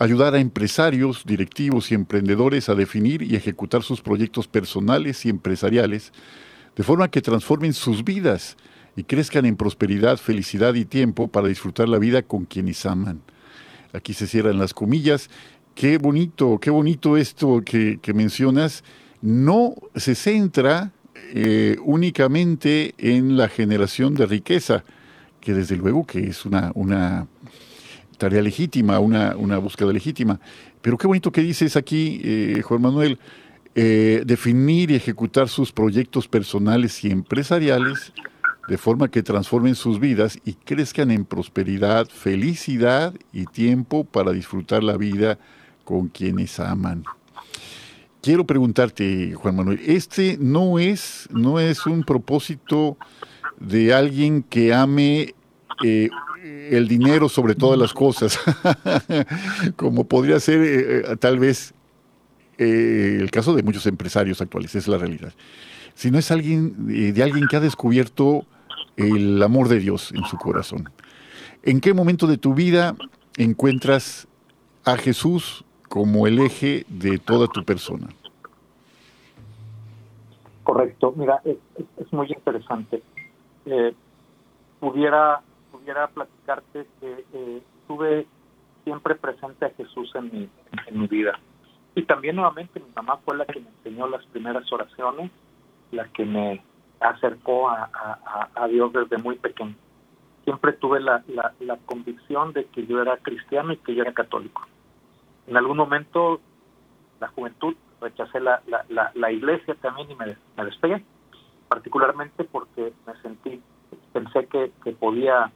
ayudar 0.00 0.34
a 0.34 0.40
empresarios, 0.40 1.24
directivos 1.26 1.92
y 1.92 1.94
emprendedores 1.94 2.70
a 2.70 2.74
definir 2.74 3.22
y 3.22 3.36
ejecutar 3.36 3.82
sus 3.82 4.00
proyectos 4.00 4.48
personales 4.48 5.26
y 5.26 5.28
empresariales 5.28 6.12
de 6.74 6.82
forma 6.82 7.10
que 7.10 7.20
transformen 7.20 7.74
sus 7.74 8.02
vidas 8.02 8.56
y 8.96 9.04
crezcan 9.04 9.44
en 9.44 9.56
prosperidad, 9.56 10.16
felicidad 10.16 10.72
y 10.74 10.86
tiempo 10.86 11.28
para 11.28 11.48
disfrutar 11.48 11.86
la 11.86 11.98
vida 11.98 12.22
con 12.22 12.46
quienes 12.46 12.86
aman. 12.86 13.20
Aquí 13.92 14.14
se 14.14 14.26
cierran 14.26 14.58
las 14.58 14.72
comillas. 14.72 15.28
Qué 15.74 15.98
bonito, 15.98 16.58
qué 16.58 16.70
bonito 16.70 17.18
esto 17.18 17.60
que, 17.62 18.00
mencionas. 18.14 18.84
No 19.20 19.74
se 19.94 20.14
centra 20.14 20.92
eh, 21.34 21.76
únicamente 21.84 22.94
en 22.96 23.36
la 23.36 23.48
generación 23.48 24.14
de 24.14 24.24
riqueza, 24.24 24.82
que 25.42 25.52
desde 25.52 25.76
luego 25.76 26.06
que 26.06 26.20
es 26.20 26.46
una, 26.46 26.72
una 26.74 27.26
tarea 28.20 28.42
legítima, 28.42 29.00
una, 29.00 29.34
una 29.34 29.56
búsqueda 29.56 29.92
legítima. 29.92 30.38
Pero 30.82 30.98
qué 30.98 31.06
bonito 31.06 31.32
que 31.32 31.40
dices 31.40 31.74
aquí, 31.74 32.20
eh, 32.22 32.62
Juan 32.62 32.82
Manuel, 32.82 33.18
eh, 33.74 34.22
definir 34.26 34.90
y 34.90 34.96
ejecutar 34.96 35.48
sus 35.48 35.72
proyectos 35.72 36.28
personales 36.28 37.02
y 37.02 37.10
empresariales 37.10 38.12
de 38.68 38.76
forma 38.76 39.08
que 39.08 39.22
transformen 39.22 39.74
sus 39.74 39.98
vidas 39.98 40.38
y 40.44 40.52
crezcan 40.52 41.10
en 41.10 41.24
prosperidad, 41.24 42.08
felicidad 42.08 43.14
y 43.32 43.46
tiempo 43.46 44.04
para 44.04 44.32
disfrutar 44.32 44.84
la 44.84 44.98
vida 44.98 45.38
con 45.84 46.08
quienes 46.08 46.60
aman. 46.60 47.04
Quiero 48.20 48.44
preguntarte, 48.44 49.32
Juan 49.32 49.56
Manuel, 49.56 49.80
este 49.86 50.36
no 50.38 50.78
es, 50.78 51.26
no 51.30 51.58
es 51.58 51.86
un 51.86 52.04
propósito 52.04 52.98
de 53.58 53.94
alguien 53.94 54.42
que 54.42 54.74
ame 54.74 55.34
eh, 55.82 56.10
el 56.42 56.88
dinero 56.88 57.28
sobre 57.28 57.54
todas 57.54 57.78
las 57.78 57.92
cosas, 57.92 58.38
como 59.76 60.04
podría 60.04 60.40
ser 60.40 60.60
eh, 60.60 61.12
eh, 61.12 61.16
tal 61.16 61.38
vez 61.38 61.74
eh, 62.58 63.18
el 63.20 63.30
caso 63.30 63.54
de 63.54 63.62
muchos 63.62 63.86
empresarios 63.86 64.40
actuales, 64.40 64.74
es 64.74 64.88
la 64.88 64.98
realidad. 64.98 65.32
Si 65.94 66.10
no 66.10 66.18
es 66.18 66.30
alguien 66.30 66.86
de 67.14 67.22
alguien 67.22 67.46
que 67.48 67.56
ha 67.56 67.60
descubierto 67.60 68.46
el 68.96 69.42
amor 69.42 69.68
de 69.68 69.80
Dios 69.80 70.12
en 70.12 70.24
su 70.24 70.36
corazón. 70.38 70.88
¿En 71.62 71.80
qué 71.80 71.92
momento 71.92 72.26
de 72.26 72.38
tu 72.38 72.54
vida 72.54 72.96
encuentras 73.36 74.26
a 74.84 74.96
Jesús 74.96 75.64
como 75.88 76.26
el 76.26 76.38
eje 76.38 76.86
de 76.88 77.18
toda 77.18 77.48
tu 77.48 77.64
persona? 77.64 78.08
Correcto, 80.62 81.12
mira, 81.16 81.42
es, 81.44 82.12
muy 82.12 82.28
interesante. 82.28 83.02
pudiera 84.78 85.42
pudiera 85.90 86.06
platicarte 86.08 86.86
que 87.00 87.24
eh, 87.32 87.62
tuve 87.88 88.26
siempre 88.84 89.16
presente 89.16 89.66
a 89.66 89.70
Jesús 89.70 90.12
en 90.14 90.24
mi, 90.30 90.48
en 90.86 91.00
mi 91.00 91.06
vida. 91.08 91.38
Y 91.96 92.04
también 92.04 92.36
nuevamente 92.36 92.78
mi 92.78 92.90
mamá 92.94 93.18
fue 93.24 93.36
la 93.36 93.44
que 93.44 93.58
me 93.58 93.68
enseñó 93.68 94.06
las 94.06 94.24
primeras 94.26 94.72
oraciones, 94.72 95.32
la 95.90 96.06
que 96.08 96.24
me 96.24 96.62
acercó 97.00 97.68
a, 97.68 97.90
a, 98.54 98.68
Dios 98.68 98.92
desde 98.92 99.18
muy 99.18 99.36
pequeño. 99.36 99.74
Siempre 100.44 100.74
tuve 100.74 101.00
la, 101.00 101.24
la, 101.26 101.54
la, 101.58 101.76
convicción 101.78 102.52
de 102.52 102.66
que 102.66 102.86
yo 102.86 103.02
era 103.02 103.16
cristiano 103.16 103.72
y 103.72 103.76
que 103.78 103.94
yo 103.94 104.02
era 104.02 104.12
católico. 104.12 104.62
En 105.48 105.56
algún 105.56 105.76
momento, 105.76 106.40
la 107.20 107.28
juventud, 107.28 107.74
rechacé 108.00 108.38
la, 108.38 108.62
la, 108.66 109.10
la 109.14 109.32
iglesia 109.32 109.74
también 109.74 110.10
y 110.10 110.14
me, 110.14 110.36
me 110.56 110.64
despegué, 110.64 111.04
particularmente 111.68 112.44
porque 112.44 112.92
me 113.06 113.20
sentí, 113.22 113.60
pensé 114.12 114.46
que, 114.46 114.70
que 114.84 114.92
podía 114.92 115.52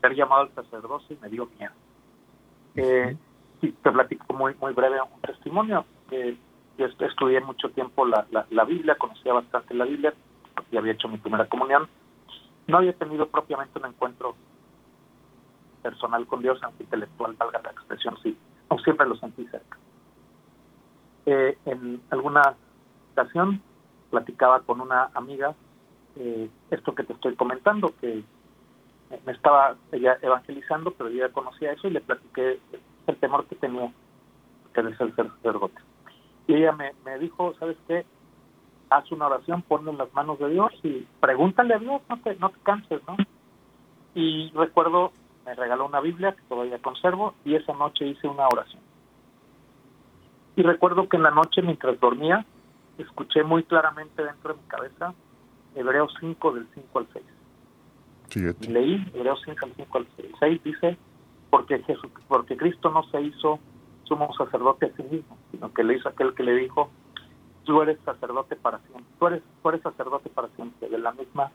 ser 0.00 0.14
llamado 0.14 0.42
al 0.42 0.54
sacerdocio 0.54 1.16
y 1.16 1.18
me 1.20 1.28
dio 1.28 1.48
miedo. 1.58 1.72
Eh, 2.76 3.16
te 3.60 3.90
platico 3.90 4.32
muy 4.34 4.54
muy 4.60 4.72
breve 4.72 5.00
un 5.02 5.20
testimonio. 5.20 5.84
Eh, 6.10 6.36
yo 6.78 6.86
estudié 6.86 7.40
mucho 7.40 7.68
tiempo 7.70 8.06
la, 8.06 8.26
la, 8.30 8.64
Biblia, 8.64 8.94
conocía 8.94 9.34
bastante 9.34 9.74
la 9.74 9.84
Biblia 9.84 10.14
y 10.70 10.76
había 10.78 10.92
hecho 10.92 11.08
mi 11.08 11.18
primera 11.18 11.46
comunión. 11.46 11.88
No 12.66 12.78
había 12.78 12.94
tenido 12.94 13.26
propiamente 13.26 13.78
un 13.78 13.86
encuentro 13.86 14.34
personal 15.82 16.26
con 16.26 16.40
Dios, 16.40 16.58
aunque 16.62 16.84
intelectual 16.84 17.34
valga 17.34 17.60
la 17.62 17.70
expresión, 17.70 18.16
sí. 18.22 18.36
No 18.70 18.78
siempre 18.78 19.06
lo 19.06 19.16
sentí 19.16 19.46
cerca. 19.48 19.78
Eh, 21.26 21.58
en 21.66 22.00
alguna 22.10 22.54
ocasión 23.12 23.60
platicaba 24.10 24.60
con 24.60 24.80
una 24.80 25.10
amiga 25.14 25.54
eh, 26.16 26.48
esto 26.70 26.94
que 26.94 27.04
te 27.04 27.12
estoy 27.12 27.34
comentando, 27.36 27.92
que 28.00 28.22
me 29.24 29.32
estaba 29.32 29.76
ella 29.92 30.18
evangelizando, 30.22 30.92
pero 30.92 31.10
yo 31.10 31.26
ya 31.26 31.32
conocía 31.32 31.72
eso 31.72 31.88
y 31.88 31.90
le 31.90 32.00
platiqué 32.00 32.60
el 33.06 33.16
temor 33.16 33.46
que 33.46 33.56
tenía 33.56 33.90
que 34.72 34.80
es 34.80 35.00
el 35.00 35.14
sacerdote. 35.16 35.80
Y 36.46 36.54
ella 36.54 36.72
me, 36.72 36.92
me 37.04 37.18
dijo, 37.18 37.54
¿sabes 37.58 37.76
qué? 37.88 38.04
Haz 38.88 39.10
una 39.12 39.26
oración, 39.26 39.62
ponle 39.62 39.90
en 39.90 39.98
las 39.98 40.12
manos 40.14 40.38
de 40.38 40.48
Dios 40.48 40.72
y 40.82 41.06
pregúntale 41.20 41.74
a 41.74 41.78
Dios, 41.78 42.02
no 42.08 42.20
te, 42.20 42.36
no 42.36 42.50
te 42.50 42.58
canses, 42.60 43.00
¿no? 43.06 43.16
Y 44.14 44.50
recuerdo, 44.54 45.12
me 45.44 45.54
regaló 45.54 45.86
una 45.86 46.00
Biblia 46.00 46.32
que 46.32 46.42
todavía 46.48 46.78
conservo 46.78 47.34
y 47.44 47.54
esa 47.54 47.72
noche 47.72 48.06
hice 48.06 48.28
una 48.28 48.46
oración. 48.46 48.82
Y 50.56 50.62
recuerdo 50.62 51.08
que 51.08 51.16
en 51.16 51.22
la 51.24 51.30
noche, 51.30 51.62
mientras 51.62 51.98
dormía, 52.00 52.44
escuché 52.98 53.42
muy 53.42 53.62
claramente 53.64 54.24
dentro 54.24 54.54
de 54.54 54.60
mi 54.60 54.68
cabeza 54.68 55.14
Hebreos 55.74 56.14
5 56.20 56.52
del 56.52 56.68
5 56.74 56.98
al 56.98 57.08
6 57.12 57.24
y 58.34 58.66
leí 58.66 59.10
Hebreos 59.14 59.40
5 59.44 59.66
al 59.66 59.74
5 59.74 59.98
al 59.98 60.06
6, 60.38 60.62
dice, 60.64 60.96
porque, 61.50 61.78
Jesús, 61.82 62.10
porque 62.28 62.56
Cristo 62.56 62.90
no 62.90 63.02
se 63.04 63.20
hizo 63.20 63.58
sumo 64.04 64.32
sacerdote 64.34 64.86
a 64.86 64.96
sí 64.96 65.02
mismo, 65.04 65.38
sino 65.50 65.72
que 65.72 65.84
le 65.84 65.96
hizo 65.96 66.08
aquel 66.08 66.34
que 66.34 66.42
le 66.42 66.54
dijo, 66.56 66.90
tú 67.64 67.80
eres 67.82 67.98
sacerdote 68.04 68.56
para 68.56 68.78
siempre, 68.80 69.04
tú 69.18 69.26
eres, 69.26 69.42
tú 69.62 69.68
eres 69.68 69.82
sacerdote 69.82 70.28
para 70.30 70.48
siempre, 70.48 70.88
de 70.88 70.98
la 70.98 71.12
misma 71.12 71.50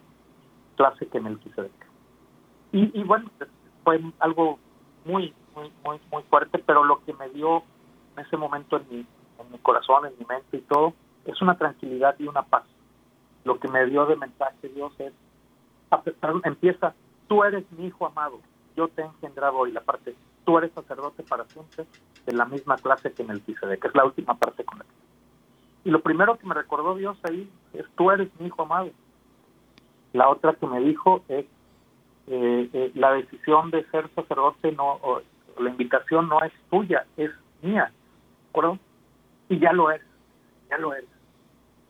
clase 0.76 1.08
que 1.08 1.20
Melquisedec. 1.20 1.72
Y, 2.72 3.00
y 3.00 3.04
bueno, 3.04 3.30
fue 3.84 4.02
algo 4.20 4.60
muy, 5.06 5.34
muy, 5.56 5.72
muy, 5.84 6.00
muy 6.12 6.24
fuerte, 6.24 6.60
pero 6.60 6.84
lo 6.84 7.04
que 7.04 7.14
me 7.14 7.30
dio 7.30 7.64
en 8.16 8.26
ese 8.26 8.38
momento 8.38 8.78
en 8.78 8.88
mi, 8.90 8.98
en 8.98 9.52
mi 9.52 9.58
corazón, 9.60 10.06
en 10.06 10.14
mi 10.18 10.26
mente 10.26 10.58
y 10.58 10.62
todo, 10.62 10.94
es 11.26 11.42
una 11.42 11.58
tranquilidad 11.58 12.16
y 12.20 12.28
una 12.28 12.44
paz. 12.44 12.64
Lo 13.44 13.60
que 13.60 13.68
me 13.68 13.86
dio 13.86 14.06
de 14.06 14.16
mensaje 14.16 14.70
Dios 14.70 14.94
es 15.00 15.14
empieza, 16.44 16.94
tú 17.28 17.44
eres 17.44 17.64
mi 17.72 17.88
hijo 17.88 18.06
amado, 18.06 18.40
yo 18.76 18.88
te 18.88 19.02
he 19.02 19.06
engendrado 19.06 19.58
hoy, 19.58 19.72
la 19.72 19.82
parte, 19.82 20.16
tú 20.46 20.58
eres 20.58 20.72
sacerdote 20.74 21.24
para 21.24 21.46
siempre, 21.46 21.86
de 22.26 22.34
la 22.34 22.46
misma 22.46 22.76
clase 22.78 23.12
que 23.14 23.24
en 23.24 23.32
el 23.32 23.44
de 23.46 23.78
que 23.78 23.88
es 23.88 23.96
la 23.96 24.06
última 24.06 24.36
parte 24.36 24.64
con 24.64 24.80
él. 24.80 24.88
Y 25.84 25.92
lo 25.92 26.02
primero 26.02 26.38
que 26.38 26.48
me 26.48 26.56
recordó 26.56 26.96
Dios 26.96 27.18
ahí 27.24 27.50
es, 27.74 27.86
tú 27.96 28.10
eres 28.12 28.30
mi 28.40 28.48
hijo 28.48 28.64
amado. 28.64 28.90
La 30.14 30.30
otra 30.30 30.54
que 30.54 30.66
me 30.66 30.80
dijo 30.80 31.24
es, 31.28 31.46
eh, 32.28 32.70
eh, 32.74 32.92
la 32.96 33.14
decisión 33.14 33.70
de 33.70 33.84
ser 33.92 34.10
sacerdote, 34.16 34.72
no, 34.72 34.94
o, 35.02 35.22
la 35.60 35.70
invitación 35.70 36.28
no 36.28 36.42
es 36.42 36.52
tuya, 36.70 37.06
es 37.18 37.32
mía, 37.62 37.86
¿de 37.86 38.50
acuerdo? 38.50 38.80
Y 39.48 39.60
ya 39.60 39.74
lo 39.74 39.92
es, 39.92 40.02
ya 40.70 40.78
lo 40.78 40.94
es 40.94 41.06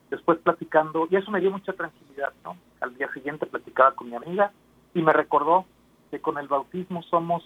después 0.10 0.39
platicando, 0.39 1.08
y 1.10 1.16
eso 1.16 1.32
me 1.32 1.39
dio 1.39 1.51
mucha 1.51 1.74
tranquilidad, 1.74 2.34
¿no? 2.43 2.58
Al 2.82 2.96
día 2.96 3.12
siguiente 3.14 3.46
platicaba 3.46 3.94
con 3.94 4.10
mi 4.10 4.16
amiga 4.16 4.52
y 4.94 5.02
me 5.02 5.14
recordó 5.14 5.66
que 6.12 6.20
con 6.20 6.38
el 6.38 6.48
bautismo 6.48 7.04
somos 7.04 7.44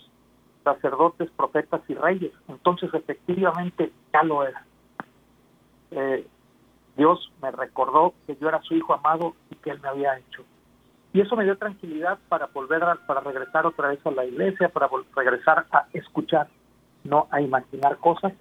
sacerdotes, 0.64 1.30
profetas 1.32 1.82
y 1.88 1.94
reyes. 1.94 2.32
Entonces, 2.48 2.94
efectivamente, 2.94 3.92
ya 4.14 4.24
lo 4.24 4.46
era. 4.46 4.66
Eh, 5.92 6.28
Dios 6.96 7.32
me 7.42 7.52
recordó 7.52 8.14
que 8.28 8.36
yo 8.36 8.50
era 8.50 8.62
su 8.62 8.76
hijo 8.76 8.94
amado 8.94 9.34
y 9.50 9.56
que 9.56 9.72
Él 9.72 9.80
me 9.82 9.90
había 9.90 10.18
hecho. 10.18 10.44
Y 11.14 11.22
eso 11.22 11.36
me 11.36 11.44
dio 11.44 11.58
tranquilidad 11.58 12.20
para 12.28 12.48
volver 12.48 12.84
a, 12.84 12.96
para 13.08 13.22
regresar 13.22 13.66
otra 13.66 13.90
vez 13.90 14.06
a 14.06 14.12
la 14.12 14.26
iglesia, 14.26 14.70
para 14.70 14.90
regresar 15.16 15.66
a 15.72 15.88
escuchar, 15.94 16.48
no 17.04 17.28
a 17.32 17.42
imaginar 17.42 17.98
cosas. 17.98 18.34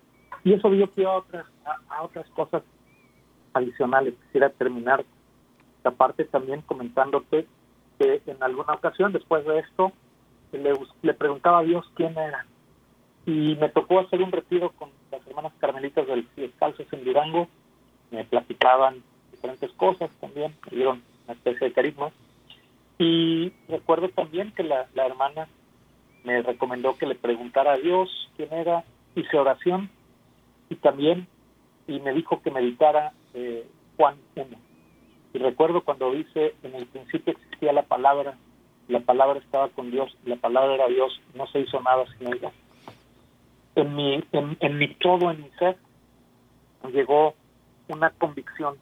Y 0.44 0.52
eso 0.52 0.70
dio 0.70 0.86
pie 0.88 1.06
a 1.06 1.12
otras, 1.12 1.46
a, 1.88 2.02
otras 2.02 2.28
cosas 2.30 2.62
adicionales. 3.54 4.14
Quisiera 4.26 4.50
terminar 4.50 5.04
esta 5.78 5.90
parte 5.92 6.24
también 6.24 6.62
comentándote 6.62 7.46
que 7.98 8.22
en 8.26 8.42
alguna 8.42 8.74
ocasión, 8.74 9.12
después 9.12 9.44
de 9.44 9.60
esto, 9.60 9.92
le, 10.52 10.72
le 11.02 11.14
preguntaba 11.14 11.60
a 11.60 11.62
Dios 11.62 11.84
quién 11.94 12.16
era. 12.18 12.46
Y 13.26 13.56
me 13.56 13.68
tocó 13.68 14.00
hacer 14.00 14.22
un 14.22 14.32
retiro 14.32 14.70
con 14.70 14.90
las 15.10 15.26
hermanas 15.26 15.52
carmelitas 15.58 16.06
del 16.06 16.26
Descalzos 16.36 16.86
en 16.92 17.04
Durango. 17.04 17.48
Me 18.10 18.24
platicaban 18.24 19.02
diferentes 19.32 19.70
cosas 19.72 20.10
también, 20.20 20.54
me 20.70 20.76
dieron 20.76 21.02
una 21.24 21.34
especie 21.34 21.68
de 21.68 21.72
carisma. 21.72 22.10
Y 22.98 23.52
recuerdo 23.68 24.08
también 24.08 24.52
que 24.52 24.62
la, 24.62 24.88
la 24.94 25.06
hermana 25.06 25.48
me 26.24 26.42
recomendó 26.42 26.96
que 26.96 27.06
le 27.06 27.14
preguntara 27.14 27.74
a 27.74 27.78
Dios 27.78 28.30
quién 28.36 28.52
era, 28.52 28.84
hice 29.14 29.36
oración 29.36 29.90
y 30.68 30.76
también 30.76 31.26
y 31.86 32.00
me 32.00 32.12
dijo 32.12 32.42
que 32.42 32.50
meditara 32.50 33.12
eh, 33.34 33.66
Juan 33.96 34.16
1. 34.36 34.46
Y 35.32 35.38
recuerdo 35.38 35.82
cuando 35.82 36.12
dice, 36.12 36.54
en 36.62 36.74
el 36.74 36.86
principio 36.86 37.34
existía 37.34 37.72
la 37.72 37.82
palabra, 37.82 38.36
la 38.88 39.00
palabra 39.00 39.38
estaba 39.38 39.68
con 39.68 39.90
Dios, 39.90 40.16
la 40.24 40.36
palabra 40.36 40.74
era 40.74 40.88
Dios, 40.88 41.20
no 41.34 41.46
se 41.48 41.60
hizo 41.60 41.80
nada 41.82 42.04
sin 42.16 42.32
ella. 42.32 42.50
En 43.74 43.94
mi, 43.94 44.24
en, 44.32 44.78
mi 44.78 44.94
todo, 44.94 45.30
en 45.30 45.42
mi 45.42 45.50
ser, 45.58 45.76
llegó 46.92 47.34
una 47.88 48.10
convicción 48.10 48.76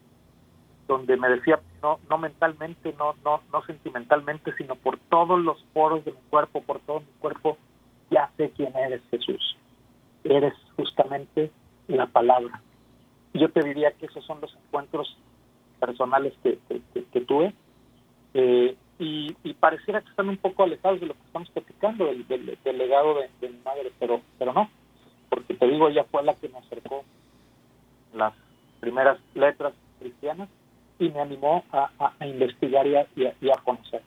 donde 0.87 1.17
me 1.17 1.29
decía, 1.29 1.61
no, 1.83 1.99
no 2.09 2.19
mentalmente, 2.19 2.95
no, 2.97 3.15
no, 3.25 3.43
no 3.53 3.63
sentimentalmente, 3.65 4.55
sino 4.57 4.77
por 4.77 4.99
todos 4.99 5.41
los 5.41 5.61
poros 5.73 6.05
de 6.05 6.13
mi 6.13 6.21
cuerpo, 6.31 6.63
por 6.63 6.79
todo 6.81 7.01
mi 7.01 7.13
cuerpo, 7.19 7.59
ya 8.11 8.31
sé 8.37 8.53
quién 8.57 8.75
eres 8.77 9.03
Jesús. 9.11 9.57
Eres 10.23 10.55
justamente 10.77 11.51
la 11.89 12.07
palabra. 12.07 12.63
Yo 13.35 13.51
te 13.51 13.63
diría 13.63 13.91
que 13.93 14.07
esos 14.07 14.25
son 14.25 14.41
los 14.41 14.55
encuentros 14.55 15.19
personales 15.79 16.33
que, 16.43 17.21
tuve. 17.23 17.55
Eh, 18.35 18.77
y, 18.99 19.55
pareciera 19.55 20.01
que 20.01 20.11
están 20.11 20.29
un 20.29 20.37
poco 20.37 20.63
alejados 20.63 21.01
de 21.01 21.07
lo 21.07 21.15
que 21.15 21.23
estamos 21.27 21.51
platicando, 21.51 22.07
del, 22.07 22.79
legado 22.79 23.15
de, 23.41 23.49
mi 23.49 23.59
madre, 23.65 23.93
pero, 23.99 24.21
pero 24.39 24.53
no, 24.53 24.71
porque 25.29 25.55
te 25.55 25.67
digo, 25.67 25.89
ella 25.89 26.05
fue 26.11 26.23
la 26.23 26.35
que 26.35 26.49
me 26.49 26.59
acercó 26.59 27.05
las 28.15 28.33
primeras 28.81 29.19
letras 29.35 29.75
cristianas 29.99 30.49
y 30.99 31.09
me 31.11 31.21
animó 31.21 31.65
a, 31.73 32.13
investigar 32.27 32.87
y 32.87 32.97
a, 32.97 33.07
y 33.17 33.51
a, 33.51 33.57
conocer. 33.65 34.03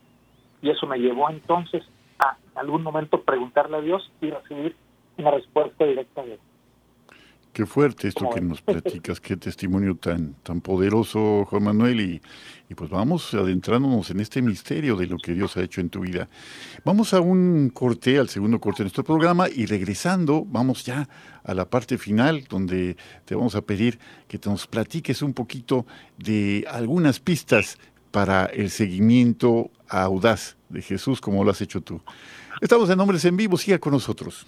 Y 0.61 0.70
eso 0.70 0.88
me 0.88 0.97
llevó 0.97 1.30
entonces 1.30 1.84
a 2.17 2.38
en 2.51 2.57
algún 2.57 2.84
momento 2.84 3.22
preguntarle 3.22 3.78
a 3.78 3.82
Dios 3.82 4.11
y 4.22 4.30
recibir 4.30 4.76
una 5.17 5.32
respuesta 5.32 5.86
directa 5.86 6.24
de 6.24 6.34
él. 6.34 6.39
Qué 7.60 7.66
fuerte 7.66 8.07
esto 8.07 8.30
que 8.30 8.39
nos 8.39 8.62
platicas, 8.62 9.20
qué 9.20 9.36
testimonio 9.36 9.97
tan, 9.97 10.36
tan 10.43 10.62
poderoso, 10.62 11.43
Juan 11.43 11.64
Manuel, 11.66 11.99
y, 11.99 12.22
y, 12.70 12.74
pues 12.74 12.89
vamos 12.89 13.34
adentrándonos 13.34 14.10
en 14.12 14.22
este 14.22 14.41
misterio 14.41 14.95
de 14.95 15.07
lo 15.07 15.18
que 15.18 15.34
Dios 15.34 15.57
ha 15.57 15.62
hecho 15.62 15.82
en 15.82 15.89
tu 15.89 15.99
vida. 15.99 16.30
Vamos 16.86 17.14
a 17.14 17.20
un 17.20 17.70
corte, 17.74 18.18
al 18.18 18.30
segundo 18.30 18.62
corte 18.62 18.78
de 18.78 18.84
nuestro 18.86 19.03
programa, 19.03 19.49
y 19.53 19.66
regresando, 19.66 20.45
vamos 20.45 20.86
ya 20.86 21.10
a 21.43 21.53
la 21.53 21.70
parte 21.70 21.97
final, 21.97 22.45
donde 22.49 22.95
te 23.26 23.36
vamos 23.36 23.55
a 23.55 23.62
pedir 23.62 23.99
que 24.30 24.39
te 24.39 24.49
nos 24.49 24.66
platiques 24.66 25.22
un 25.22 25.34
poquito 25.34 25.86
de 26.18 26.66
algunas 26.72 27.20
pistas 27.20 27.78
para 28.12 28.45
el 28.45 28.70
seguimiento 28.70 29.70
audaz 29.89 30.55
de 30.70 30.82
Jesús, 30.82 31.20
como 31.20 31.43
lo 31.43 31.51
has 31.51 31.60
hecho 31.60 31.82
tú. 31.82 32.01
Estamos 32.62 32.89
en 32.89 33.01
Hombres 33.01 33.26
en 33.26 33.36
Vivo, 33.36 33.57
siga 33.57 33.80
con 33.80 33.91
nosotros. 33.91 34.47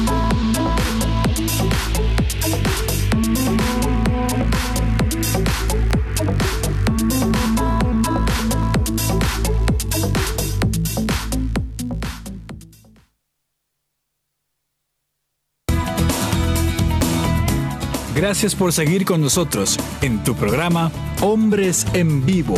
Gracias 18.21 18.53
por 18.53 18.71
seguir 18.71 19.03
con 19.03 19.19
nosotros 19.19 19.79
en 20.03 20.23
tu 20.23 20.35
programa 20.35 20.91
Hombres 21.21 21.87
en 21.93 22.23
Vivo. 22.23 22.53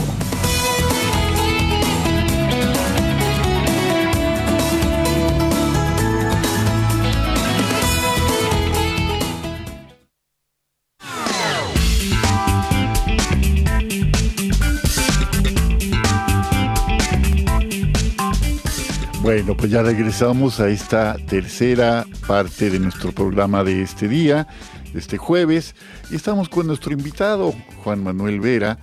Bueno, 19.21 19.55
pues 19.55 19.71
ya 19.71 19.81
regresamos 19.81 20.59
a 20.59 20.67
esta 20.67 21.15
tercera 21.29 22.05
parte 22.27 22.69
de 22.69 22.79
nuestro 22.79 23.13
programa 23.13 23.63
de 23.63 23.81
este 23.81 24.09
día 24.09 24.45
este 24.93 25.17
jueves. 25.17 25.75
Y 26.11 26.15
estamos 26.15 26.49
con 26.49 26.67
nuestro 26.67 26.93
invitado, 26.93 27.53
Juan 27.83 28.03
Manuel 28.03 28.39
Vera, 28.39 28.77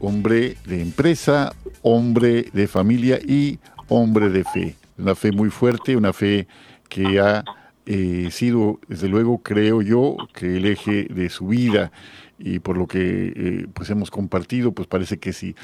hombre 0.00 0.56
de 0.66 0.80
empresa, 0.80 1.54
hombre 1.82 2.46
de 2.52 2.66
familia 2.66 3.18
y 3.18 3.58
hombre 3.88 4.30
de 4.30 4.44
fe. 4.44 4.76
Una 4.98 5.14
fe 5.14 5.32
muy 5.32 5.50
fuerte, 5.50 5.96
una 5.96 6.12
fe 6.12 6.46
que 6.88 7.20
ha 7.20 7.44
eh, 7.86 8.28
sido, 8.30 8.80
desde 8.88 9.08
luego, 9.08 9.38
creo 9.38 9.82
yo, 9.82 10.16
que 10.32 10.56
el 10.56 10.66
eje 10.66 11.04
de 11.04 11.28
su 11.28 11.48
vida 11.48 11.92
y 12.38 12.58
por 12.58 12.76
lo 12.76 12.86
que 12.86 13.32
eh, 13.34 13.66
pues 13.72 13.90
hemos 13.90 14.10
compartido, 14.10 14.72
pues 14.72 14.88
parece 14.88 15.18
que 15.18 15.32
sí. 15.32 15.54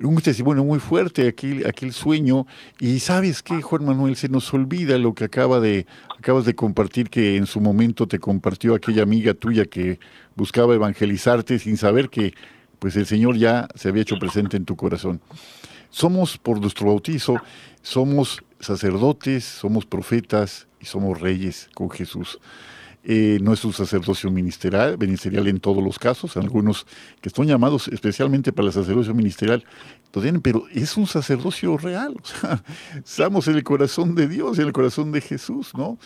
Un 0.00 0.20
testimonio 0.20 0.64
muy 0.64 0.78
fuerte, 0.78 1.28
aquel, 1.28 1.66
aquel 1.66 1.92
sueño. 1.92 2.46
Y 2.78 3.00
sabes 3.00 3.42
qué, 3.42 3.62
Juan 3.62 3.84
Manuel, 3.84 4.16
se 4.16 4.28
nos 4.28 4.52
olvida 4.52 4.98
lo 4.98 5.14
que 5.14 5.24
acaba 5.24 5.60
de, 5.60 5.86
acabas 6.18 6.44
de 6.44 6.54
compartir, 6.54 7.10
que 7.10 7.36
en 7.36 7.46
su 7.46 7.60
momento 7.60 8.06
te 8.06 8.18
compartió 8.18 8.74
aquella 8.74 9.02
amiga 9.02 9.34
tuya 9.34 9.64
que 9.64 9.98
buscaba 10.34 10.74
evangelizarte 10.74 11.58
sin 11.58 11.76
saber 11.76 12.10
que 12.10 12.34
pues 12.78 12.94
el 12.96 13.06
Señor 13.06 13.36
ya 13.36 13.68
se 13.74 13.88
había 13.88 14.02
hecho 14.02 14.18
presente 14.18 14.56
en 14.56 14.64
tu 14.64 14.76
corazón. 14.76 15.20
Somos, 15.90 16.38
por 16.38 16.60
nuestro 16.60 16.86
bautizo, 16.86 17.36
somos 17.82 18.42
sacerdotes, 18.60 19.44
somos 19.44 19.86
profetas 19.86 20.68
y 20.80 20.86
somos 20.86 21.20
reyes 21.20 21.70
con 21.74 21.90
Jesús. 21.90 22.38
Eh, 23.10 23.38
no 23.40 23.54
es 23.54 23.64
un 23.64 23.72
sacerdocio 23.72 24.30
ministerial, 24.30 24.98
ministerial 24.98 25.48
en 25.48 25.60
todos 25.60 25.82
los 25.82 25.98
casos, 25.98 26.36
algunos 26.36 26.86
que 27.22 27.30
están 27.30 27.46
llamados 27.46 27.88
especialmente 27.88 28.52
para 28.52 28.68
el 28.68 28.74
sacerdocio 28.74 29.14
ministerial, 29.14 29.64
lo 30.12 30.20
tienen, 30.20 30.42
pero 30.42 30.64
es 30.74 30.94
un 30.98 31.06
sacerdocio 31.06 31.78
real, 31.78 32.16
o 32.22 32.26
sea, 32.26 32.62
estamos 33.02 33.48
en 33.48 33.54
el 33.54 33.64
corazón 33.64 34.14
de 34.14 34.28
Dios, 34.28 34.58
en 34.58 34.66
el 34.66 34.74
corazón 34.74 35.10
de 35.10 35.22
Jesús, 35.22 35.72
¿no? 35.74 35.98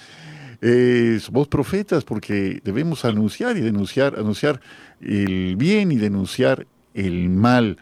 Eh, 0.61 1.19
somos 1.21 1.49
profetas 1.49 2.05
porque 2.05 2.61
debemos 2.63 3.05
anunciar 3.05 3.57
y 3.57 3.63
denunciar, 3.63 4.17
anunciar 4.17 4.61
el 5.01 5.57
bien 5.57 5.91
y 5.91 5.97
denunciar 5.97 6.69
el 6.95 7.31
mal, 7.31 7.79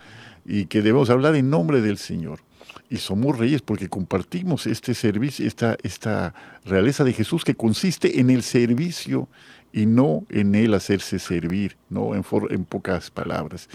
y 0.47 0.65
que 0.65 0.81
debemos 0.81 1.11
hablar 1.11 1.35
en 1.35 1.51
nombre 1.51 1.83
del 1.83 1.99
Señor 1.99 2.41
y 2.89 2.97
somos 2.97 3.39
reyes 3.39 3.63
porque 3.63 3.89
compartimos 3.89 4.67
este 4.67 4.95
servicio, 4.95 5.47
esta, 5.47 5.77
esta 5.83 6.35
realeza 6.65 7.05
de 7.05 7.13
Jesús 7.13 7.45
que 7.45 7.55
consiste 7.55 8.21
en 8.21 8.31
el 8.31 8.43
servicio 8.43 9.29
y 9.73 9.87
no 9.87 10.25
en 10.31 10.55
él 10.55 10.75
hacerse 10.75 11.19
servir, 11.19 11.77
no 11.89 12.15
en, 12.15 12.25
en 12.51 12.65
pocas 12.65 13.11
palabras. 13.11 13.69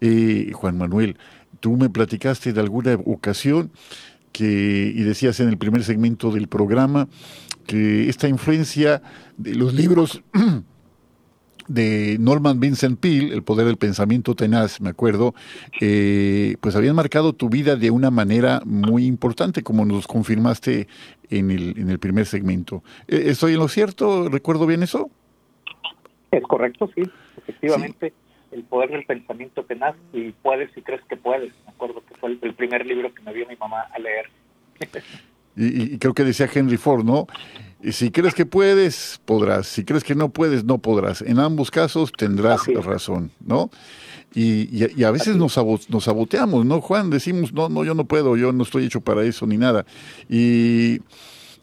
Eh, 0.00 0.52
Juan 0.54 0.78
Manuel, 0.78 1.16
tú 1.60 1.76
me 1.76 1.90
platicaste 1.90 2.52
de 2.52 2.60
alguna 2.60 2.94
ocasión 3.04 3.70
que, 4.32 4.92
y 4.94 5.02
decías 5.02 5.40
en 5.40 5.48
el 5.48 5.58
primer 5.58 5.84
segmento 5.84 6.30
del 6.30 6.48
programa, 6.48 7.08
que 7.66 8.08
esta 8.08 8.28
influencia 8.28 9.02
de 9.36 9.54
los 9.54 9.74
libros 9.74 10.22
de 11.68 12.16
Norman 12.20 12.60
Vincent 12.60 12.98
Peale, 12.98 13.34
El 13.34 13.42
poder 13.42 13.66
del 13.66 13.76
pensamiento 13.76 14.34
tenaz, 14.34 14.80
me 14.80 14.90
acuerdo, 14.90 15.34
eh, 15.80 16.56
pues 16.60 16.76
habían 16.76 16.96
marcado 16.96 17.32
tu 17.32 17.48
vida 17.48 17.76
de 17.76 17.90
una 17.90 18.10
manera 18.10 18.60
muy 18.64 19.06
importante, 19.06 19.62
como 19.62 19.84
nos 19.84 20.06
confirmaste 20.06 20.88
en 21.30 21.50
el, 21.50 21.78
en 21.78 21.90
el 21.90 21.98
primer 21.98 22.26
segmento. 22.26 22.82
Eh, 23.08 23.24
¿Estoy 23.26 23.54
en 23.54 23.58
lo 23.58 23.68
cierto? 23.68 24.28
¿Recuerdo 24.28 24.66
bien 24.66 24.82
eso? 24.82 25.10
Es 26.30 26.42
correcto, 26.42 26.90
sí. 26.94 27.02
Efectivamente, 27.38 28.12
El 28.50 28.64
poder 28.64 28.90
del 28.90 29.04
pensamiento 29.04 29.64
tenaz 29.64 29.96
y 30.12 30.30
puedes 30.30 30.72
si 30.74 30.82
crees 30.82 31.02
que 31.08 31.16
puedes. 31.16 31.52
Me 31.64 31.72
acuerdo 31.72 32.02
que 32.06 32.14
fue 32.14 32.30
el, 32.30 32.54
primer 32.54 32.86
libro 32.86 33.12
que 33.12 33.22
me 33.22 33.34
dio 33.34 33.46
mi 33.48 33.56
mamá 33.56 33.82
a 33.92 33.98
leer. 33.98 34.26
y, 35.56 35.94
y 35.94 35.98
creo 35.98 36.14
que 36.14 36.24
decía 36.24 36.48
Henry 36.52 36.76
Ford, 36.76 37.04
¿no? 37.04 37.26
Si 37.92 38.10
crees 38.10 38.34
que 38.34 38.46
puedes, 38.46 39.20
podrás. 39.24 39.66
Si 39.66 39.84
crees 39.84 40.04
que 40.04 40.14
no 40.14 40.30
puedes, 40.30 40.64
no 40.64 40.78
podrás. 40.78 41.22
En 41.22 41.38
ambos 41.38 41.70
casos 41.70 42.12
tendrás 42.16 42.66
razón, 42.66 43.30
¿no? 43.44 43.70
Y, 44.34 45.04
a 45.04 45.10
veces 45.12 45.36
nos, 45.36 45.56
nos 45.88 46.04
saboteamos, 46.04 46.66
¿no, 46.66 46.80
Juan? 46.80 47.08
Decimos, 47.10 47.52
no, 47.52 47.68
no, 47.68 47.84
yo 47.84 47.94
no 47.94 48.04
puedo, 48.04 48.36
yo 48.36 48.52
no 48.52 48.64
estoy 48.64 48.84
hecho 48.84 49.00
para 49.00 49.22
eso 49.22 49.46
ni 49.46 49.56
nada. 49.56 49.86
Y 50.28 51.00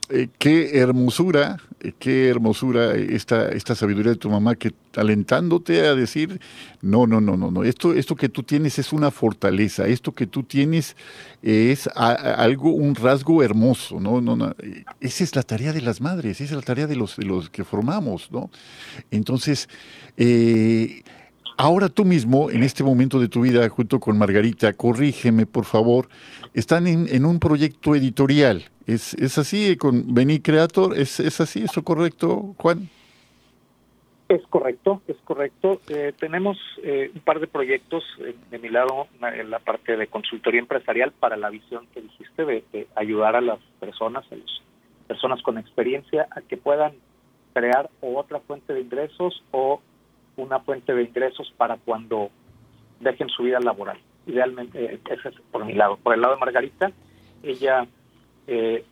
eh, 0.09 0.29
qué 0.37 0.77
hermosura, 0.77 1.57
qué 1.99 2.29
hermosura 2.29 2.93
esta, 2.95 3.49
esta 3.49 3.75
sabiduría 3.75 4.11
de 4.11 4.17
tu 4.17 4.29
mamá 4.29 4.55
que 4.55 4.71
alentándote 4.95 5.87
a 5.87 5.95
decir, 5.95 6.39
no, 6.81 7.07
no, 7.07 7.21
no, 7.21 7.37
no, 7.37 7.51
no, 7.51 7.63
esto, 7.63 7.93
esto 7.93 8.15
que 8.15 8.29
tú 8.29 8.43
tienes 8.43 8.77
es 8.79 8.93
una 8.93 9.11
fortaleza, 9.11 9.87
esto 9.87 10.13
que 10.13 10.27
tú 10.27 10.43
tienes 10.43 10.95
es 11.41 11.87
algo, 11.95 12.71
un 12.71 12.95
rasgo 12.95 13.41
hermoso, 13.43 13.99
¿no? 13.99 14.21
No, 14.21 14.35
no, 14.35 14.55
Esa 14.99 15.23
es 15.23 15.35
la 15.35 15.43
tarea 15.43 15.73
de 15.73 15.81
las 15.81 16.01
madres, 16.01 16.41
esa 16.41 16.51
es 16.53 16.57
la 16.57 16.61
tarea 16.61 16.87
de 16.87 16.95
los, 16.95 17.17
de 17.17 17.25
los 17.25 17.49
que 17.49 17.63
formamos, 17.63 18.31
¿no? 18.31 18.49
Entonces, 19.09 19.69
eh, 20.17 21.03
ahora 21.57 21.89
tú 21.89 22.05
mismo, 22.05 22.51
en 22.51 22.63
este 22.63 22.83
momento 22.83 23.19
de 23.19 23.27
tu 23.27 23.41
vida, 23.41 23.67
junto 23.69 23.99
con 23.99 24.17
Margarita, 24.17 24.73
corrígeme, 24.73 25.45
por 25.45 25.65
favor, 25.65 26.09
están 26.53 26.87
en, 26.87 27.07
en 27.09 27.25
un 27.25 27.39
proyecto 27.39 27.95
editorial. 27.95 28.70
¿Es, 28.87 29.13
es 29.15 29.37
así 29.37 29.77
con 29.77 30.13
Beni 30.13 30.39
Creator? 30.39 30.97
¿Es, 30.97 31.19
¿Es 31.19 31.39
así? 31.39 31.63
¿Eso 31.63 31.83
correcto, 31.83 32.55
Juan? 32.57 32.89
Es 34.31 34.47
correcto, 34.47 35.01
es 35.09 35.17
correcto. 35.25 35.81
Eh, 35.89 36.13
tenemos 36.17 36.57
eh, 36.83 37.11
un 37.13 37.19
par 37.19 37.41
de 37.41 37.47
proyectos 37.47 38.01
de 38.49 38.59
mi 38.59 38.69
lado 38.69 39.07
en 39.21 39.49
la 39.49 39.59
parte 39.59 39.97
de 39.97 40.07
consultoría 40.07 40.61
empresarial 40.61 41.11
para 41.11 41.35
la 41.35 41.49
visión 41.49 41.85
que 41.93 42.01
dijiste 42.01 42.45
de, 42.45 42.87
ayudar 42.95 43.35
a 43.35 43.41
las 43.41 43.59
personas, 43.81 44.23
a 44.31 44.35
las 44.37 44.61
personas 45.05 45.41
con 45.41 45.57
experiencia 45.57 46.27
a 46.31 46.39
que 46.39 46.55
puedan 46.55 46.93
crear 47.53 47.89
otra 47.99 48.39
fuente 48.39 48.73
de 48.73 48.79
ingresos 48.79 49.43
o 49.51 49.81
una 50.37 50.61
fuente 50.61 50.93
de 50.93 51.03
ingresos 51.03 51.53
para 51.57 51.75
cuando 51.75 52.29
dejen 53.01 53.27
su 53.27 53.43
vida 53.43 53.59
laboral. 53.59 53.99
Idealmente, 54.27 54.93
eh, 54.93 54.99
ese 55.09 55.27
es 55.27 55.35
por 55.51 55.65
mi 55.65 55.73
lado. 55.73 55.97
Por 55.97 56.13
el 56.13 56.21
lado 56.21 56.35
de 56.35 56.39
Margarita, 56.39 56.89
ella 57.43 57.85
eh, 58.47 58.83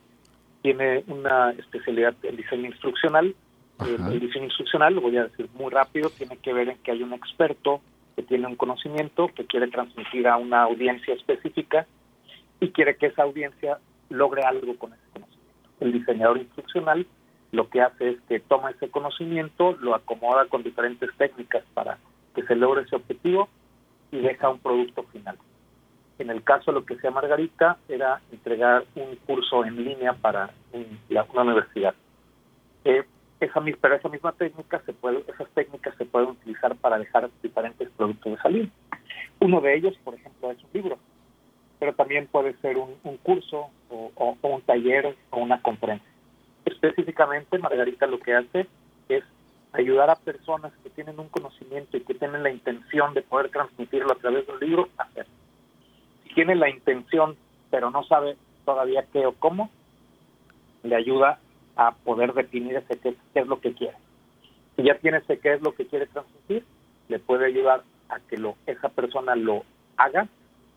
tiene 0.62 1.04
una 1.08 1.52
especialidad 1.52 2.16
en 2.24 2.36
diseño 2.36 2.66
instruccional. 2.66 3.36
El 3.80 4.20
diseño 4.20 4.46
instruccional, 4.46 4.94
lo 4.94 5.02
voy 5.02 5.18
a 5.18 5.24
decir 5.24 5.48
muy 5.54 5.72
rápido, 5.72 6.10
tiene 6.10 6.36
que 6.38 6.52
ver 6.52 6.68
en 6.68 6.78
que 6.80 6.92
hay 6.92 7.02
un 7.02 7.14
experto 7.14 7.82
que 8.16 8.24
tiene 8.24 8.48
un 8.48 8.58
conocimiento, 8.58 9.30
que 9.34 9.46
quiere 9.46 9.70
transmitir 9.70 10.28
a 10.28 10.36
una 10.36 10.64
audiencia 10.64 11.14
específica 11.14 11.88
y 12.60 12.70
quiere 12.72 12.98
que 12.98 13.06
esa 13.06 13.24
audiencia 13.24 13.80
logre 14.10 14.44
algo 14.44 14.76
con 14.76 14.92
ese 14.92 15.02
conocimiento. 15.14 15.70
El 15.80 15.94
diseñador 15.94 16.38
instruccional 16.40 17.08
lo 17.52 17.70
que 17.70 17.82
hace 17.82 18.10
es 18.10 18.22
que 18.28 18.40
toma 18.40 18.72
ese 18.72 18.90
conocimiento, 18.90 19.76
lo 19.80 19.96
acomoda 19.96 20.46
con 20.46 20.64
diferentes 20.64 21.10
técnicas 21.18 21.64
para 21.74 21.98
que 22.36 22.44
se 22.44 22.56
logre 22.56 22.84
ese 22.84 22.96
objetivo 22.96 23.50
y 24.12 24.18
deja 24.18 24.50
un 24.50 24.60
producto 24.60 25.04
final. 25.12 25.38
En 26.20 26.30
el 26.30 26.44
caso 26.44 26.72
de 26.72 26.80
lo 26.80 26.86
que 26.86 26.98
sea 26.98 27.12
Margarita, 27.12 27.78
era 27.88 28.22
entregar 28.30 28.84
un 28.96 29.16
curso 29.26 29.64
en 29.64 29.84
línea 29.86 30.12
para 30.12 30.50
una 30.74 31.42
universidad. 31.44 31.96
Eh, 32.84 33.06
esa, 33.40 33.62
misma 33.62 34.34
técnica, 34.34 34.82
se 34.86 34.92
puede, 34.92 35.24
esas 35.34 35.50
técnicas 35.52 35.96
se 35.98 36.04
pueden 36.04 36.32
utilizar 36.32 36.76
para 36.76 37.00
dejar 37.00 37.30
diferentes 37.42 37.90
productos 37.92 38.34
de 38.34 38.42
salir. 38.42 38.70
Uno 39.40 39.62
de 39.62 39.78
ellos, 39.78 39.98
por 40.04 40.14
ejemplo, 40.14 40.52
es 40.52 40.62
un 40.62 40.70
libro, 40.74 41.00
pero 41.80 41.94
también 41.94 42.28
puede 42.28 42.54
ser 42.58 42.78
un, 42.78 43.18
curso 43.24 43.70
o, 43.90 44.12
o, 44.16 44.38
un 44.42 44.62
taller 44.64 45.16
o 45.30 45.38
una 45.38 45.62
conferencia. 45.62 46.10
Específicamente, 46.66 47.58
Margarita 47.60 48.08
lo 48.08 48.20
que 48.20 48.34
hace 48.34 48.68
es 49.08 49.24
ayudar 49.72 50.10
a 50.10 50.18
personas 50.18 50.74
que 50.84 50.90
tienen 50.90 51.18
un 51.18 51.30
conocimiento 51.30 51.96
y 51.96 52.02
que 52.02 52.16
tienen 52.16 52.44
la 52.44 52.50
intención 52.50 53.14
de 53.14 53.22
poder 53.22 53.50
transmitirlo 53.52 54.12
a 54.12 54.18
través 54.18 54.46
de 54.46 54.52
un 54.52 54.60
libro 54.60 54.90
a 54.98 55.04
hacerlo 55.04 55.39
tiene 56.34 56.56
la 56.56 56.70
intención, 56.70 57.36
pero 57.70 57.92
no 57.92 58.04
sabe 58.04 58.38
todavía 58.66 59.06
qué 59.12 59.26
o 59.26 59.34
cómo, 59.34 59.70
le 60.84 60.96
ayuda 60.96 61.40
a 61.76 61.92
poder 61.92 62.34
definir 62.34 62.76
ese 62.76 62.98
qué, 63.00 63.16
es 63.34 63.48
lo 63.48 63.60
que 63.60 63.74
quiere. 63.74 63.98
Si 64.76 64.84
ya 64.84 64.96
tiene 64.96 65.18
ese 65.18 65.40
qué 65.40 65.54
es 65.54 65.62
lo 65.62 65.74
que 65.74 65.86
quiere 65.88 66.08
transmitir, 66.08 66.64
le 67.08 67.20
puede 67.20 67.46
ayudar 67.46 67.84
a 68.10 68.20
que 68.20 68.38
lo, 68.38 68.56
esa 68.66 68.90
persona 68.90 69.36
lo 69.36 69.64
haga, 69.98 70.28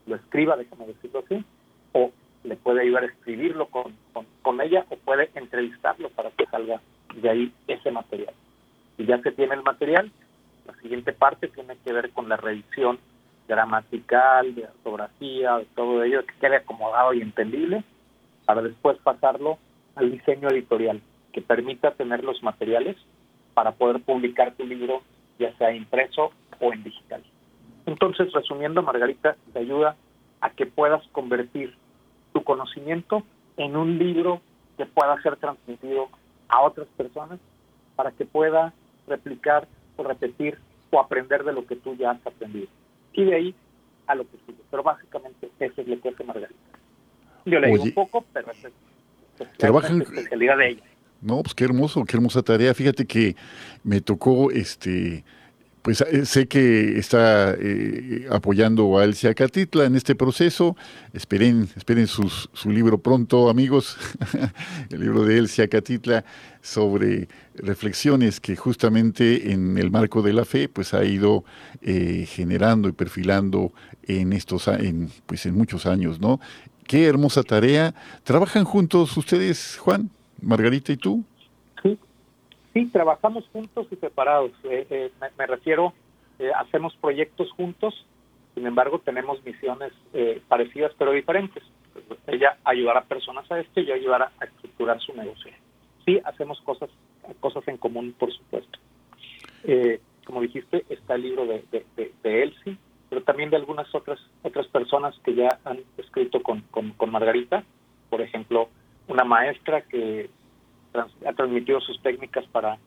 lo 0.07 0.17
escriba, 0.17 0.57
déjame 0.57 0.87
decirlo 0.87 1.21
así, 1.25 1.45
o 1.93 2.11
le 2.45 2.57
puede 2.57 2.83
ayudar 2.83 3.05
a 3.05 3.07
escribirlo 3.07 3.67
con, 3.67 3.95
con, 4.43 4.61
ella 4.61 4.85
o 4.91 4.97
puede 4.97 5.31
entrevistarlo 5.35 6.09
para 6.11 6.31
que 6.31 6.47
salga 6.47 6.81
de 7.15 7.29
ahí 7.29 7.53
ese 7.69 7.91
material. 7.91 8.35
Si 8.97 9.07
ya 9.07 9.21
se 9.23 9.33
tiene 9.33 9.55
el 9.55 9.63
material, 9.63 10.11
la 10.67 10.75
siguiente 10.75 11.13
parte 11.13 11.49
tiene 11.49 11.77
que 11.85 11.93
ver 11.93 12.11
con 12.11 12.29
la 12.29 12.37
revisión 12.37 12.99
gramatical, 13.49 14.55
de 14.55 14.65
ortografía, 14.65 15.59
de 15.59 15.65
todo 15.75 16.03
ello, 16.03 16.25
que 16.25 16.35
quede 16.41 16.57
acomodado 16.57 17.13
y 17.13 17.23
entendible, 17.23 17.85
para 18.45 18.63
después 18.63 18.99
pasarlo 18.99 19.59
al 19.95 20.11
diseño 20.11 20.49
editorial, 20.49 21.01
que 21.33 21.43
permita 21.43 21.93
tener 21.93 22.25
los 22.25 22.43
materiales 22.43 22.97
para 23.55 23.73
poder 23.73 24.01
publicar 24.03 24.53
tu 24.53 24.65
libro, 24.65 25.03
ya 25.39 25.55
sea 25.57 25.75
impreso 25.75 26.33
o 26.61 26.73
en 26.73 26.83
digital. 26.83 27.23
Entonces, 27.87 28.33
resumiendo, 28.33 28.83
Margarita, 28.83 29.37
te 29.53 29.59
ayuda 29.59 29.97
a 30.41 30.51
que 30.51 30.67
puedas 30.67 31.07
convertir 31.09 31.75
tu 32.33 32.43
conocimiento 32.45 33.23
en 33.57 33.77
un 33.77 33.99
libro 33.99 34.41
que 34.77 34.87
pueda 34.87 35.21
ser 35.23 35.37
transmitido 35.37 36.09
a 36.49 36.63
otras 36.63 36.89
personas 36.97 37.39
para 37.97 38.13
que 38.13 38.25
pueda 38.25 38.73
replicar 39.07 39.67
o 39.97 40.05
repetir 40.05 40.59
o 40.91 41.01
aprender 41.01 41.45
de 41.45 41.53
lo 41.53 41.67
que 41.67 41.77
tú 41.77 41.95
ya 41.97 42.13
has 42.13 42.27
aprendido 42.27 42.69
y 43.13 43.25
de 43.25 43.35
ahí 43.35 43.55
a 44.07 44.15
lo 44.15 44.25
que 44.25 44.37
sigue. 44.47 44.59
Pero 44.71 44.83
básicamente 44.83 45.51
eso 45.59 45.81
es 45.81 45.89
lo 45.89 46.01
que 46.01 46.09
hace 46.09 46.25
Margarita. 46.25 46.61
Yo 47.45 47.61
le 47.61 47.69
digo 47.69 47.83
un 47.83 47.93
poco, 47.93 48.25
pero 48.33 48.51
es, 48.53 48.67
trabajan, 49.59 49.99
la 49.99 50.05
especialidad 50.05 50.59
de 50.59 50.69
ella. 50.69 50.83
No, 51.21 51.43
pues 51.43 51.55
qué 51.55 51.65
hermoso, 51.65 52.05
qué 52.05 52.17
hermosa 52.17 52.43
tarea. 52.43 52.75
Fíjate 52.75 53.07
que 53.07 53.37
me 53.85 54.01
tocó 54.01 54.51
este 54.51 55.25
pues 55.83 56.01
eh, 56.01 56.25
sé 56.27 56.47
que 56.47 56.99
está 56.99 57.55
eh, 57.59 58.27
apoyando 58.31 58.99
a 58.99 59.05
Elsia 59.05 59.35
Catitla 59.35 59.85
en 59.85 59.97
este 59.97 60.15
proceso. 60.15 60.77
Esperen, 61.13 61.69
esperen 61.77 62.07
su 62.07 62.31
libro 62.67 62.99
pronto, 62.99 63.51
amigos. 63.51 63.97
el 64.91 65.01
libro 65.01 65.25
de 65.25 65.39
Elsia 65.39 65.69
Catitla 65.69 66.25
sobre 66.63 67.29
reflexiones 67.57 68.39
que 68.39 68.55
justamente 68.55 69.53
en 69.53 69.77
el 69.77 69.91
marco 69.91 70.23
de 70.23 70.33
la 70.33 70.45
fe 70.45 70.69
pues 70.69 70.95
ha 70.95 71.05
ido 71.05 71.45
eh, 71.83 72.27
generando 72.29 72.89
y 72.89 72.93
perfilando 72.93 73.73
en 74.05 74.33
estos 74.33 74.69
en, 74.69 75.11
pues 75.27 75.45
en 75.47 75.57
muchos 75.57 75.87
años, 75.87 76.21
¿no? 76.21 76.41
Qué 76.87 77.07
hermosa 77.07 77.43
tarea. 77.43 77.95
¿Trabajan 78.23 78.65
juntos 78.65 79.17
ustedes, 79.17 79.77
Juan, 79.79 80.11
Margarita 80.41 80.93
y 80.93 80.97
tú? 80.97 81.25
Sí, 82.73 82.87
trabajamos 82.87 83.45
juntos 83.53 83.87
y 83.91 83.97
separados. 83.97 84.53
Eh, 84.65 84.87
eh, 84.89 85.11
me, 85.39 85.47
refiero, 85.47 85.93
eh, 86.39 86.51
hacemos 86.57 86.97
proyectos 86.97 87.51
juntos, 87.53 88.07
sin 88.55 88.67
embargo 88.67 88.99
tenemos 88.99 89.45
misiones 89.45 89.93
parecidas 90.49 90.93
pero 90.99 91.13
diferentes. 91.13 91.63
Ella 92.27 92.57
ayudará 92.65 93.01
a 93.01 93.05
personas 93.05 93.51
a 93.51 93.61
esto 93.61 93.81
y 93.81 93.87
yo 93.87 93.95
ayudar 93.95 94.23
a, 94.23 94.45
estructurar 94.45 95.01
su 95.01 95.15
negocio. 95.15 95.53
Sí, 96.05 96.21
hacemos 96.25 96.61
cosas 96.63 96.91
cosas 97.41 97.67
en 97.69 97.77
común, 97.77 98.15
por 98.19 98.33
supuesto. 98.33 98.79
como 100.27 100.41
dijiste, 100.41 100.85
está 100.89 101.15
el 101.15 101.23
libro 101.23 101.47
de, 101.47 101.65
de, 101.71 102.43
Elsie, 102.43 102.77
pero 103.09 103.23
también 103.23 103.51
de 103.51 103.57
algunas 103.57 103.95
otras 103.95 104.19
otras 104.43 104.67
personas 104.69 105.15
que 105.25 105.35
ya 105.35 105.59
han 105.65 105.81
escrito 105.99 106.43
con, 106.43 106.63
con 106.71 107.11
Margarita. 107.11 107.65
Por 108.11 108.21
ejemplo, 108.21 108.69
una 109.09 109.25
maestra 109.25 109.83
que 109.83 110.31
ha 110.95 111.33
transmitido 111.33 111.81
sus 111.81 112.01
técnicas 112.03 112.45
para 112.47 112.79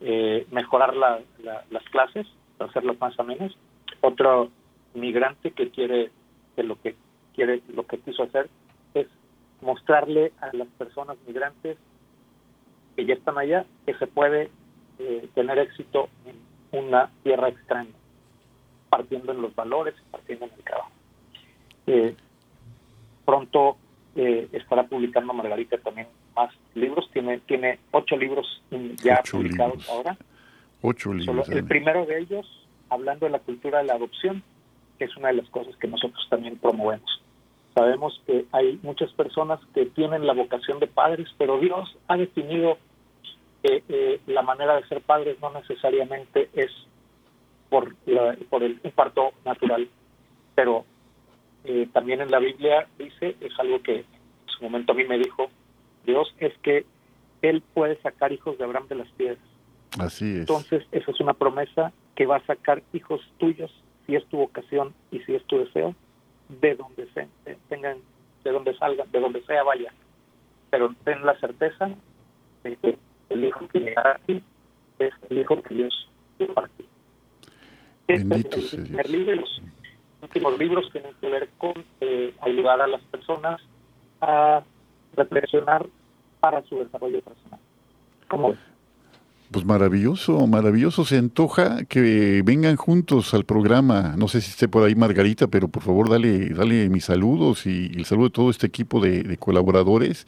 eh, 0.00 0.46
mejorar 0.50 0.94
las 0.96 1.84
clases, 1.90 2.26
para 2.58 2.70
hacerlas 2.70 3.00
más 3.00 3.18
amenas. 3.18 3.52
Otro 4.00 4.50
migrante 4.94 5.52
que 5.52 5.70
quiere 5.70 6.10
que 6.56 6.62
lo 6.62 6.80
que 6.80 6.96
quiere, 7.34 7.62
lo 7.74 7.86
que 7.86 7.98
quiso 7.98 8.24
hacer 8.24 8.48
es 8.94 9.06
mostrarle 9.60 10.32
a 10.40 10.54
las 10.54 10.68
personas 10.78 11.16
migrantes 11.26 11.78
que 12.96 13.06
ya 13.06 13.14
están 13.14 13.38
allá 13.38 13.64
que 13.86 13.94
se 13.94 14.06
puede 14.06 14.50
eh, 14.98 15.28
tener 15.34 15.58
éxito 15.58 16.08
en 16.26 16.84
una 16.84 17.10
tierra 17.22 17.48
extraña, 17.48 17.92
partiendo 18.90 19.32
en 19.32 19.40
los 19.40 19.54
valores, 19.54 19.94
partiendo 20.10 20.46
en 20.46 20.52
el 20.52 20.64
trabajo. 20.64 20.90
Eh, 21.86 22.14
pronto 23.24 23.76
eh, 24.14 24.48
estará 24.52 24.84
publicando 24.84 25.32
Margarita 25.32 25.78
también 25.78 26.08
más 26.34 26.54
libros, 26.74 27.08
tiene 27.12 27.38
tiene 27.40 27.78
ocho 27.90 28.16
libros 28.16 28.62
ya 29.02 29.22
publicados 29.30 29.88
ahora. 29.88 30.16
Ocho 30.80 31.12
libros. 31.12 31.48
el 31.48 31.64
primero 31.64 32.06
de 32.06 32.20
ellos, 32.20 32.46
hablando 32.88 33.26
de 33.26 33.32
la 33.32 33.38
cultura 33.38 33.78
de 33.78 33.84
la 33.84 33.94
adopción, 33.94 34.42
que 34.98 35.04
es 35.04 35.16
una 35.16 35.28
de 35.28 35.34
las 35.34 35.48
cosas 35.50 35.76
que 35.76 35.88
nosotros 35.88 36.26
también 36.28 36.56
promovemos. 36.58 37.22
Sabemos 37.74 38.20
que 38.26 38.44
hay 38.52 38.78
muchas 38.82 39.10
personas 39.12 39.60
que 39.74 39.86
tienen 39.86 40.26
la 40.26 40.34
vocación 40.34 40.78
de 40.78 40.86
padres, 40.86 41.28
pero 41.38 41.58
Dios 41.58 41.96
ha 42.08 42.16
definido 42.16 42.78
que 43.62 43.82
eh, 43.88 44.20
la 44.26 44.42
manera 44.42 44.76
de 44.76 44.86
ser 44.88 45.00
padres 45.00 45.38
no 45.40 45.50
necesariamente 45.52 46.50
es 46.54 46.70
por, 47.70 47.94
por 48.50 48.62
el 48.62 48.76
parto 48.94 49.32
natural, 49.44 49.88
pero 50.54 50.84
eh, 51.64 51.88
también 51.92 52.20
en 52.20 52.30
la 52.30 52.40
Biblia 52.40 52.86
dice, 52.98 53.36
es 53.40 53.58
algo 53.58 53.82
que 53.82 53.98
en 54.00 54.04
su 54.46 54.62
momento 54.64 54.92
a 54.92 54.94
mí 54.94 55.04
me 55.04 55.18
dijo 55.18 55.48
Dios, 56.04 56.34
es 56.38 56.56
que 56.58 56.84
Él 57.42 57.62
puede 57.74 58.00
sacar 58.02 58.32
hijos 58.32 58.58
de 58.58 58.64
Abraham 58.64 58.88
de 58.88 58.96
las 58.96 59.08
piedras. 59.12 59.38
Así 59.98 60.32
es. 60.32 60.40
Entonces, 60.40 60.84
esa 60.92 61.10
es 61.10 61.20
una 61.20 61.34
promesa 61.34 61.92
que 62.14 62.26
va 62.26 62.36
a 62.36 62.46
sacar 62.46 62.82
hijos 62.92 63.20
tuyos, 63.38 63.70
si 64.06 64.16
es 64.16 64.24
tu 64.26 64.38
vocación 64.38 64.94
y 65.10 65.20
si 65.20 65.34
es 65.34 65.44
tu 65.44 65.58
deseo, 65.58 65.94
de 66.60 66.74
donde 66.74 67.08
se, 67.12 67.28
tengan, 67.68 67.98
de 68.44 68.50
donde 68.50 68.76
salgan, 68.76 69.10
de 69.10 69.20
donde 69.20 69.42
sea 69.44 69.62
vaya. 69.62 69.92
Pero 70.70 70.94
ten 71.04 71.24
la 71.24 71.38
certeza 71.38 71.90
de 72.64 72.76
que 72.76 72.98
el 73.30 73.44
hijo 73.44 73.66
que 73.68 73.80
llegará 73.80 74.12
a 74.12 74.18
ti 74.18 74.42
es 74.98 75.12
el 75.30 75.38
hijo 75.38 75.62
que 75.62 75.74
Dios 75.74 76.08
dio 76.38 76.52
para 76.52 76.68
ti. 76.68 76.86
Bendito 78.08 78.56
este 78.56 78.76
es 78.76 78.90
el 78.92 79.12
libro, 79.12 79.36
los 79.36 79.62
últimos 80.22 80.58
libros 80.58 80.90
tienen 80.92 81.14
que 81.20 81.28
ver 81.28 81.48
con 81.58 81.72
eh, 82.00 82.34
ayudar 82.40 82.80
a 82.80 82.86
las 82.86 83.00
personas 83.02 83.60
a 84.20 84.62
reflexionar 85.16 85.86
para 86.40 86.62
su 86.64 86.76
desarrollo 86.78 87.20
personal. 87.20 87.60
¿Cómo 88.28 88.54
Pues 89.50 89.64
maravilloso, 89.64 90.46
maravilloso. 90.46 91.04
Se 91.04 91.18
antoja 91.18 91.84
que 91.84 92.42
vengan 92.44 92.76
juntos 92.76 93.34
al 93.34 93.44
programa. 93.44 94.14
No 94.16 94.28
sé 94.28 94.40
si 94.40 94.50
esté 94.50 94.68
por 94.68 94.84
ahí 94.84 94.94
Margarita, 94.94 95.46
pero 95.46 95.68
por 95.68 95.82
favor 95.82 96.08
dale, 96.08 96.48
dale 96.50 96.88
mis 96.88 97.04
saludos 97.04 97.66
y, 97.66 97.92
el 97.94 98.04
saludo 98.06 98.28
de 98.28 98.32
todo 98.32 98.50
este 98.50 98.66
equipo 98.66 99.00
de 99.00 99.36
colaboradores 99.38 100.26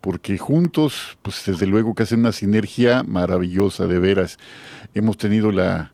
porque 0.00 0.38
juntos, 0.38 1.18
pues 1.22 1.44
desde 1.46 1.66
luego 1.66 1.94
que 1.94 2.04
hacen 2.04 2.20
una 2.20 2.30
sinergia 2.30 3.02
maravillosa, 3.02 3.86
de 3.86 3.98
veras. 3.98 4.38
Hemos 4.94 5.16
tenido 5.16 5.50
la, 5.50 5.92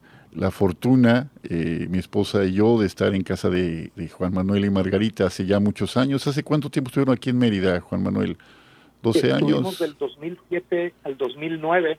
fortuna, 0.51 1.31
eh, 1.45 1.87
mi 1.91 1.99
esposa 1.99 2.45
y 2.45 2.55
yo, 2.55 2.79
de 2.79 2.87
estar 2.87 3.15
en 3.15 3.23
casa 3.23 3.51
de, 3.51 3.91
Juan 4.11 4.33
Manuel 4.33 4.65
y 4.65 4.71
Margarita 4.71 5.27
hace 5.27 5.47
ya 5.47 5.61
muchos 5.61 5.97
años. 5.97 6.27
¿Hace 6.27 6.43
cuánto 6.43 6.71
tiempo 6.71 6.89
estuvieron 6.89 7.15
aquí 7.15 7.31
en 7.31 7.39
Mérida, 7.39 7.81
Juan 7.81 8.03
Manuel? 8.03 8.37
¿12 9.03 9.33
años? 9.33 9.43
Estuvimos 9.43 9.79
del 9.79 9.97
2007 9.99 10.95
al 11.05 11.17
2009. 11.17 11.99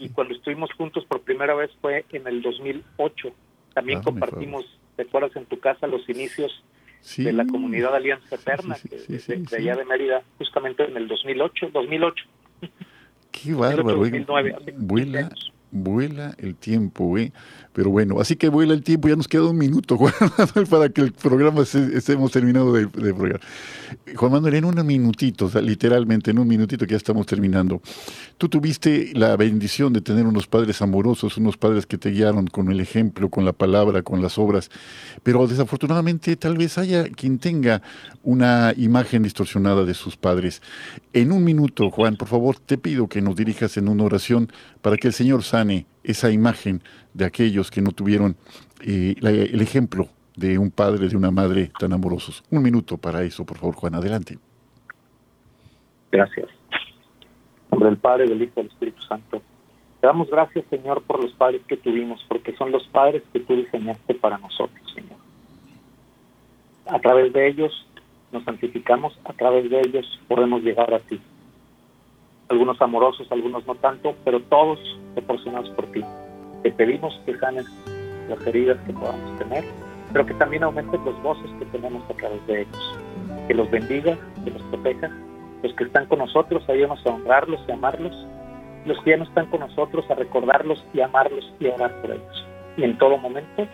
Y 0.00 0.08
cuando 0.10 0.34
estuvimos 0.34 0.70
juntos 0.72 1.04
por 1.04 1.20
primera 1.20 1.54
vez 1.54 1.70
fue 1.80 2.04
en 2.12 2.26
el 2.26 2.42
2008. 2.42 3.28
También 3.74 3.98
ah, 3.98 4.02
compartimos, 4.02 4.64
¿te 4.96 5.02
acuerdas 5.02 5.36
en 5.36 5.44
tu 5.44 5.60
casa 5.60 5.86
los 5.86 6.08
inicios 6.08 6.62
de 7.16 7.32
la 7.32 7.46
comunidad 7.46 7.94
Alianza 7.94 8.34
Eterna, 8.34 8.76
de, 8.84 9.56
allá 9.56 9.76
de 9.76 9.84
Mérida, 9.84 10.22
justamente 10.38 10.84
en 10.84 10.96
el 10.96 11.08
2008, 11.08 11.70
2008. 11.72 12.24
Qué 13.30 13.54
bárbaro, 13.54 14.02
vuela, 14.76 15.30
vuela 15.70 16.34
el 16.38 16.56
tiempo, 16.56 17.06
güey. 17.06 17.32
Pero 17.78 17.90
bueno, 17.90 18.20
así 18.20 18.34
que 18.34 18.48
vuela 18.48 18.74
el 18.74 18.82
tiempo, 18.82 19.06
ya 19.06 19.14
nos 19.14 19.28
queda 19.28 19.44
un 19.44 19.56
minuto, 19.56 19.96
Juan 19.98 20.12
Manuel, 20.36 20.66
para 20.66 20.88
que 20.88 21.00
el 21.00 21.12
programa 21.12 21.62
estemos 21.62 22.32
terminado 22.32 22.72
de, 22.72 22.86
de 22.86 23.38
Juan 24.16 24.32
Manuel, 24.32 24.54
en 24.54 24.64
un 24.64 24.84
minutito, 24.84 25.48
literalmente 25.62 26.32
en 26.32 26.40
un 26.40 26.48
minutito 26.48 26.86
que 26.86 26.90
ya 26.90 26.96
estamos 26.96 27.24
terminando. 27.26 27.80
Tú 28.36 28.48
tuviste 28.48 29.12
la 29.14 29.36
bendición 29.36 29.92
de 29.92 30.00
tener 30.00 30.26
unos 30.26 30.48
padres 30.48 30.82
amorosos, 30.82 31.36
unos 31.36 31.56
padres 31.56 31.86
que 31.86 31.98
te 31.98 32.10
guiaron 32.10 32.48
con 32.48 32.72
el 32.72 32.80
ejemplo, 32.80 33.28
con 33.28 33.44
la 33.44 33.52
palabra, 33.52 34.02
con 34.02 34.22
las 34.22 34.38
obras, 34.38 34.72
pero 35.22 35.46
desafortunadamente 35.46 36.34
tal 36.34 36.58
vez 36.58 36.78
haya 36.78 37.08
quien 37.08 37.38
tenga 37.38 37.80
una 38.24 38.74
imagen 38.76 39.22
distorsionada 39.22 39.84
de 39.84 39.94
sus 39.94 40.16
padres. 40.16 40.62
En 41.12 41.30
un 41.30 41.44
minuto, 41.44 41.92
Juan, 41.92 42.16
por 42.16 42.26
favor, 42.26 42.58
te 42.58 42.76
pido 42.76 43.06
que 43.06 43.22
nos 43.22 43.36
dirijas 43.36 43.76
en 43.76 43.88
una 43.88 44.02
oración 44.02 44.50
para 44.82 44.96
que 44.96 45.06
el 45.06 45.14
Señor 45.14 45.44
sane 45.44 45.86
esa 46.08 46.30
imagen 46.30 46.82
de 47.12 47.26
aquellos 47.26 47.70
que 47.70 47.82
no 47.82 47.92
tuvieron 47.92 48.36
eh, 48.80 49.14
el 49.20 49.60
ejemplo 49.60 50.08
de 50.34 50.58
un 50.58 50.70
padre, 50.70 51.08
de 51.08 51.16
una 51.16 51.30
madre 51.30 51.70
tan 51.78 51.92
amorosos. 51.92 52.42
Un 52.50 52.62
minuto 52.62 52.96
para 52.96 53.22
eso, 53.22 53.44
por 53.44 53.58
favor, 53.58 53.74
Juan, 53.74 53.94
adelante. 53.94 54.38
Gracias. 56.10 56.48
En 56.48 57.70
nombre 57.72 57.90
del 57.90 57.98
Padre, 57.98 58.26
del 58.26 58.42
Hijo 58.42 58.54
del 58.56 58.68
Espíritu 58.68 59.02
Santo. 59.02 59.42
Te 60.00 60.06
damos 60.06 60.30
gracias, 60.30 60.64
Señor, 60.70 61.02
por 61.02 61.22
los 61.22 61.32
padres 61.34 61.60
que 61.66 61.76
tuvimos, 61.76 62.24
porque 62.28 62.56
son 62.56 62.70
los 62.70 62.86
padres 62.86 63.22
que 63.32 63.40
tú 63.40 63.56
diseñaste 63.56 64.14
para 64.14 64.38
nosotros, 64.38 64.80
Señor. 64.94 65.18
A 66.86 66.98
través 67.00 67.32
de 67.32 67.48
ellos 67.48 67.86
nos 68.32 68.44
santificamos, 68.44 69.18
a 69.24 69.32
través 69.34 69.68
de 69.68 69.80
ellos 69.80 70.06
podemos 70.28 70.62
llegar 70.62 70.94
a 70.94 71.00
ti. 71.00 71.20
Algunos 72.48 72.80
amorosos, 72.80 73.30
algunos 73.30 73.66
no 73.66 73.74
tanto, 73.76 74.14
pero 74.24 74.40
todos 74.40 74.78
proporcionados 75.14 75.68
por 75.70 75.86
ti. 75.92 76.02
Te 76.62 76.72
pedimos 76.72 77.18
que 77.26 77.36
sanes 77.38 77.66
las 78.28 78.46
heridas 78.46 78.78
que 78.86 78.92
podamos 78.92 79.38
tener, 79.38 79.64
pero 80.12 80.24
que 80.24 80.34
también 80.34 80.62
aumentes 80.62 81.00
los 81.04 81.22
voces 81.22 81.50
que 81.58 81.66
tenemos 81.66 82.02
a 82.10 82.14
través 82.14 82.46
de 82.46 82.62
ellos. 82.62 82.98
Que 83.46 83.54
los 83.54 83.70
bendiga, 83.70 84.16
que 84.44 84.50
los 84.50 84.62
proteja. 84.62 85.10
Los 85.62 85.74
que 85.74 85.84
están 85.84 86.06
con 86.06 86.20
nosotros, 86.20 86.66
ayúdanos 86.68 87.04
a 87.06 87.10
honrarlos 87.10 87.60
y 87.68 87.72
amarlos. 87.72 88.14
Los 88.86 88.98
que 89.02 89.10
ya 89.10 89.16
no 89.18 89.24
están 89.24 89.46
con 89.50 89.60
nosotros, 89.60 90.10
a 90.10 90.14
recordarlos 90.14 90.84
y 90.94 91.00
amarlos 91.00 91.52
y 91.60 91.66
orar 91.66 92.00
por 92.00 92.12
ellos. 92.12 92.46
Y 92.76 92.84
en 92.84 92.96
todo 92.96 93.18
momento, 93.18 93.66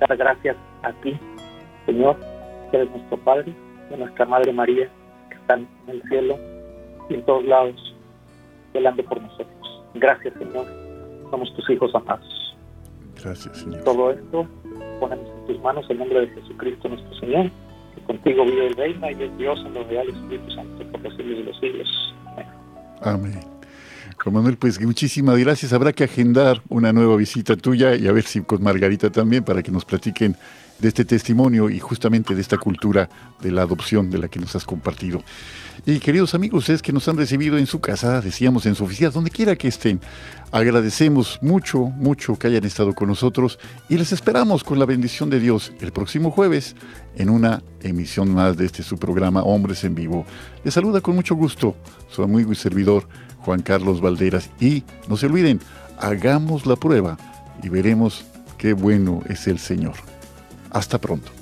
dar 0.00 0.16
gracias 0.16 0.56
a 0.82 0.92
ti, 0.92 1.18
Señor, 1.86 2.16
que 2.70 2.76
eres 2.76 2.90
nuestro 2.90 3.16
Padre, 3.18 3.54
a 3.92 3.96
nuestra 3.96 4.26
Madre 4.26 4.52
María, 4.52 4.88
que 5.30 5.36
están 5.36 5.66
en 5.86 5.94
el 5.94 6.02
cielo 6.02 6.36
y 7.08 7.14
en 7.14 7.22
todos 7.24 7.44
lados, 7.44 7.87
velando 8.72 9.02
por 9.04 9.20
nosotros. 9.20 9.82
Gracias, 9.94 10.34
Señor. 10.34 10.66
Somos 11.30 11.54
tus 11.54 11.70
hijos 11.70 11.94
amados. 11.94 12.56
Gracias, 13.22 13.58
Señor. 13.58 13.82
Todo 13.84 14.10
esto 14.10 14.46
ponemos 15.00 15.26
en 15.28 15.46
tus 15.46 15.60
manos 15.62 15.86
en 15.90 15.98
nombre 15.98 16.20
de 16.20 16.28
Jesucristo 16.28 16.88
nuestro 16.88 17.14
Señor, 17.20 17.50
que 17.94 18.00
contigo 18.02 18.44
vive 18.44 18.66
el 18.68 18.76
reino 18.76 19.10
y 19.10 19.22
es 19.22 19.38
Dios 19.38 19.58
en 19.66 19.74
los 19.74 19.86
reales 19.86 20.14
Espíritu 20.14 20.50
Santo 20.52 20.84
por 20.90 21.00
los 21.00 21.16
siglos 21.16 21.38
de 21.38 21.44
los 21.44 21.60
siglos. 21.60 22.14
Amén. 22.26 22.46
Amén. 23.02 23.58
Juan 24.20 24.34
Manuel, 24.34 24.56
pues 24.56 24.80
muchísimas 24.80 25.38
gracias. 25.38 25.72
Habrá 25.72 25.92
que 25.92 26.04
agendar 26.04 26.60
una 26.68 26.92
nueva 26.92 27.16
visita 27.16 27.56
tuya 27.56 27.94
y 27.94 28.08
a 28.08 28.12
ver 28.12 28.24
si 28.24 28.42
con 28.42 28.62
Margarita 28.62 29.10
también 29.10 29.44
para 29.44 29.62
que 29.62 29.70
nos 29.70 29.84
platiquen 29.84 30.36
de 30.78 30.88
este 30.88 31.04
testimonio 31.04 31.70
y 31.70 31.78
justamente 31.78 32.34
de 32.34 32.40
esta 32.40 32.58
cultura 32.58 33.08
de 33.40 33.50
la 33.50 33.62
adopción 33.62 34.10
de 34.10 34.18
la 34.18 34.28
que 34.28 34.38
nos 34.38 34.54
has 34.54 34.64
compartido. 34.64 35.22
Y 35.86 36.00
queridos 36.00 36.34
amigos, 36.34 36.60
ustedes 36.64 36.82
que 36.82 36.92
nos 36.92 37.08
han 37.08 37.16
recibido 37.16 37.56
en 37.56 37.66
su 37.66 37.80
casa, 37.80 38.20
decíamos 38.20 38.66
en 38.66 38.74
su 38.74 38.84
oficina, 38.84 39.10
donde 39.10 39.30
quiera 39.30 39.56
que 39.56 39.68
estén, 39.68 40.00
agradecemos 40.50 41.38
mucho, 41.40 41.86
mucho 41.86 42.36
que 42.38 42.48
hayan 42.48 42.64
estado 42.64 42.94
con 42.94 43.08
nosotros 43.08 43.58
y 43.88 43.96
les 43.96 44.12
esperamos 44.12 44.64
con 44.64 44.78
la 44.78 44.86
bendición 44.86 45.30
de 45.30 45.40
Dios 45.40 45.72
el 45.80 45.92
próximo 45.92 46.30
jueves 46.30 46.74
en 47.16 47.30
una 47.30 47.62
emisión 47.82 48.34
más 48.34 48.56
de 48.56 48.66
este 48.66 48.82
su 48.82 48.98
programa 48.98 49.42
Hombres 49.42 49.84
en 49.84 49.94
Vivo. 49.94 50.26
Les 50.64 50.74
saluda 50.74 51.00
con 51.00 51.14
mucho 51.14 51.34
gusto 51.34 51.76
su 52.10 52.22
amigo 52.22 52.52
y 52.52 52.56
servidor 52.56 53.08
Juan 53.38 53.62
Carlos 53.62 54.00
Valderas 54.00 54.50
y 54.60 54.82
no 55.08 55.16
se 55.16 55.26
olviden, 55.26 55.60
hagamos 55.98 56.66
la 56.66 56.76
prueba 56.76 57.16
y 57.62 57.68
veremos 57.68 58.24
qué 58.58 58.72
bueno 58.72 59.22
es 59.28 59.46
el 59.46 59.58
Señor. 59.58 59.94
Hasta 60.70 60.98
pronto. 60.98 61.37